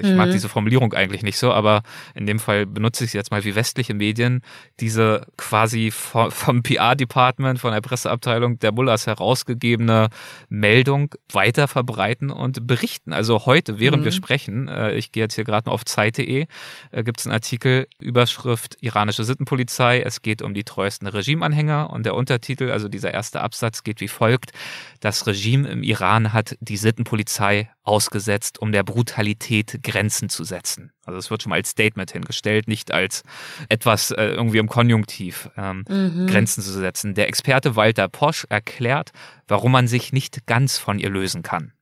[0.00, 0.16] ich mhm.
[0.16, 1.82] mag diese Formulierung eigentlich nicht so, aber
[2.14, 4.40] in dem Fall benutze ich sie jetzt mal, wie westliche Medien
[4.80, 10.08] diese quasi vom PR-Department, von der Presseabteilung der Mullers herausgegebene
[10.48, 13.12] Meldung weiter verbreiten und berichten.
[13.12, 14.04] Also heute, während mhm.
[14.06, 16.46] wir sprechen, äh, ich gehe jetzt hier gerade noch auf Zeit.de,
[16.92, 22.14] gibt es einen Artikel, Überschrift iranische Sittenpolizei, es geht um die treuesten Regimeanhänger und der
[22.14, 24.52] Untertitel, also dieser erste Absatz geht wie folgt.
[25.00, 30.92] Das Regime im Iran hat die Sittenpolizei ausgesetzt, um der Brutalität Grenzen zu setzen.
[31.04, 33.22] Also es wird schon mal als Statement hingestellt, nicht als
[33.68, 36.26] etwas äh, irgendwie im Konjunktiv ähm, mhm.
[36.28, 37.14] Grenzen zu setzen.
[37.14, 39.10] Der Experte Walter Posch erklärt,
[39.48, 41.72] warum man sich nicht ganz von ihr lösen kann.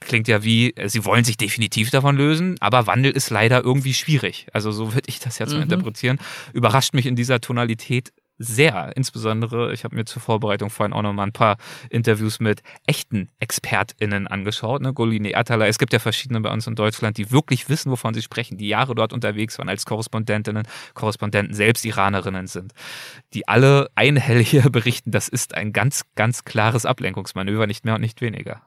[0.00, 3.94] Klingt ja wie, äh, sie wollen sich definitiv davon lösen, aber Wandel ist leider irgendwie
[3.94, 4.46] schwierig.
[4.52, 5.56] Also so würde ich das jetzt mhm.
[5.56, 6.18] mal interpretieren.
[6.52, 8.92] Überrascht mich in dieser Tonalität sehr.
[8.96, 11.56] Insbesondere, ich habe mir zur Vorbereitung vorhin auch noch mal ein paar
[11.90, 14.82] Interviews mit echten ExpertInnen angeschaut.
[14.82, 14.92] Ne?
[14.92, 18.22] Golini Ertala, es gibt ja verschiedene bei uns in Deutschland, die wirklich wissen, wovon sie
[18.22, 22.72] sprechen, die Jahre dort unterwegs waren als Korrespondentinnen, Korrespondenten, selbst Iranerinnen sind,
[23.34, 28.20] die alle einhellig berichten, das ist ein ganz, ganz klares Ablenkungsmanöver, nicht mehr und nicht
[28.20, 28.62] weniger.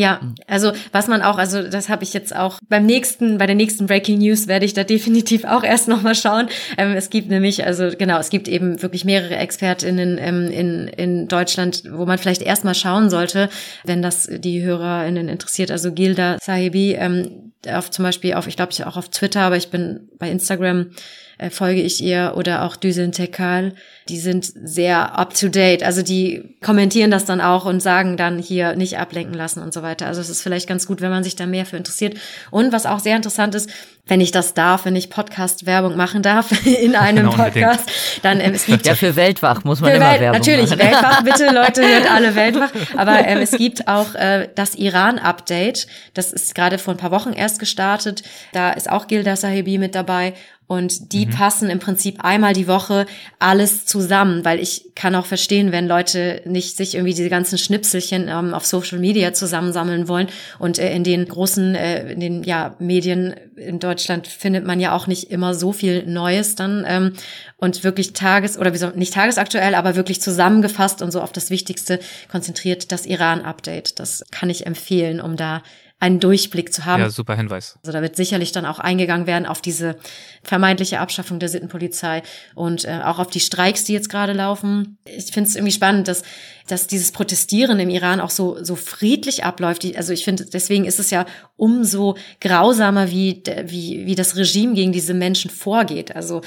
[0.00, 0.34] Ja, hm.
[0.46, 3.86] also was man auch, also das habe ich jetzt auch beim nächsten, bei der nächsten
[3.86, 6.48] Breaking News werde ich da definitiv auch erst nochmal schauen.
[6.78, 11.28] Ähm, es gibt nämlich, also genau, es gibt eben wirklich mehrere ExpertInnen ähm, in, in
[11.28, 13.50] Deutschland, wo man vielleicht erstmal schauen sollte,
[13.84, 15.70] wenn das die HörerInnen interessiert.
[15.70, 19.58] Also Gilda Sahibi, ähm, auf zum Beispiel auf, ich glaube ich auch auf Twitter, aber
[19.58, 20.92] ich bin bei Instagram
[21.40, 23.74] äh, folge ich ihr oder auch Düsen Tekal,
[24.08, 25.82] die sind sehr up to date.
[25.82, 29.82] Also die kommentieren das dann auch und sagen dann hier nicht ablenken lassen und so
[29.82, 29.89] weiter.
[30.02, 32.16] Also es ist vielleicht ganz gut, wenn man sich da mehr für interessiert.
[32.50, 33.70] Und was auch sehr interessant ist,
[34.06, 37.88] wenn ich das darf, wenn ich Podcast-Werbung machen darf in einem genau, Podcast,
[38.22, 40.80] dann ähm, es gibt ja für Weltwach muss man immer Welt, Werbung natürlich machen.
[40.90, 46.32] Weltwach, bitte Leute hört alle Weltwach, aber ähm, es gibt auch äh, das Iran-Update, das
[46.32, 48.22] ist gerade vor ein paar Wochen erst gestartet,
[48.52, 50.34] da ist auch Gilda Sahibi mit dabei
[50.70, 51.30] und die mhm.
[51.30, 53.04] passen im Prinzip einmal die Woche
[53.40, 58.28] alles zusammen, weil ich kann auch verstehen, wenn Leute nicht sich irgendwie diese ganzen Schnipselchen
[58.28, 60.28] ähm, auf Social Media zusammensammeln wollen.
[60.60, 64.94] Und äh, in den großen, äh, in den ja, Medien in Deutschland findet man ja
[64.94, 66.84] auch nicht immer so viel Neues dann.
[66.86, 67.14] Ähm,
[67.56, 71.98] und wirklich tages- oder wieso, nicht tagesaktuell, aber wirklich zusammengefasst und so auf das Wichtigste
[72.30, 73.98] konzentriert, das Iran-Update.
[73.98, 75.64] Das kann ich empfehlen, um da
[76.00, 77.02] einen Durchblick zu haben.
[77.02, 77.78] Ja, super Hinweis.
[77.82, 79.96] Also da wird sicherlich dann auch eingegangen werden auf diese
[80.42, 82.22] vermeintliche Abschaffung der Sittenpolizei
[82.54, 84.96] und äh, auch auf die Streiks, die jetzt gerade laufen.
[85.04, 86.22] Ich finde es irgendwie spannend, dass,
[86.70, 89.84] dass dieses Protestieren im Iran auch so, so friedlich abläuft.
[89.96, 94.92] Also ich finde, deswegen ist es ja umso grausamer, wie, wie, wie das Regime gegen
[94.92, 96.14] diese Menschen vorgeht.
[96.14, 96.42] Also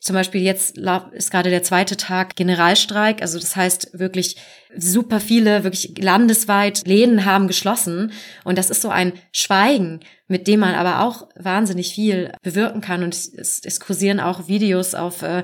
[0.00, 0.78] zum Beispiel jetzt
[1.12, 3.22] ist gerade der zweite Tag Generalstreik.
[3.22, 4.36] Also das heißt wirklich
[4.76, 8.12] super viele, wirklich landesweit Läden haben geschlossen.
[8.44, 13.02] Und das ist so ein Schweigen, mit dem man aber auch wahnsinnig viel bewirken kann.
[13.02, 15.42] Und es, es kursieren auch Videos auf äh,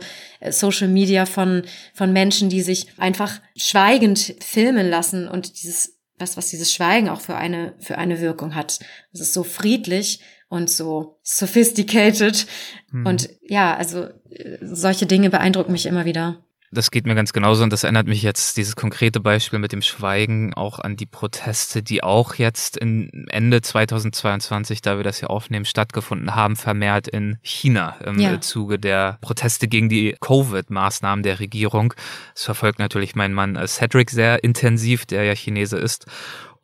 [0.51, 1.63] Social Media von,
[1.95, 7.23] von Menschen, die sich einfach schweigend filmen lassen und dieses, was, was dieses Schweigen auch
[7.23, 8.79] für eine, für eine Wirkung hat.
[9.13, 12.47] Es ist so friedlich und so sophisticated.
[12.93, 13.07] Mhm.
[13.07, 16.44] Und ja, also äh, solche Dinge beeindrucken mich immer wieder.
[16.75, 19.83] Das geht mir ganz genauso und das erinnert mich jetzt, dieses konkrete Beispiel mit dem
[19.83, 25.31] Schweigen, auch an die Proteste, die auch jetzt in Ende 2022, da wir das hier
[25.31, 28.41] aufnehmen, stattgefunden haben, vermehrt in China im ja.
[28.41, 31.95] Zuge der Proteste gegen die Covid-Maßnahmen der Regierung.
[32.35, 36.07] Das verfolgt natürlich mein Mann Cedric sehr intensiv, der ja Chinese ist.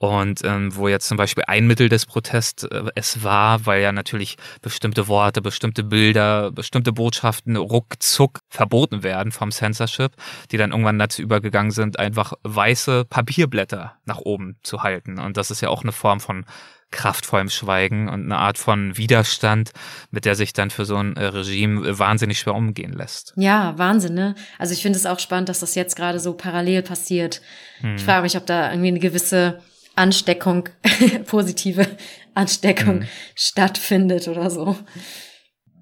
[0.02, 3.92] Und ähm, wo jetzt zum Beispiel ein Mittel des Protests äh, es war, weil ja
[3.92, 10.12] natürlich bestimmte Worte, bestimmte Bilder, bestimmte Botschaften ruckzuck verboten werden vom Censorship,
[10.50, 15.18] die dann irgendwann dazu übergegangen sind, einfach weiße Papierblätter nach oben zu halten.
[15.18, 16.46] Und das ist ja auch eine Form von
[16.90, 19.72] kraftvollem Schweigen und eine Art von Widerstand,
[20.10, 23.34] mit der sich dann für so ein äh, Regime wahnsinnig schwer umgehen lässt.
[23.36, 24.34] Ja, Wahnsinn, ne?
[24.58, 27.42] Also ich finde es auch spannend, dass das jetzt gerade so parallel passiert.
[27.80, 27.96] Hm.
[27.96, 29.60] Ich frage mich, ob da irgendwie eine gewisse
[30.00, 30.68] Ansteckung,
[31.26, 31.86] positive
[32.34, 33.08] Ansteckung hm.
[33.34, 34.76] stattfindet oder so.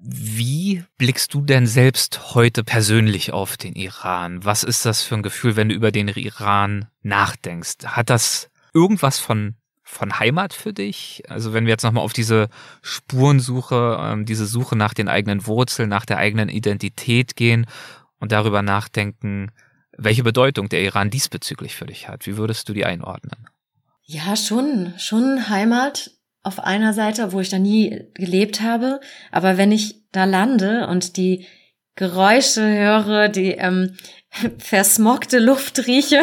[0.01, 4.43] Wie blickst du denn selbst heute persönlich auf den Iran?
[4.45, 7.85] Was ist das für ein Gefühl, wenn du über den Iran nachdenkst?
[7.85, 11.23] Hat das irgendwas von von Heimat für dich?
[11.29, 12.49] Also wenn wir jetzt nochmal auf diese
[12.81, 17.65] Spurensuche, ähm, diese Suche nach den eigenen Wurzeln, nach der eigenen Identität gehen
[18.19, 19.51] und darüber nachdenken,
[19.97, 22.27] welche Bedeutung der Iran diesbezüglich für dich hat.
[22.27, 23.49] Wie würdest du die einordnen?
[24.11, 26.09] Ja, schon, schon Heimat
[26.41, 29.01] auf einer Seite, wo ich da nie gelebt habe.
[29.31, 31.45] Aber wenn ich da lande und die
[31.93, 33.97] Geräusche höre, die ähm,
[34.57, 36.21] versmogte Luft rieche,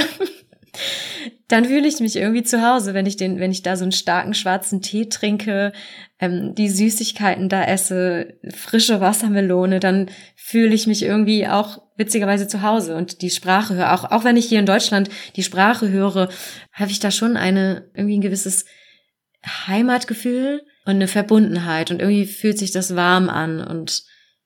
[1.47, 3.93] dann fühle ich mich irgendwie zu Hause, wenn ich den, wenn ich da so einen
[3.93, 5.73] starken schwarzen Tee trinke,
[6.19, 12.63] ähm, die Süßigkeiten da esse, frische Wassermelone, dann fühle ich mich irgendwie auch witzigerweise zu
[12.63, 13.93] Hause und die Sprache höre.
[13.93, 16.29] Auch, auch wenn ich hier in Deutschland die Sprache höre,
[16.73, 18.67] habe ich da schon eine, irgendwie ein gewisses
[19.67, 24.05] Heimatgefühl und eine Verbundenheit und irgendwie fühlt sich das warm an und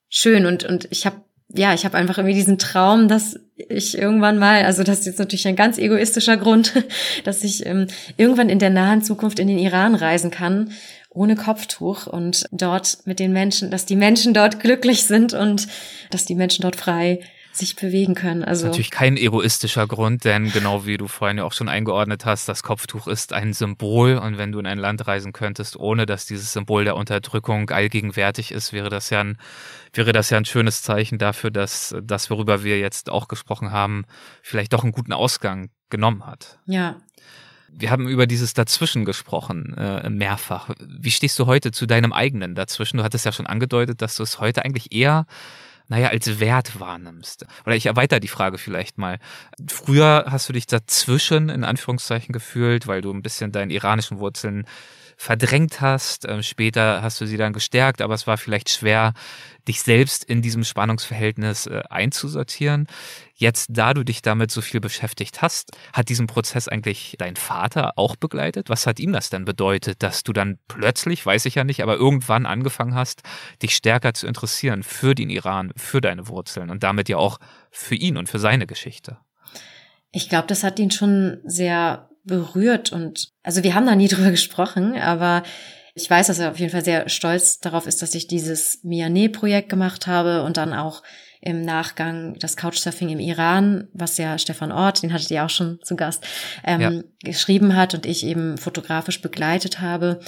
[0.08, 1.22] schön und, und ich habe
[1.52, 5.18] ja, ich habe einfach irgendwie diesen Traum, dass ich irgendwann mal, also das ist jetzt
[5.18, 6.72] natürlich ein ganz egoistischer Grund,
[7.24, 10.70] dass ich ähm, irgendwann in der nahen Zukunft in den Iran reisen kann,
[11.10, 15.66] ohne Kopftuch und dort mit den Menschen, dass die Menschen dort glücklich sind und
[16.10, 17.20] dass die Menschen dort frei
[17.60, 18.42] sich bewegen können.
[18.42, 22.48] Also natürlich kein egoistischer Grund, denn genau wie du vorhin ja auch schon eingeordnet hast,
[22.48, 26.26] das Kopftuch ist ein Symbol und wenn du in ein Land reisen könntest, ohne dass
[26.26, 29.38] dieses Symbol der Unterdrückung allgegenwärtig ist, wäre das ja ein
[29.92, 34.04] wäre das ja ein schönes Zeichen dafür, dass das, worüber wir jetzt auch gesprochen haben,
[34.42, 36.58] vielleicht doch einen guten Ausgang genommen hat.
[36.66, 36.96] Ja.
[37.72, 40.70] Wir haben über dieses Dazwischen gesprochen, äh, mehrfach.
[40.80, 42.96] Wie stehst du heute zu deinem eigenen Dazwischen?
[42.96, 45.26] Du hattest ja schon angedeutet, dass du es heute eigentlich eher
[45.90, 47.46] naja, als Wert wahrnimmst.
[47.66, 49.18] Oder ich erweitere die Frage vielleicht mal.
[49.68, 54.66] Früher hast du dich dazwischen in Anführungszeichen gefühlt, weil du ein bisschen deinen iranischen Wurzeln
[55.20, 56.26] verdrängt hast.
[56.26, 59.12] Ähm, später hast du sie dann gestärkt, aber es war vielleicht schwer,
[59.68, 62.86] dich selbst in diesem Spannungsverhältnis äh, einzusortieren.
[63.34, 67.98] Jetzt, da du dich damit so viel beschäftigt hast, hat diesen Prozess eigentlich dein Vater
[67.98, 68.70] auch begleitet?
[68.70, 71.96] Was hat ihm das denn bedeutet, dass du dann plötzlich, weiß ich ja nicht, aber
[71.96, 73.20] irgendwann angefangen hast,
[73.62, 77.38] dich stärker zu interessieren für den Iran, für deine Wurzeln und damit ja auch
[77.70, 79.18] für ihn und für seine Geschichte?
[80.12, 84.30] Ich glaube, das hat ihn schon sehr berührt und also wir haben da nie drüber
[84.30, 85.42] gesprochen, aber
[85.94, 89.68] ich weiß, dass er auf jeden Fall sehr stolz darauf ist, dass ich dieses Miané-Projekt
[89.68, 91.02] gemacht habe und dann auch
[91.42, 95.78] im Nachgang das Couchsurfing im Iran, was ja Stefan Ort, den hattet ihr auch schon
[95.82, 96.24] zu Gast,
[96.64, 96.90] ähm, ja.
[97.22, 100.20] geschrieben hat und ich eben fotografisch begleitet habe.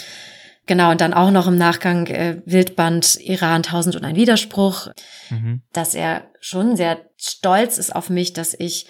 [0.66, 4.88] Genau, und dann auch noch im Nachgang äh, Wildband Iran tausend und ein Widerspruch,
[5.28, 5.62] mhm.
[5.72, 8.86] dass er schon sehr stolz ist auf mich, dass ich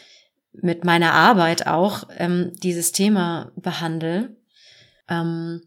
[0.53, 4.37] mit meiner Arbeit auch ähm, dieses Thema behandle.
[5.09, 5.63] Ähm,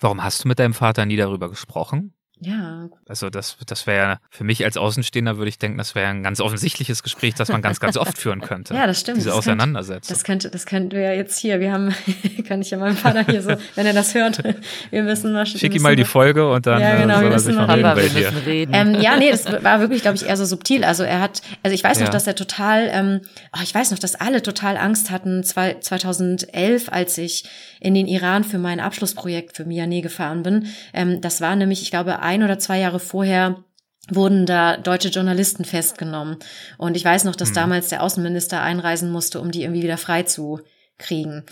[0.00, 2.14] Warum hast du mit deinem Vater nie darüber gesprochen?
[2.44, 2.88] Ja.
[3.08, 6.24] Also das, das wäre ja für mich als Außenstehender würde ich denken, das wäre ein
[6.24, 8.74] ganz offensichtliches Gespräch, das man ganz, ganz oft führen könnte.
[8.74, 9.18] ja, das stimmt.
[9.18, 10.08] Diese das Auseinandersetzung.
[10.08, 11.60] Könnte, das könnte, das könnten wir ja jetzt hier.
[11.60, 11.94] Wir haben,
[12.48, 14.42] kann ich ja meinem Vater hier so, wenn er das hört,
[14.90, 15.46] wir müssen mal.
[15.46, 17.82] Schick ihm mal die Folge und dann ja, genau, soll wir er sich mal reden
[17.82, 18.32] bei dir.
[18.44, 18.74] Reden.
[18.74, 20.84] Ähm, ja, nee, das war wirklich, glaube ich, eher so subtil.
[20.84, 22.12] Also er hat, also ich weiß noch, ja.
[22.12, 23.20] dass er total, ähm,
[23.56, 27.44] oh, ich weiß noch, dass alle total Angst hatten, zwei, 2011, als ich
[27.78, 30.66] in den Iran für mein Abschlussprojekt für Miané gefahren bin.
[30.92, 33.62] Ähm, das war nämlich, ich glaube, ein oder zwei Jahre vorher
[34.08, 36.38] wurden da deutsche Journalisten festgenommen.
[36.78, 37.54] Und ich weiß noch, dass mhm.
[37.54, 40.60] damals der Außenminister einreisen musste, um die irgendwie wieder frei zu
[40.98, 41.44] kriegen.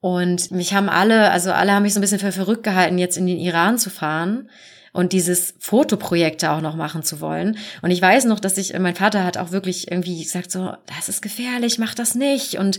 [0.00, 3.18] Und mich haben alle, also alle haben mich so ein bisschen für verrückt gehalten, jetzt
[3.18, 4.48] in den Iran zu fahren
[4.92, 7.58] und dieses Fotoprojekte auch noch machen zu wollen.
[7.82, 11.08] Und ich weiß noch, dass ich, mein Vater hat auch wirklich irgendwie gesagt so, das
[11.08, 12.54] ist gefährlich, mach das nicht.
[12.54, 12.78] Und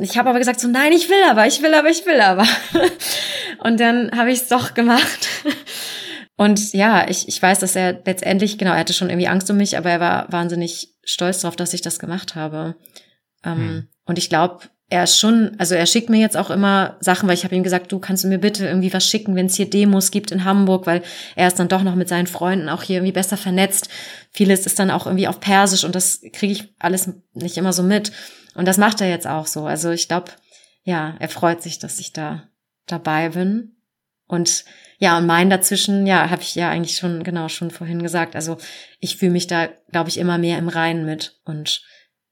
[0.00, 2.46] ich habe aber gesagt so, nein, ich will aber, ich will aber, ich will aber.
[3.58, 5.28] Und dann habe ich es doch gemacht.
[6.42, 9.56] Und ja, ich, ich weiß, dass er letztendlich, genau, er hatte schon irgendwie Angst um
[9.56, 12.74] mich, aber er war wahnsinnig stolz darauf, dass ich das gemacht habe.
[13.44, 13.88] Ähm, hm.
[14.06, 17.36] Und ich glaube, er ist schon, also er schickt mir jetzt auch immer Sachen, weil
[17.36, 19.70] ich habe ihm gesagt, du kannst du mir bitte irgendwie was schicken, wenn es hier
[19.70, 21.02] Demos gibt in Hamburg, weil
[21.36, 23.88] er ist dann doch noch mit seinen Freunden auch hier irgendwie besser vernetzt.
[24.32, 27.84] Vieles ist dann auch irgendwie auf Persisch und das kriege ich alles nicht immer so
[27.84, 28.10] mit.
[28.56, 29.64] Und das macht er jetzt auch so.
[29.64, 30.32] Also ich glaube,
[30.82, 32.42] ja, er freut sich, dass ich da
[32.88, 33.76] dabei bin.
[34.26, 34.64] Und
[35.02, 38.36] ja, und mein dazwischen, ja, habe ich ja eigentlich schon, genau, schon vorhin gesagt.
[38.36, 38.58] Also
[39.00, 41.82] ich fühle mich da, glaube ich, immer mehr im Reinen mit und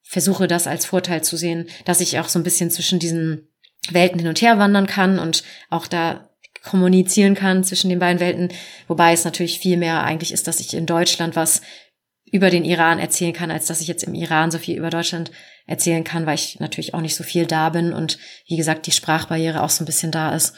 [0.05, 3.49] versuche das als Vorteil zu sehen, dass ich auch so ein bisschen zwischen diesen
[3.91, 6.31] Welten hin und her wandern kann und auch da
[6.63, 8.53] kommunizieren kann zwischen den beiden Welten.
[8.87, 11.63] Wobei es natürlich viel mehr eigentlich ist, dass ich in Deutschland was
[12.31, 15.33] über den Iran erzählen kann, als dass ich jetzt im Iran so viel über Deutschland
[15.67, 18.93] erzählen kann, weil ich natürlich auch nicht so viel da bin und wie gesagt die
[18.93, 20.55] Sprachbarriere auch so ein bisschen da ist.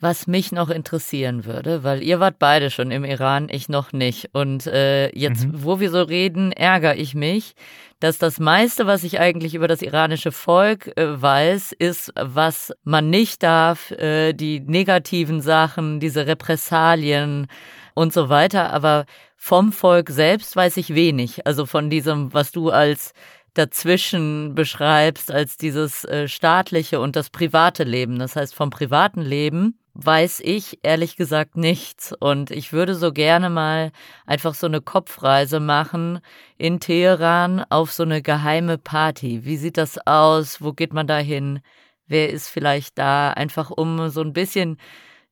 [0.00, 4.30] Was mich noch interessieren würde, weil ihr wart beide schon im Iran, ich noch nicht.
[4.32, 5.64] Und äh, jetzt, mhm.
[5.64, 7.54] wo wir so reden, ärgere ich mich,
[7.98, 13.10] dass das meiste, was ich eigentlich über das iranische Volk äh, weiß, ist, was man
[13.10, 17.48] nicht darf, äh, die negativen Sachen, diese Repressalien
[17.94, 18.72] und so weiter.
[18.72, 19.04] Aber
[19.36, 21.44] vom Volk selbst weiß ich wenig.
[21.44, 23.14] Also von diesem, was du als
[23.58, 28.18] dazwischen beschreibst, als dieses äh, staatliche und das private Leben.
[28.18, 32.14] Das heißt, vom privaten Leben weiß ich ehrlich gesagt nichts.
[32.18, 33.90] Und ich würde so gerne mal
[34.26, 36.20] einfach so eine Kopfreise machen
[36.56, 39.44] in Teheran auf so eine geheime Party.
[39.44, 40.62] Wie sieht das aus?
[40.62, 41.60] Wo geht man da hin?
[42.06, 43.30] Wer ist vielleicht da?
[43.30, 44.78] Einfach um so ein bisschen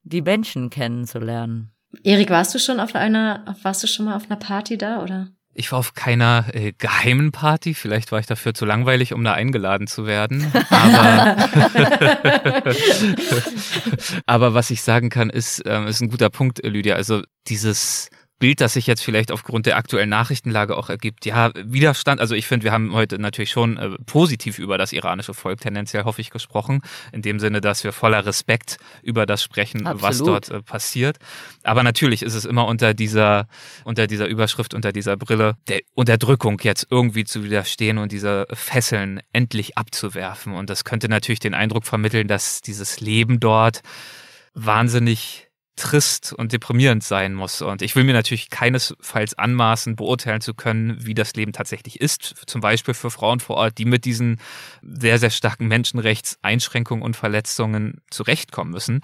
[0.03, 1.71] die Menschen kennenzulernen.
[2.03, 5.29] Erik, warst du schon auf einer, warst du schon mal auf einer Party da, oder?
[5.59, 7.73] Ich war auf keiner äh, geheimen Party.
[7.73, 10.53] Vielleicht war ich dafür zu langweilig, um da eingeladen zu werden.
[10.69, 11.37] Aber,
[14.27, 16.97] Aber was ich sagen kann, ist, ähm, ist ein guter Punkt, Lydia.
[16.97, 21.25] Also dieses Bild, das sich jetzt vielleicht aufgrund der aktuellen Nachrichtenlage auch ergibt.
[21.25, 25.33] Ja, Widerstand, also ich finde, wir haben heute natürlich schon äh, positiv über das iranische
[25.33, 26.83] Volk tendenziell, hoffe ich, gesprochen.
[27.13, 30.03] In dem Sinne, dass wir voller Respekt über das sprechen, Absolut.
[30.03, 31.19] was dort äh, passiert.
[31.63, 33.49] Aber natürlich ist es immer unter dieser,
[33.85, 39.21] unter dieser Überschrift, unter dieser Brille der Unterdrückung jetzt irgendwie zu widerstehen und diese Fesseln
[39.33, 40.53] endlich abzuwerfen.
[40.53, 43.83] Und das könnte natürlich den Eindruck vermitteln, dass dieses Leben dort
[44.53, 45.46] wahnsinnig
[45.77, 47.63] trist und deprimierend sein muss.
[47.63, 52.35] Und ich will mir natürlich keinesfalls anmaßen, beurteilen zu können, wie das Leben tatsächlich ist.
[52.47, 54.41] Zum Beispiel für Frauen vor Ort, die mit diesen
[54.83, 59.01] sehr, sehr starken Menschenrechtseinschränkungen und Verletzungen zurechtkommen müssen.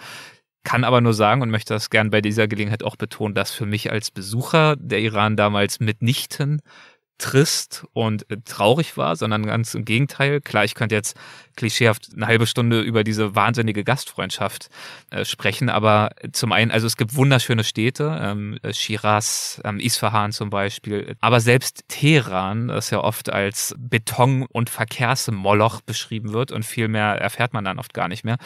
[0.65, 3.67] Kann aber nur sagen und möchte das gern bei dieser Gelegenheit auch betonen, dass für
[3.67, 6.63] mich als Besucher der Iran damals mitnichten
[7.19, 10.41] trist und traurig war, sondern ganz im Gegenteil.
[10.41, 11.17] Klar, ich könnte jetzt
[11.57, 14.69] klischeehaft eine halbe Stunde über diese wahnsinnige Gastfreundschaft
[15.11, 20.51] äh, sprechen, aber zum einen, also es gibt wunderschöne Städte, ähm, Shiraz, ähm, Isfahan zum
[20.51, 26.89] Beispiel, aber selbst Teheran, das ja oft als Beton- und Verkehrsmoloch beschrieben wird und viel
[26.89, 28.37] mehr erfährt man dann oft gar nicht mehr.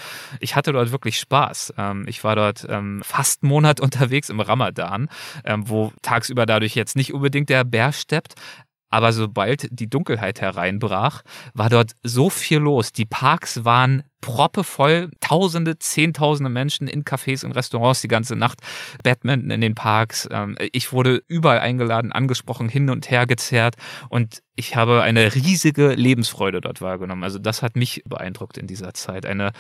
[0.41, 1.75] Ich hatte dort wirklich Spaß.
[1.79, 5.09] Ähm, ich war dort ähm, fast einen Monat unterwegs im Ramadan,
[5.45, 8.35] ähm, wo tagsüber dadurch jetzt nicht unbedingt der Bär steppt,
[8.89, 11.23] aber sobald die Dunkelheit hereinbrach,
[11.55, 12.93] war dort so viel los.
[12.93, 18.61] Die Parks waren proppevoll, Tausende, Zehntausende Menschen in Cafés und Restaurants die ganze Nacht,
[19.03, 20.29] Badminton in den Parks.
[20.31, 23.77] Ähm, ich wurde überall eingeladen, angesprochen, hin und her gezerrt
[24.09, 27.25] und ich habe eine riesige Lebensfreude dort wahrgenommen.
[27.25, 29.27] Also das hat mich beeindruckt in dieser Zeit.
[29.27, 29.53] Eine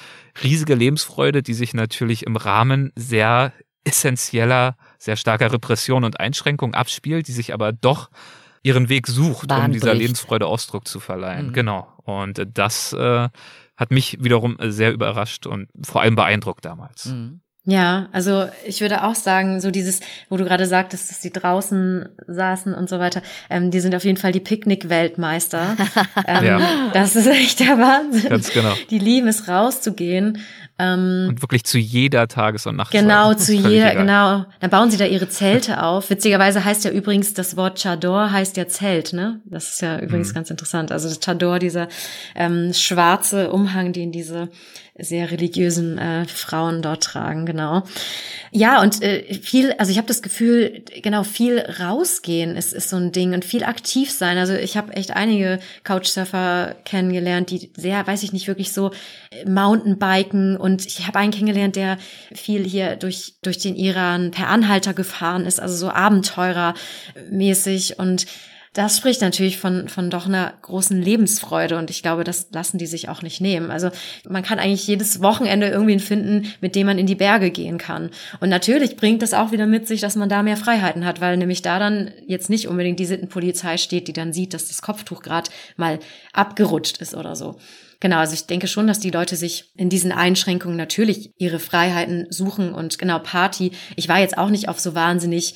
[0.42, 3.52] riesige Lebensfreude, die sich natürlich im Rahmen sehr
[3.84, 8.10] essentieller, sehr starker Repression und Einschränkung abspielt, die sich aber doch
[8.66, 10.02] ihren Weg sucht, Bahn um dieser bricht.
[10.02, 11.48] Lebensfreude Ausdruck zu verleihen.
[11.48, 11.52] Mhm.
[11.52, 11.86] Genau.
[12.04, 13.28] Und das äh,
[13.76, 17.06] hat mich wiederum sehr überrascht und vor allem beeindruckt damals.
[17.06, 17.40] Mhm.
[17.68, 19.98] Ja, also ich würde auch sagen, so dieses,
[20.28, 24.04] wo du gerade sagtest, dass sie draußen saßen und so weiter, ähm, die sind auf
[24.04, 25.76] jeden Fall die Picknick-Weltmeister.
[26.28, 26.90] ähm, ja.
[26.92, 28.30] Das ist echt der Wahnsinn.
[28.30, 28.72] Ganz genau.
[28.90, 30.38] Die lieben es rauszugehen
[30.78, 33.02] ähm, und wirklich zu jeder Tages- und Nachtzeit.
[33.02, 33.96] Genau, zu jeder, egal.
[33.96, 34.44] genau.
[34.60, 36.10] Dann bauen sie da ihre Zelte auf.
[36.10, 39.40] Witzigerweise heißt ja übrigens, das Wort Chador heißt ja Zelt, ne?
[39.46, 40.34] Das ist ja übrigens mhm.
[40.34, 40.92] ganz interessant.
[40.92, 41.88] Also Chador, dieser
[42.34, 44.50] ähm, schwarze Umhang, den diese
[44.98, 47.82] sehr religiösen äh, Frauen dort tragen, genau.
[48.50, 52.96] Ja, und äh, viel, also ich habe das Gefühl, genau, viel rausgehen ist, ist so
[52.96, 54.38] ein Ding und viel aktiv sein.
[54.38, 58.92] Also ich habe echt einige Couchsurfer kennengelernt, die sehr, weiß ich nicht, wirklich so
[59.30, 61.96] äh, Mountainbiken und ich habe einen kennengelernt, der
[62.34, 68.26] viel hier durch, durch den Iran per Anhalter gefahren ist, also so Abenteurermäßig und
[68.76, 72.86] das spricht natürlich von, von doch einer großen Lebensfreude und ich glaube, das lassen die
[72.86, 73.70] sich auch nicht nehmen.
[73.70, 73.88] Also
[74.28, 78.10] man kann eigentlich jedes Wochenende irgendwen finden, mit dem man in die Berge gehen kann.
[78.40, 81.38] Und natürlich bringt das auch wieder mit sich, dass man da mehr Freiheiten hat, weil
[81.38, 85.22] nämlich da dann jetzt nicht unbedingt die Sittenpolizei steht, die dann sieht, dass das Kopftuch
[85.22, 85.98] gerade mal
[86.34, 87.56] abgerutscht ist oder so.
[88.00, 92.26] Genau, also ich denke schon, dass die Leute sich in diesen Einschränkungen natürlich ihre Freiheiten
[92.30, 93.72] suchen und genau Party.
[93.96, 95.54] Ich war jetzt auch nicht auf so wahnsinnig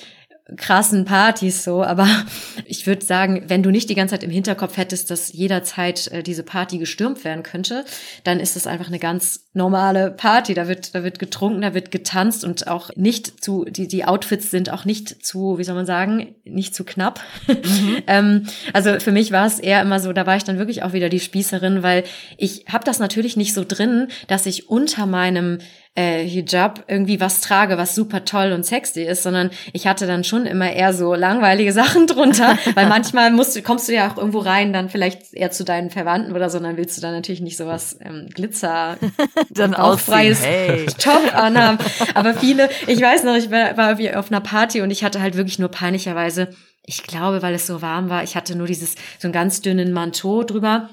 [0.57, 2.07] krassen Partys so, aber
[2.64, 6.22] ich würde sagen, wenn du nicht die ganze Zeit im Hinterkopf hättest, dass jederzeit äh,
[6.22, 7.84] diese Party gestürmt werden könnte,
[8.24, 10.55] dann ist es einfach eine ganz normale Party.
[10.55, 14.50] Da wird, da wird getrunken, da wird getanzt und auch nicht zu, die, die Outfits
[14.50, 17.20] sind auch nicht zu, wie soll man sagen, nicht zu knapp.
[17.46, 18.03] Mhm.
[18.07, 20.92] ähm, also für mich war es eher immer so, da war ich dann wirklich auch
[20.92, 22.04] wieder die Spießerin, weil
[22.37, 25.58] ich habe das natürlich nicht so drin, dass ich unter meinem
[25.96, 30.22] äh, Hijab irgendwie was trage, was super toll und sexy ist, sondern ich hatte dann
[30.22, 34.17] schon immer eher so langweilige Sachen drunter, weil manchmal musst du, kommst du ja auch
[34.17, 37.41] irgendwo rein, dann vielleicht eher zu deinen Verwandten oder so, dann willst du dann natürlich
[37.41, 38.99] nicht sowas ähm, Glitzer,
[39.50, 40.87] dann freies hey.
[40.99, 41.79] Top anhaben.
[42.14, 45.21] Aber viele, ich weiß noch, ich war, war wie auf einer Party und ich hatte
[45.21, 46.50] halt wirklich nur peinlicherweise,
[46.84, 49.92] ich glaube, weil es so warm war, ich hatte nur dieses, so einen ganz dünnen
[49.92, 50.91] Manteau drüber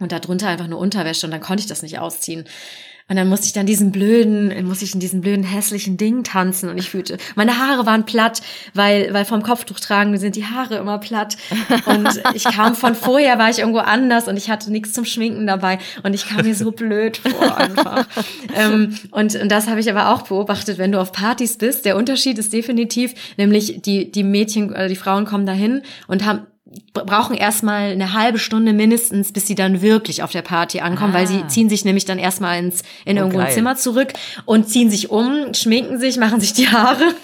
[0.00, 2.46] und darunter einfach nur Unterwäsche und dann konnte ich das nicht ausziehen.
[3.10, 6.68] Und dann musste ich dann diesen blöden, musste ich in diesen blöden hässlichen Ding tanzen
[6.70, 8.40] und ich fühlte, meine Haare waren platt,
[8.72, 11.36] weil, weil vom Kopftuch tragen sind die Haare immer platt.
[11.86, 15.48] Und ich kam von vorher, war ich irgendwo anders und ich hatte nichts zum Schminken
[15.48, 18.06] dabei und ich kam mir so blöd vor einfach.
[18.56, 21.84] ähm, und, und das habe ich aber auch beobachtet, wenn du auf Partys bist.
[21.86, 26.46] Der Unterschied ist definitiv, nämlich die, die Mädchen oder die Frauen kommen dahin und haben
[26.92, 31.18] brauchen erstmal eine halbe Stunde mindestens, bis sie dann wirklich auf der Party ankommen, ah.
[31.18, 31.48] weil sie ah.
[31.48, 34.12] ziehen sich nämlich dann erstmal ins in oh, irgendwo ein Zimmer zurück
[34.44, 37.04] und ziehen sich um, schminken sich, machen sich die Haare.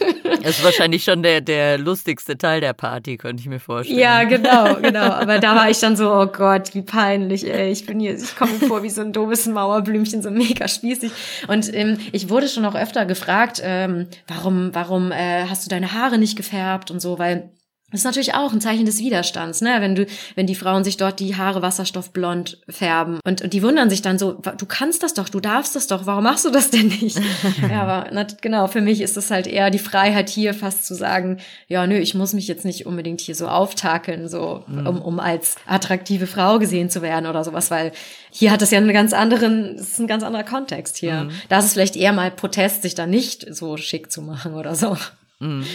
[0.43, 3.99] Das ist wahrscheinlich schon der der lustigste Teil der Party, könnte ich mir vorstellen.
[3.99, 5.11] Ja, genau, genau.
[5.13, 7.71] Aber da war ich dann so, oh Gott, wie peinlich, ey.
[7.71, 11.13] Ich bin hier, ich komme mir vor wie so ein doofes Mauerblümchen, so mega spießig.
[11.49, 15.93] Und ähm, ich wurde schon auch öfter gefragt, ähm, warum, warum äh, hast du deine
[15.93, 17.51] Haare nicht gefärbt und so, weil
[17.93, 19.77] das ist natürlich auch ein Zeichen des Widerstands, ne?
[19.79, 23.91] Wenn du, wenn die Frauen sich dort die Haare wasserstoffblond färben und, und die wundern
[23.91, 26.71] sich dann so, du kannst das doch, du darfst das doch, warum machst du das
[26.71, 27.21] denn nicht?
[27.71, 30.97] ja, aber na, genau, für mich ist es halt eher die Freiheit hier fast zu
[30.97, 31.39] sagen,
[31.69, 34.87] ja, nö, ich muss mich jetzt nicht unbedingt hier so auftakeln, so, mhm.
[34.89, 37.93] um, um als attraktive Frau gesehen zu werden oder sowas, weil
[38.33, 41.25] hier hat es ja einen ganz anderen, das ist ein ganz anderer Kontext hier.
[41.25, 41.31] Mhm.
[41.49, 44.75] Da ist es vielleicht eher mal Protest, sich da nicht so schick zu machen oder
[44.75, 44.97] so.
[45.39, 45.67] Mhm.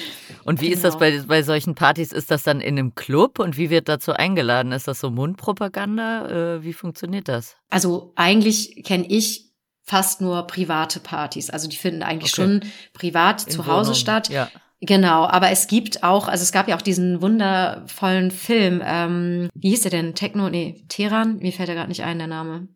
[0.43, 0.75] Und wie genau.
[0.75, 1.21] ist das genau.
[1.21, 2.11] bei, bei solchen Partys?
[2.11, 4.71] Ist das dann in einem Club und wie wird dazu eingeladen?
[4.71, 6.55] Ist das so Mundpropaganda?
[6.55, 7.57] Äh, wie funktioniert das?
[7.69, 9.51] Also eigentlich kenne ich
[9.83, 11.49] fast nur private Partys.
[11.49, 12.41] Also die finden eigentlich okay.
[12.41, 12.61] schon
[12.93, 13.99] privat in zu Hause Wohnung.
[13.99, 14.29] statt.
[14.29, 14.49] Ja.
[14.83, 19.69] Genau, aber es gibt auch, also es gab ja auch diesen wundervollen Film, ähm, wie
[19.69, 20.15] hieß der denn?
[20.15, 21.37] Techno, nee, Teheran?
[21.37, 22.67] Mir fällt ja gerade nicht ein, der Name.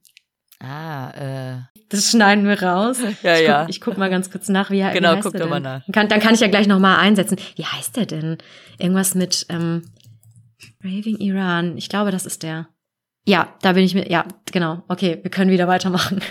[0.59, 1.74] Ah, äh.
[1.89, 2.97] Das schneiden wir raus.
[3.23, 3.59] Ja, ich ja.
[3.61, 5.81] Guck, ich guck mal ganz kurz nach, wie, genau, wie heißt guck der mal nach.
[5.91, 7.37] Kann, dann kann ich ja gleich nochmal einsetzen.
[7.55, 8.37] Wie heißt der denn?
[8.77, 9.83] Irgendwas mit ähm,
[10.83, 11.77] Raving Iran.
[11.77, 12.67] Ich glaube, das ist der.
[13.27, 14.83] Ja, da bin ich mir, ja, genau.
[14.87, 16.21] Okay, wir können wieder weitermachen.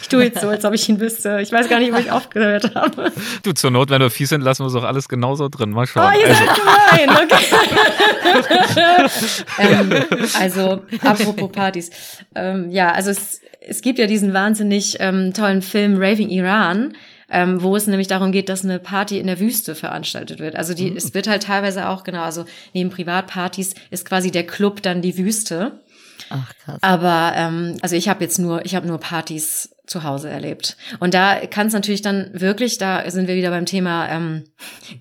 [0.00, 1.40] Ich tue jetzt so, als ob ich ihn wüsste.
[1.42, 3.12] Ich weiß gar nicht, wo ich aufgehört habe.
[3.42, 5.70] Du, zur Not, wenn wir fies sind, lassen wir es auch alles genauso drin.
[5.70, 6.10] Mal schauen.
[6.10, 6.42] Oh, ihr also.
[6.42, 7.44] seid gemein, okay.
[9.58, 9.92] ähm,
[10.40, 11.90] also, apropos Partys.
[12.34, 16.94] Ähm, ja, also es, es gibt ja diesen wahnsinnig ähm, tollen Film Raving Iran,
[17.30, 20.56] ähm, wo es nämlich darum geht, dass eine Party in der Wüste veranstaltet wird.
[20.56, 20.96] Also die, mhm.
[20.96, 25.18] es wird halt teilweise auch, genau, also neben Privatpartys ist quasi der Club dann die
[25.18, 25.80] Wüste.
[26.30, 26.78] Ach krass.
[26.82, 30.76] Aber ähm, also ich habe jetzt nur, ich habe nur Partys zu Hause erlebt.
[31.00, 34.44] Und da kann es natürlich dann wirklich, da sind wir wieder beim Thema ähm,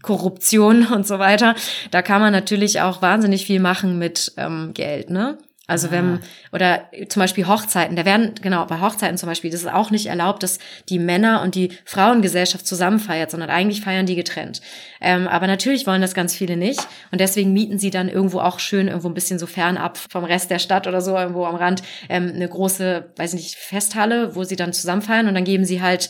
[0.01, 1.55] Korruption und so weiter.
[1.91, 5.37] Da kann man natürlich auch wahnsinnig viel machen mit ähm, Geld, ne?
[5.71, 5.91] Also ah.
[5.91, 6.19] wenn,
[6.51, 10.07] oder zum Beispiel Hochzeiten, da werden, genau, bei Hochzeiten zum Beispiel, das ist auch nicht
[10.07, 14.61] erlaubt, dass die Männer und die Frauengesellschaft zusammen feiert, sondern eigentlich feiern die getrennt.
[14.99, 16.85] Ähm, aber natürlich wollen das ganz viele nicht.
[17.11, 20.51] Und deswegen mieten sie dann irgendwo auch schön, irgendwo ein bisschen so fernab vom Rest
[20.51, 24.57] der Stadt oder so, irgendwo am Rand, ähm, eine große, weiß nicht, Festhalle, wo sie
[24.57, 26.09] dann zusammen feiern und dann geben sie halt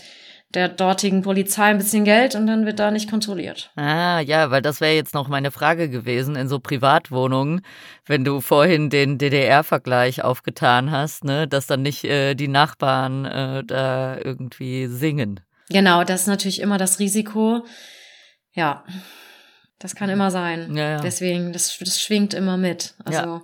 [0.54, 3.72] der dortigen Polizei ein bisschen Geld und dann wird da nicht kontrolliert.
[3.76, 7.62] Ah, ja, weil das wäre jetzt noch meine Frage gewesen in so Privatwohnungen,
[8.06, 13.64] wenn du vorhin den DDR-Vergleich aufgetan hast, ne, dass dann nicht äh, die Nachbarn äh,
[13.64, 15.40] da irgendwie singen.
[15.70, 17.66] Genau, das ist natürlich immer das Risiko.
[18.54, 18.84] Ja,
[19.80, 20.76] das kann immer sein.
[20.76, 21.00] Ja, ja.
[21.00, 22.94] Deswegen, das, das schwingt immer mit.
[23.06, 23.20] Also.
[23.20, 23.42] Ja.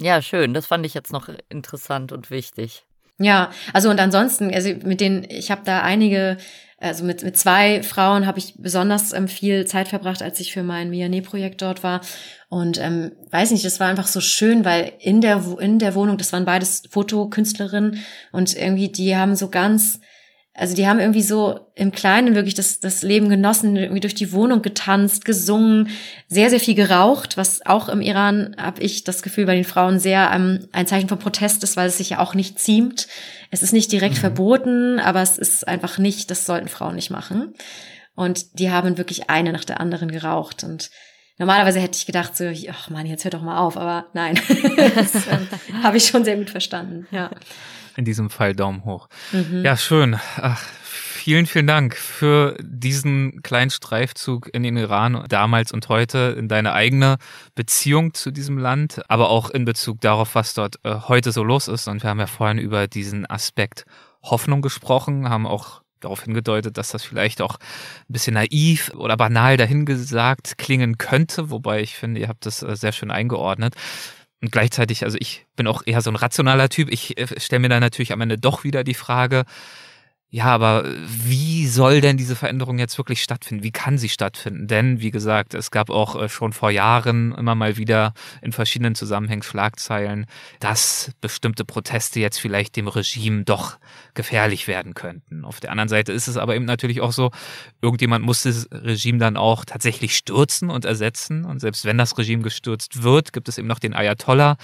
[0.00, 0.54] ja, schön.
[0.54, 2.84] Das fand ich jetzt noch interessant und wichtig.
[3.18, 6.38] Ja, also und ansonsten, also mit denen, ich habe da einige,
[6.78, 10.62] also mit, mit zwei Frauen habe ich besonders ähm, viel Zeit verbracht, als ich für
[10.62, 12.00] mein Miané-Projekt dort war.
[12.48, 16.18] Und ähm, weiß nicht, das war einfach so schön, weil in der, in der Wohnung,
[16.18, 18.02] das waren beides Fotokünstlerinnen
[18.32, 20.00] und irgendwie, die haben so ganz
[20.54, 24.32] also die haben irgendwie so im Kleinen wirklich das, das Leben genossen, irgendwie durch die
[24.32, 25.88] Wohnung getanzt, gesungen,
[26.28, 29.98] sehr, sehr viel geraucht, was auch im Iran, habe ich das Gefühl, bei den Frauen
[29.98, 33.08] sehr ähm, ein Zeichen von Protest ist, weil es sich ja auch nicht ziemt.
[33.50, 34.20] Es ist nicht direkt mhm.
[34.20, 37.54] verboten, aber es ist einfach nicht, das sollten Frauen nicht machen.
[38.14, 40.90] Und die haben wirklich eine nach der anderen geraucht und
[41.38, 44.38] normalerweise hätte ich gedacht so, ach man, jetzt hört doch mal auf, aber nein,
[44.94, 45.48] das ähm,
[45.82, 47.06] habe ich schon sehr gut verstanden.
[47.10, 47.30] Ja.
[47.96, 49.08] In diesem Fall Daumen hoch.
[49.32, 49.64] Mhm.
[49.64, 50.18] Ja, schön.
[50.36, 56.48] Ach, vielen, vielen Dank für diesen kleinen Streifzug in den Iran damals und heute, in
[56.48, 57.18] deine eigene
[57.54, 61.68] Beziehung zu diesem Land, aber auch in Bezug darauf, was dort äh, heute so los
[61.68, 61.86] ist.
[61.88, 63.84] Und wir haben ja vorhin über diesen Aspekt
[64.22, 69.56] Hoffnung gesprochen, haben auch darauf hingedeutet, dass das vielleicht auch ein bisschen naiv oder banal
[69.56, 73.74] dahingesagt klingen könnte, wobei ich finde, ihr habt das äh, sehr schön eingeordnet.
[74.42, 76.90] Und gleichzeitig, also ich bin auch eher so ein rationaler Typ.
[76.90, 79.44] Ich äh, stelle mir da natürlich am Ende doch wieder die Frage,
[80.34, 83.62] ja, aber wie soll denn diese Veränderung jetzt wirklich stattfinden?
[83.62, 84.66] Wie kann sie stattfinden?
[84.66, 88.94] Denn, wie gesagt, es gab auch äh, schon vor Jahren immer mal wieder in verschiedenen
[88.94, 90.24] Zusammenhängen Schlagzeilen,
[90.58, 93.76] dass bestimmte Proteste jetzt vielleicht dem Regime doch
[94.14, 95.44] gefährlich werden könnten.
[95.44, 97.30] Auf der anderen Seite ist es aber eben natürlich auch so,
[97.82, 101.44] irgendjemand muss das Regime dann auch tatsächlich stürzen und ersetzen.
[101.44, 104.56] Und selbst wenn das Regime gestürzt wird, gibt es eben noch den Ayatollah,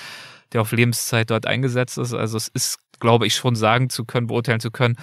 [0.55, 2.15] der auf Lebenszeit dort eingesetzt ist.
[2.15, 4.97] Also es ist, glaube ich, schon sagen zu können, beurteilen zu können,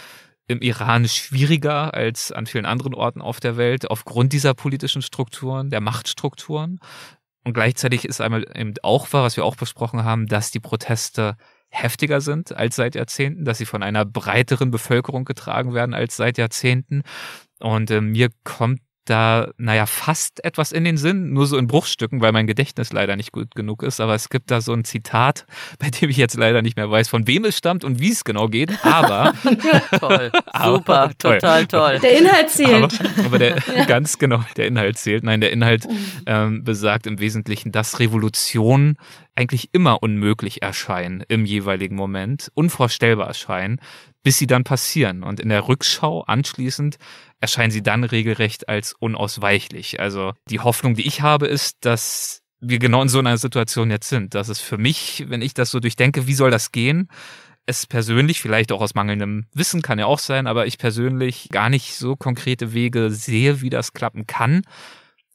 [0.48, 5.70] im Iran schwieriger als an vielen anderen Orten auf der Welt aufgrund dieser politischen Strukturen,
[5.70, 6.80] der Machtstrukturen.
[7.44, 11.38] Und gleichzeitig ist einmal eben auch wahr, was wir auch besprochen haben, dass die Proteste
[11.70, 16.38] heftiger sind als seit Jahrzehnten, dass sie von einer breiteren Bevölkerung getragen werden als seit
[16.38, 17.04] Jahrzehnten.
[17.60, 22.22] Und äh, mir kommt da, naja, fast etwas in den Sinn, nur so in Bruchstücken,
[22.22, 24.00] weil mein Gedächtnis leider nicht gut genug ist.
[24.00, 25.46] Aber es gibt da so ein Zitat,
[25.80, 28.24] bei dem ich jetzt leider nicht mehr weiß, von wem es stammt und wie es
[28.24, 28.84] genau geht.
[28.84, 29.34] Aber
[30.00, 30.32] toll,
[30.64, 31.38] super, toll.
[31.38, 32.00] total toll.
[32.00, 33.00] Der Inhalt zählt.
[33.00, 33.86] Aber, aber der ja.
[33.86, 35.24] ganz genau, der Inhalt zählt.
[35.24, 35.88] Nein, der Inhalt
[36.26, 38.98] ähm, besagt im Wesentlichen, dass Revolutionen
[39.36, 43.80] eigentlich immer unmöglich erscheinen im jeweiligen Moment, unvorstellbar erscheinen,
[44.26, 45.22] bis sie dann passieren.
[45.22, 46.98] Und in der Rückschau anschließend
[47.42, 50.00] erscheinen sie dann regelrecht als unausweichlich.
[50.00, 54.10] Also die Hoffnung, die ich habe, ist, dass wir genau in so einer Situation jetzt
[54.10, 54.34] sind.
[54.34, 57.08] Dass es für mich, wenn ich das so durchdenke, wie soll das gehen?
[57.68, 61.70] Es persönlich, vielleicht auch aus mangelndem Wissen kann ja auch sein, aber ich persönlich gar
[61.70, 64.64] nicht so konkrete Wege sehe, wie das klappen kann.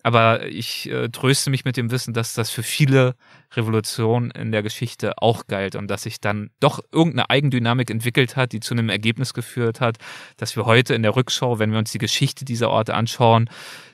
[0.03, 3.15] Aber ich äh, tröste mich mit dem Wissen, dass das für viele
[3.53, 8.53] Revolutionen in der Geschichte auch galt und dass sich dann doch irgendeine Eigendynamik entwickelt hat,
[8.53, 9.99] die zu einem Ergebnis geführt hat,
[10.37, 13.51] dass wir heute in der Rückschau, wenn wir uns die Geschichte dieser Orte anschauen,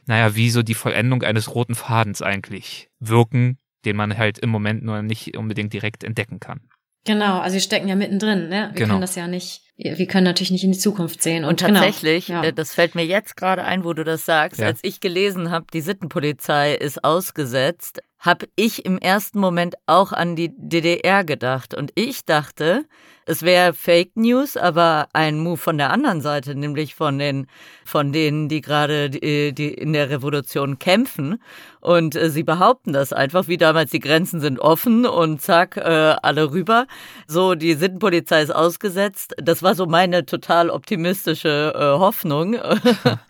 [0.06, 4.84] naja, wie so die Vollendung eines roten Fadens eigentlich wirken, den man halt im Moment
[4.84, 6.60] nur nicht unbedingt direkt entdecken kann.
[7.06, 8.70] Genau, also wir stecken ja mittendrin, ne?
[8.72, 8.88] Wir genau.
[8.88, 11.44] können das ja nicht, wir können natürlich nicht in die Zukunft sehen.
[11.44, 12.52] Und, und genau, tatsächlich, genau, ja.
[12.52, 14.66] das fällt mir jetzt gerade ein, wo du das sagst, ja.
[14.66, 20.36] als ich gelesen habe, die Sittenpolizei ist ausgesetzt, habe ich im ersten Moment auch an
[20.36, 21.74] die DDR gedacht.
[21.74, 22.84] Und ich dachte,
[23.24, 27.46] es wäre Fake News, aber ein Move von der anderen Seite, nämlich von den,
[27.84, 31.42] von denen, die gerade die, die in der Revolution kämpfen.
[31.80, 35.80] Und äh, sie behaupten das einfach, wie damals, die Grenzen sind offen und zack, äh,
[35.80, 36.86] alle rüber.
[37.26, 39.34] So, die Sittenpolizei ist ausgesetzt.
[39.38, 42.56] Das war so meine total optimistische äh, Hoffnung.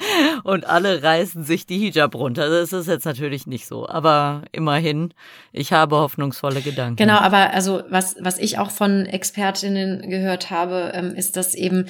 [0.44, 2.48] und alle reißen sich die Hijab runter.
[2.48, 5.12] Das ist jetzt natürlich nicht so, aber immerhin,
[5.52, 6.96] ich habe hoffnungsvolle Gedanken.
[6.96, 11.86] Genau, aber also was, was ich auch von Expertinnen gehört habe, ähm, ist, dass eben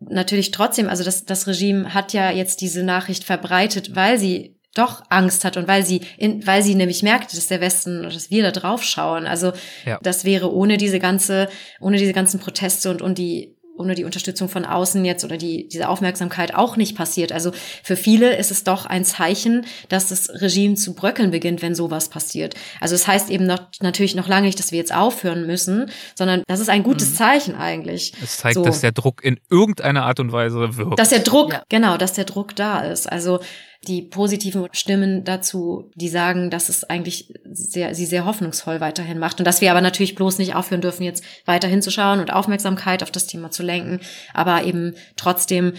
[0.00, 5.02] natürlich trotzdem, also das, das Regime hat ja jetzt diese Nachricht verbreitet, weil sie doch
[5.08, 8.42] Angst hat und weil sie, in, weil sie nämlich merkte, dass der Westen, dass wir
[8.42, 9.26] da drauf schauen.
[9.26, 9.52] Also
[9.84, 9.98] ja.
[10.02, 11.48] das wäre ohne diese ganze,
[11.80, 15.68] ohne diese ganzen Proteste und, und die ohne die Unterstützung von außen jetzt oder die,
[15.68, 17.32] diese Aufmerksamkeit auch nicht passiert.
[17.32, 21.74] Also für viele ist es doch ein Zeichen, dass das Regime zu bröckeln beginnt, wenn
[21.74, 22.54] sowas passiert.
[22.80, 26.42] Also es heißt eben noch, natürlich noch lange nicht, dass wir jetzt aufhören müssen, sondern
[26.48, 27.14] das ist ein gutes mhm.
[27.14, 28.12] Zeichen eigentlich.
[28.22, 28.64] Es zeigt, so.
[28.64, 30.98] dass der Druck in irgendeiner Art und Weise wirkt.
[30.98, 31.62] Dass der Druck, ja.
[31.68, 33.10] genau, dass der Druck da ist.
[33.10, 33.40] Also
[33.86, 39.38] die positiven Stimmen dazu, die sagen, dass es eigentlich sehr, sie sehr hoffnungsvoll weiterhin macht
[39.38, 43.02] und dass wir aber natürlich bloß nicht aufhören dürfen, jetzt weiterhin zu schauen und Aufmerksamkeit
[43.02, 44.00] auf das Thema zu lenken,
[44.34, 45.74] aber eben trotzdem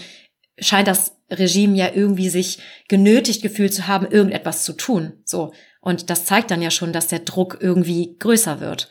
[0.58, 2.58] scheint das Regime ja irgendwie sich
[2.88, 5.12] genötigt gefühlt zu haben, irgendetwas zu tun.
[5.24, 5.52] So.
[5.80, 8.88] Und das zeigt dann ja schon, dass der Druck irgendwie größer wird.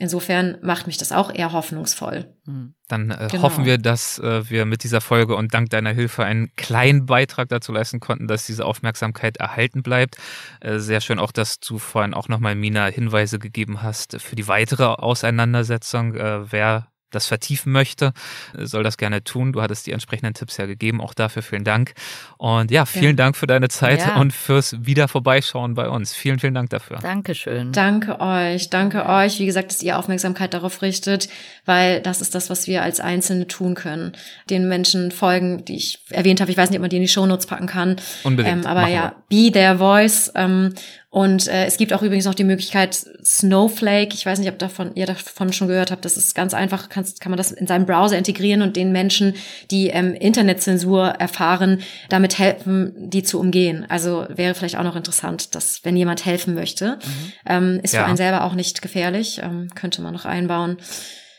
[0.00, 2.32] Insofern macht mich das auch eher hoffnungsvoll.
[2.44, 2.74] Hm.
[2.86, 3.42] Dann äh, genau.
[3.42, 7.48] hoffen wir, dass äh, wir mit dieser Folge und dank deiner Hilfe einen kleinen Beitrag
[7.48, 10.16] dazu leisten konnten, dass diese Aufmerksamkeit erhalten bleibt.
[10.60, 14.46] Äh, sehr schön auch, dass du vorhin auch nochmal Mina Hinweise gegeben hast für die
[14.46, 16.14] weitere Auseinandersetzung.
[16.14, 18.12] Äh, wer das vertiefen möchte,
[18.54, 19.52] soll das gerne tun.
[19.52, 21.00] Du hattest die entsprechenden Tipps ja gegeben.
[21.00, 21.94] Auch dafür vielen Dank.
[22.36, 23.24] Und ja, vielen ja.
[23.24, 24.16] Dank für deine Zeit ja.
[24.16, 26.14] und fürs wieder vorbeischauen bei uns.
[26.14, 26.98] Vielen, vielen Dank dafür.
[26.98, 27.72] Dankeschön.
[27.72, 28.70] Danke euch.
[28.70, 29.38] Danke euch.
[29.38, 31.28] Wie gesagt, dass ihr Aufmerksamkeit darauf richtet,
[31.64, 34.12] weil das ist das, was wir als Einzelne tun können.
[34.50, 36.50] Den Menschen folgen, die ich erwähnt habe.
[36.50, 37.96] Ich weiß nicht, ob man die in die Shownotes packen kann.
[38.24, 38.64] Unbedingt.
[38.64, 39.46] Ähm, aber Machen ja, wir.
[39.46, 40.30] be their voice.
[40.34, 40.74] Ähm,
[41.10, 42.94] Und äh, es gibt auch übrigens noch die Möglichkeit
[43.24, 44.12] Snowflake.
[44.12, 46.04] Ich weiß nicht, ob davon, ihr davon schon gehört habt.
[46.04, 49.34] Das ist ganz einfach, kann, kann man das in seinem Browser integrieren und den Menschen,
[49.70, 51.80] die ähm, Internetzensur erfahren,
[52.10, 53.86] damit helfen, die zu umgehen.
[53.88, 57.32] Also wäre vielleicht auch noch interessant, dass wenn jemand helfen möchte, mhm.
[57.46, 58.00] ähm, ist ja.
[58.00, 60.76] für einen selber auch nicht gefährlich, ähm, könnte man noch einbauen.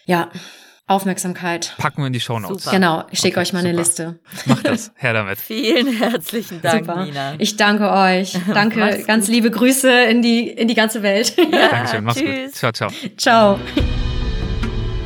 [0.08, 0.32] Ja,
[0.90, 1.76] Aufmerksamkeit.
[1.78, 2.70] Packen wir in die Show Notes.
[2.72, 3.70] Genau, ich schicke okay, euch mal super.
[3.70, 4.20] eine Liste.
[4.48, 5.38] Macht das, her damit.
[5.38, 7.06] Vielen herzlichen Dank, super.
[7.06, 7.36] Nina.
[7.38, 8.36] Ich danke euch.
[8.54, 9.36] Danke, ganz gut.
[9.36, 11.36] liebe Grüße in die, in die ganze Welt.
[11.38, 12.46] Ja, Dankeschön, mach's tschüss.
[12.46, 12.56] gut.
[12.56, 12.90] Ciao, ciao.
[13.18, 13.60] Ciao.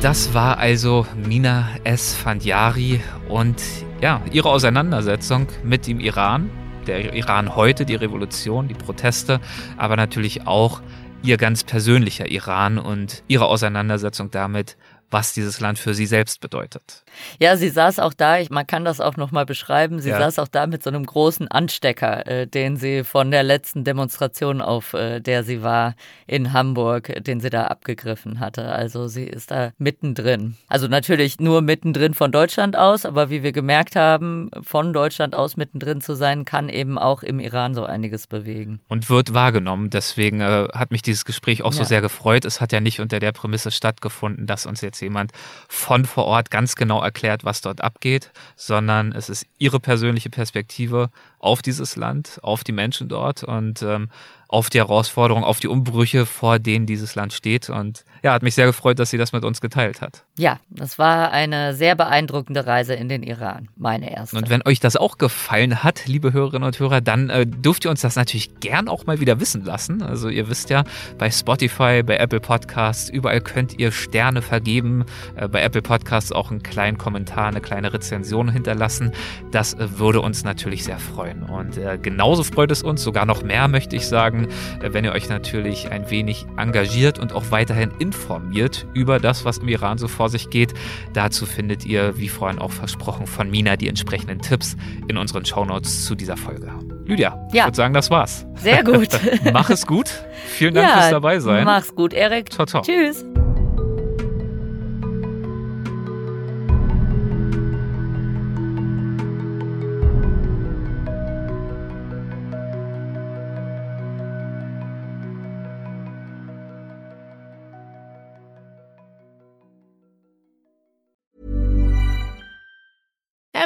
[0.00, 2.14] Das war also Mina S.
[2.14, 3.60] Fandiari und
[4.00, 6.50] ja, ihre Auseinandersetzung mit dem Iran.
[6.86, 9.38] Der Iran heute, die Revolution, die Proteste,
[9.76, 10.80] aber natürlich auch
[11.24, 14.76] ihr ganz persönlicher Iran und ihre Auseinandersetzung damit,
[15.14, 17.03] was dieses Land für sie selbst bedeutet.
[17.38, 20.18] Ja, sie saß auch da, ich, man kann das auch nochmal beschreiben, sie ja.
[20.18, 24.60] saß auch da mit so einem großen Anstecker, äh, den sie von der letzten Demonstration,
[24.60, 25.94] auf äh, der sie war
[26.26, 28.72] in Hamburg, den sie da abgegriffen hatte.
[28.72, 30.56] Also sie ist da mittendrin.
[30.68, 35.56] Also natürlich nur mittendrin von Deutschland aus, aber wie wir gemerkt haben, von Deutschland aus
[35.56, 38.80] mittendrin zu sein, kann eben auch im Iran so einiges bewegen.
[38.88, 39.90] Und wird wahrgenommen.
[39.90, 41.78] Deswegen äh, hat mich dieses Gespräch auch ja.
[41.78, 42.44] so sehr gefreut.
[42.44, 45.32] Es hat ja nicht unter der Prämisse stattgefunden, dass uns jetzt jemand
[45.68, 51.10] von vor Ort ganz genau erklärt, was dort abgeht, sondern es ist ihre persönliche Perspektive
[51.44, 54.08] auf dieses Land, auf die Menschen dort und ähm,
[54.48, 57.70] auf die Herausforderungen, auf die Umbrüche, vor denen dieses Land steht.
[57.70, 60.24] Und ja, hat mich sehr gefreut, dass sie das mit uns geteilt hat.
[60.38, 64.36] Ja, das war eine sehr beeindruckende Reise in den Iran, meine erste.
[64.36, 67.90] Und wenn euch das auch gefallen hat, liebe Hörerinnen und Hörer, dann äh, dürft ihr
[67.90, 70.02] uns das natürlich gern auch mal wieder wissen lassen.
[70.02, 70.84] Also ihr wisst ja,
[71.18, 75.04] bei Spotify, bei Apple Podcasts, überall könnt ihr Sterne vergeben.
[75.34, 79.10] Äh, bei Apple Podcasts auch einen kleinen Kommentar, eine kleine Rezension hinterlassen.
[79.50, 81.33] Das äh, würde uns natürlich sehr freuen.
[81.42, 84.48] Und äh, genauso freut es uns, sogar noch mehr möchte ich sagen, sagen,
[84.82, 89.58] äh, wenn ihr euch natürlich ein wenig engagiert und auch weiterhin informiert über das, was
[89.58, 90.74] im Iran so vor sich geht.
[91.12, 94.76] Dazu findet ihr, wie vorhin auch versprochen, von Mina die entsprechenden Tipps
[95.08, 96.72] in unseren Shownotes zu dieser Folge.
[97.06, 97.62] Lydia, ja.
[97.62, 98.46] ich würde sagen, das war's.
[98.54, 99.08] Sehr gut.
[99.52, 100.10] Mach es gut.
[100.46, 101.64] Vielen Dank ja, fürs dabei sein.
[101.64, 102.52] Mach's gut, Erik.
[102.52, 102.82] Ciao, ciao.
[102.82, 103.24] Tschüss.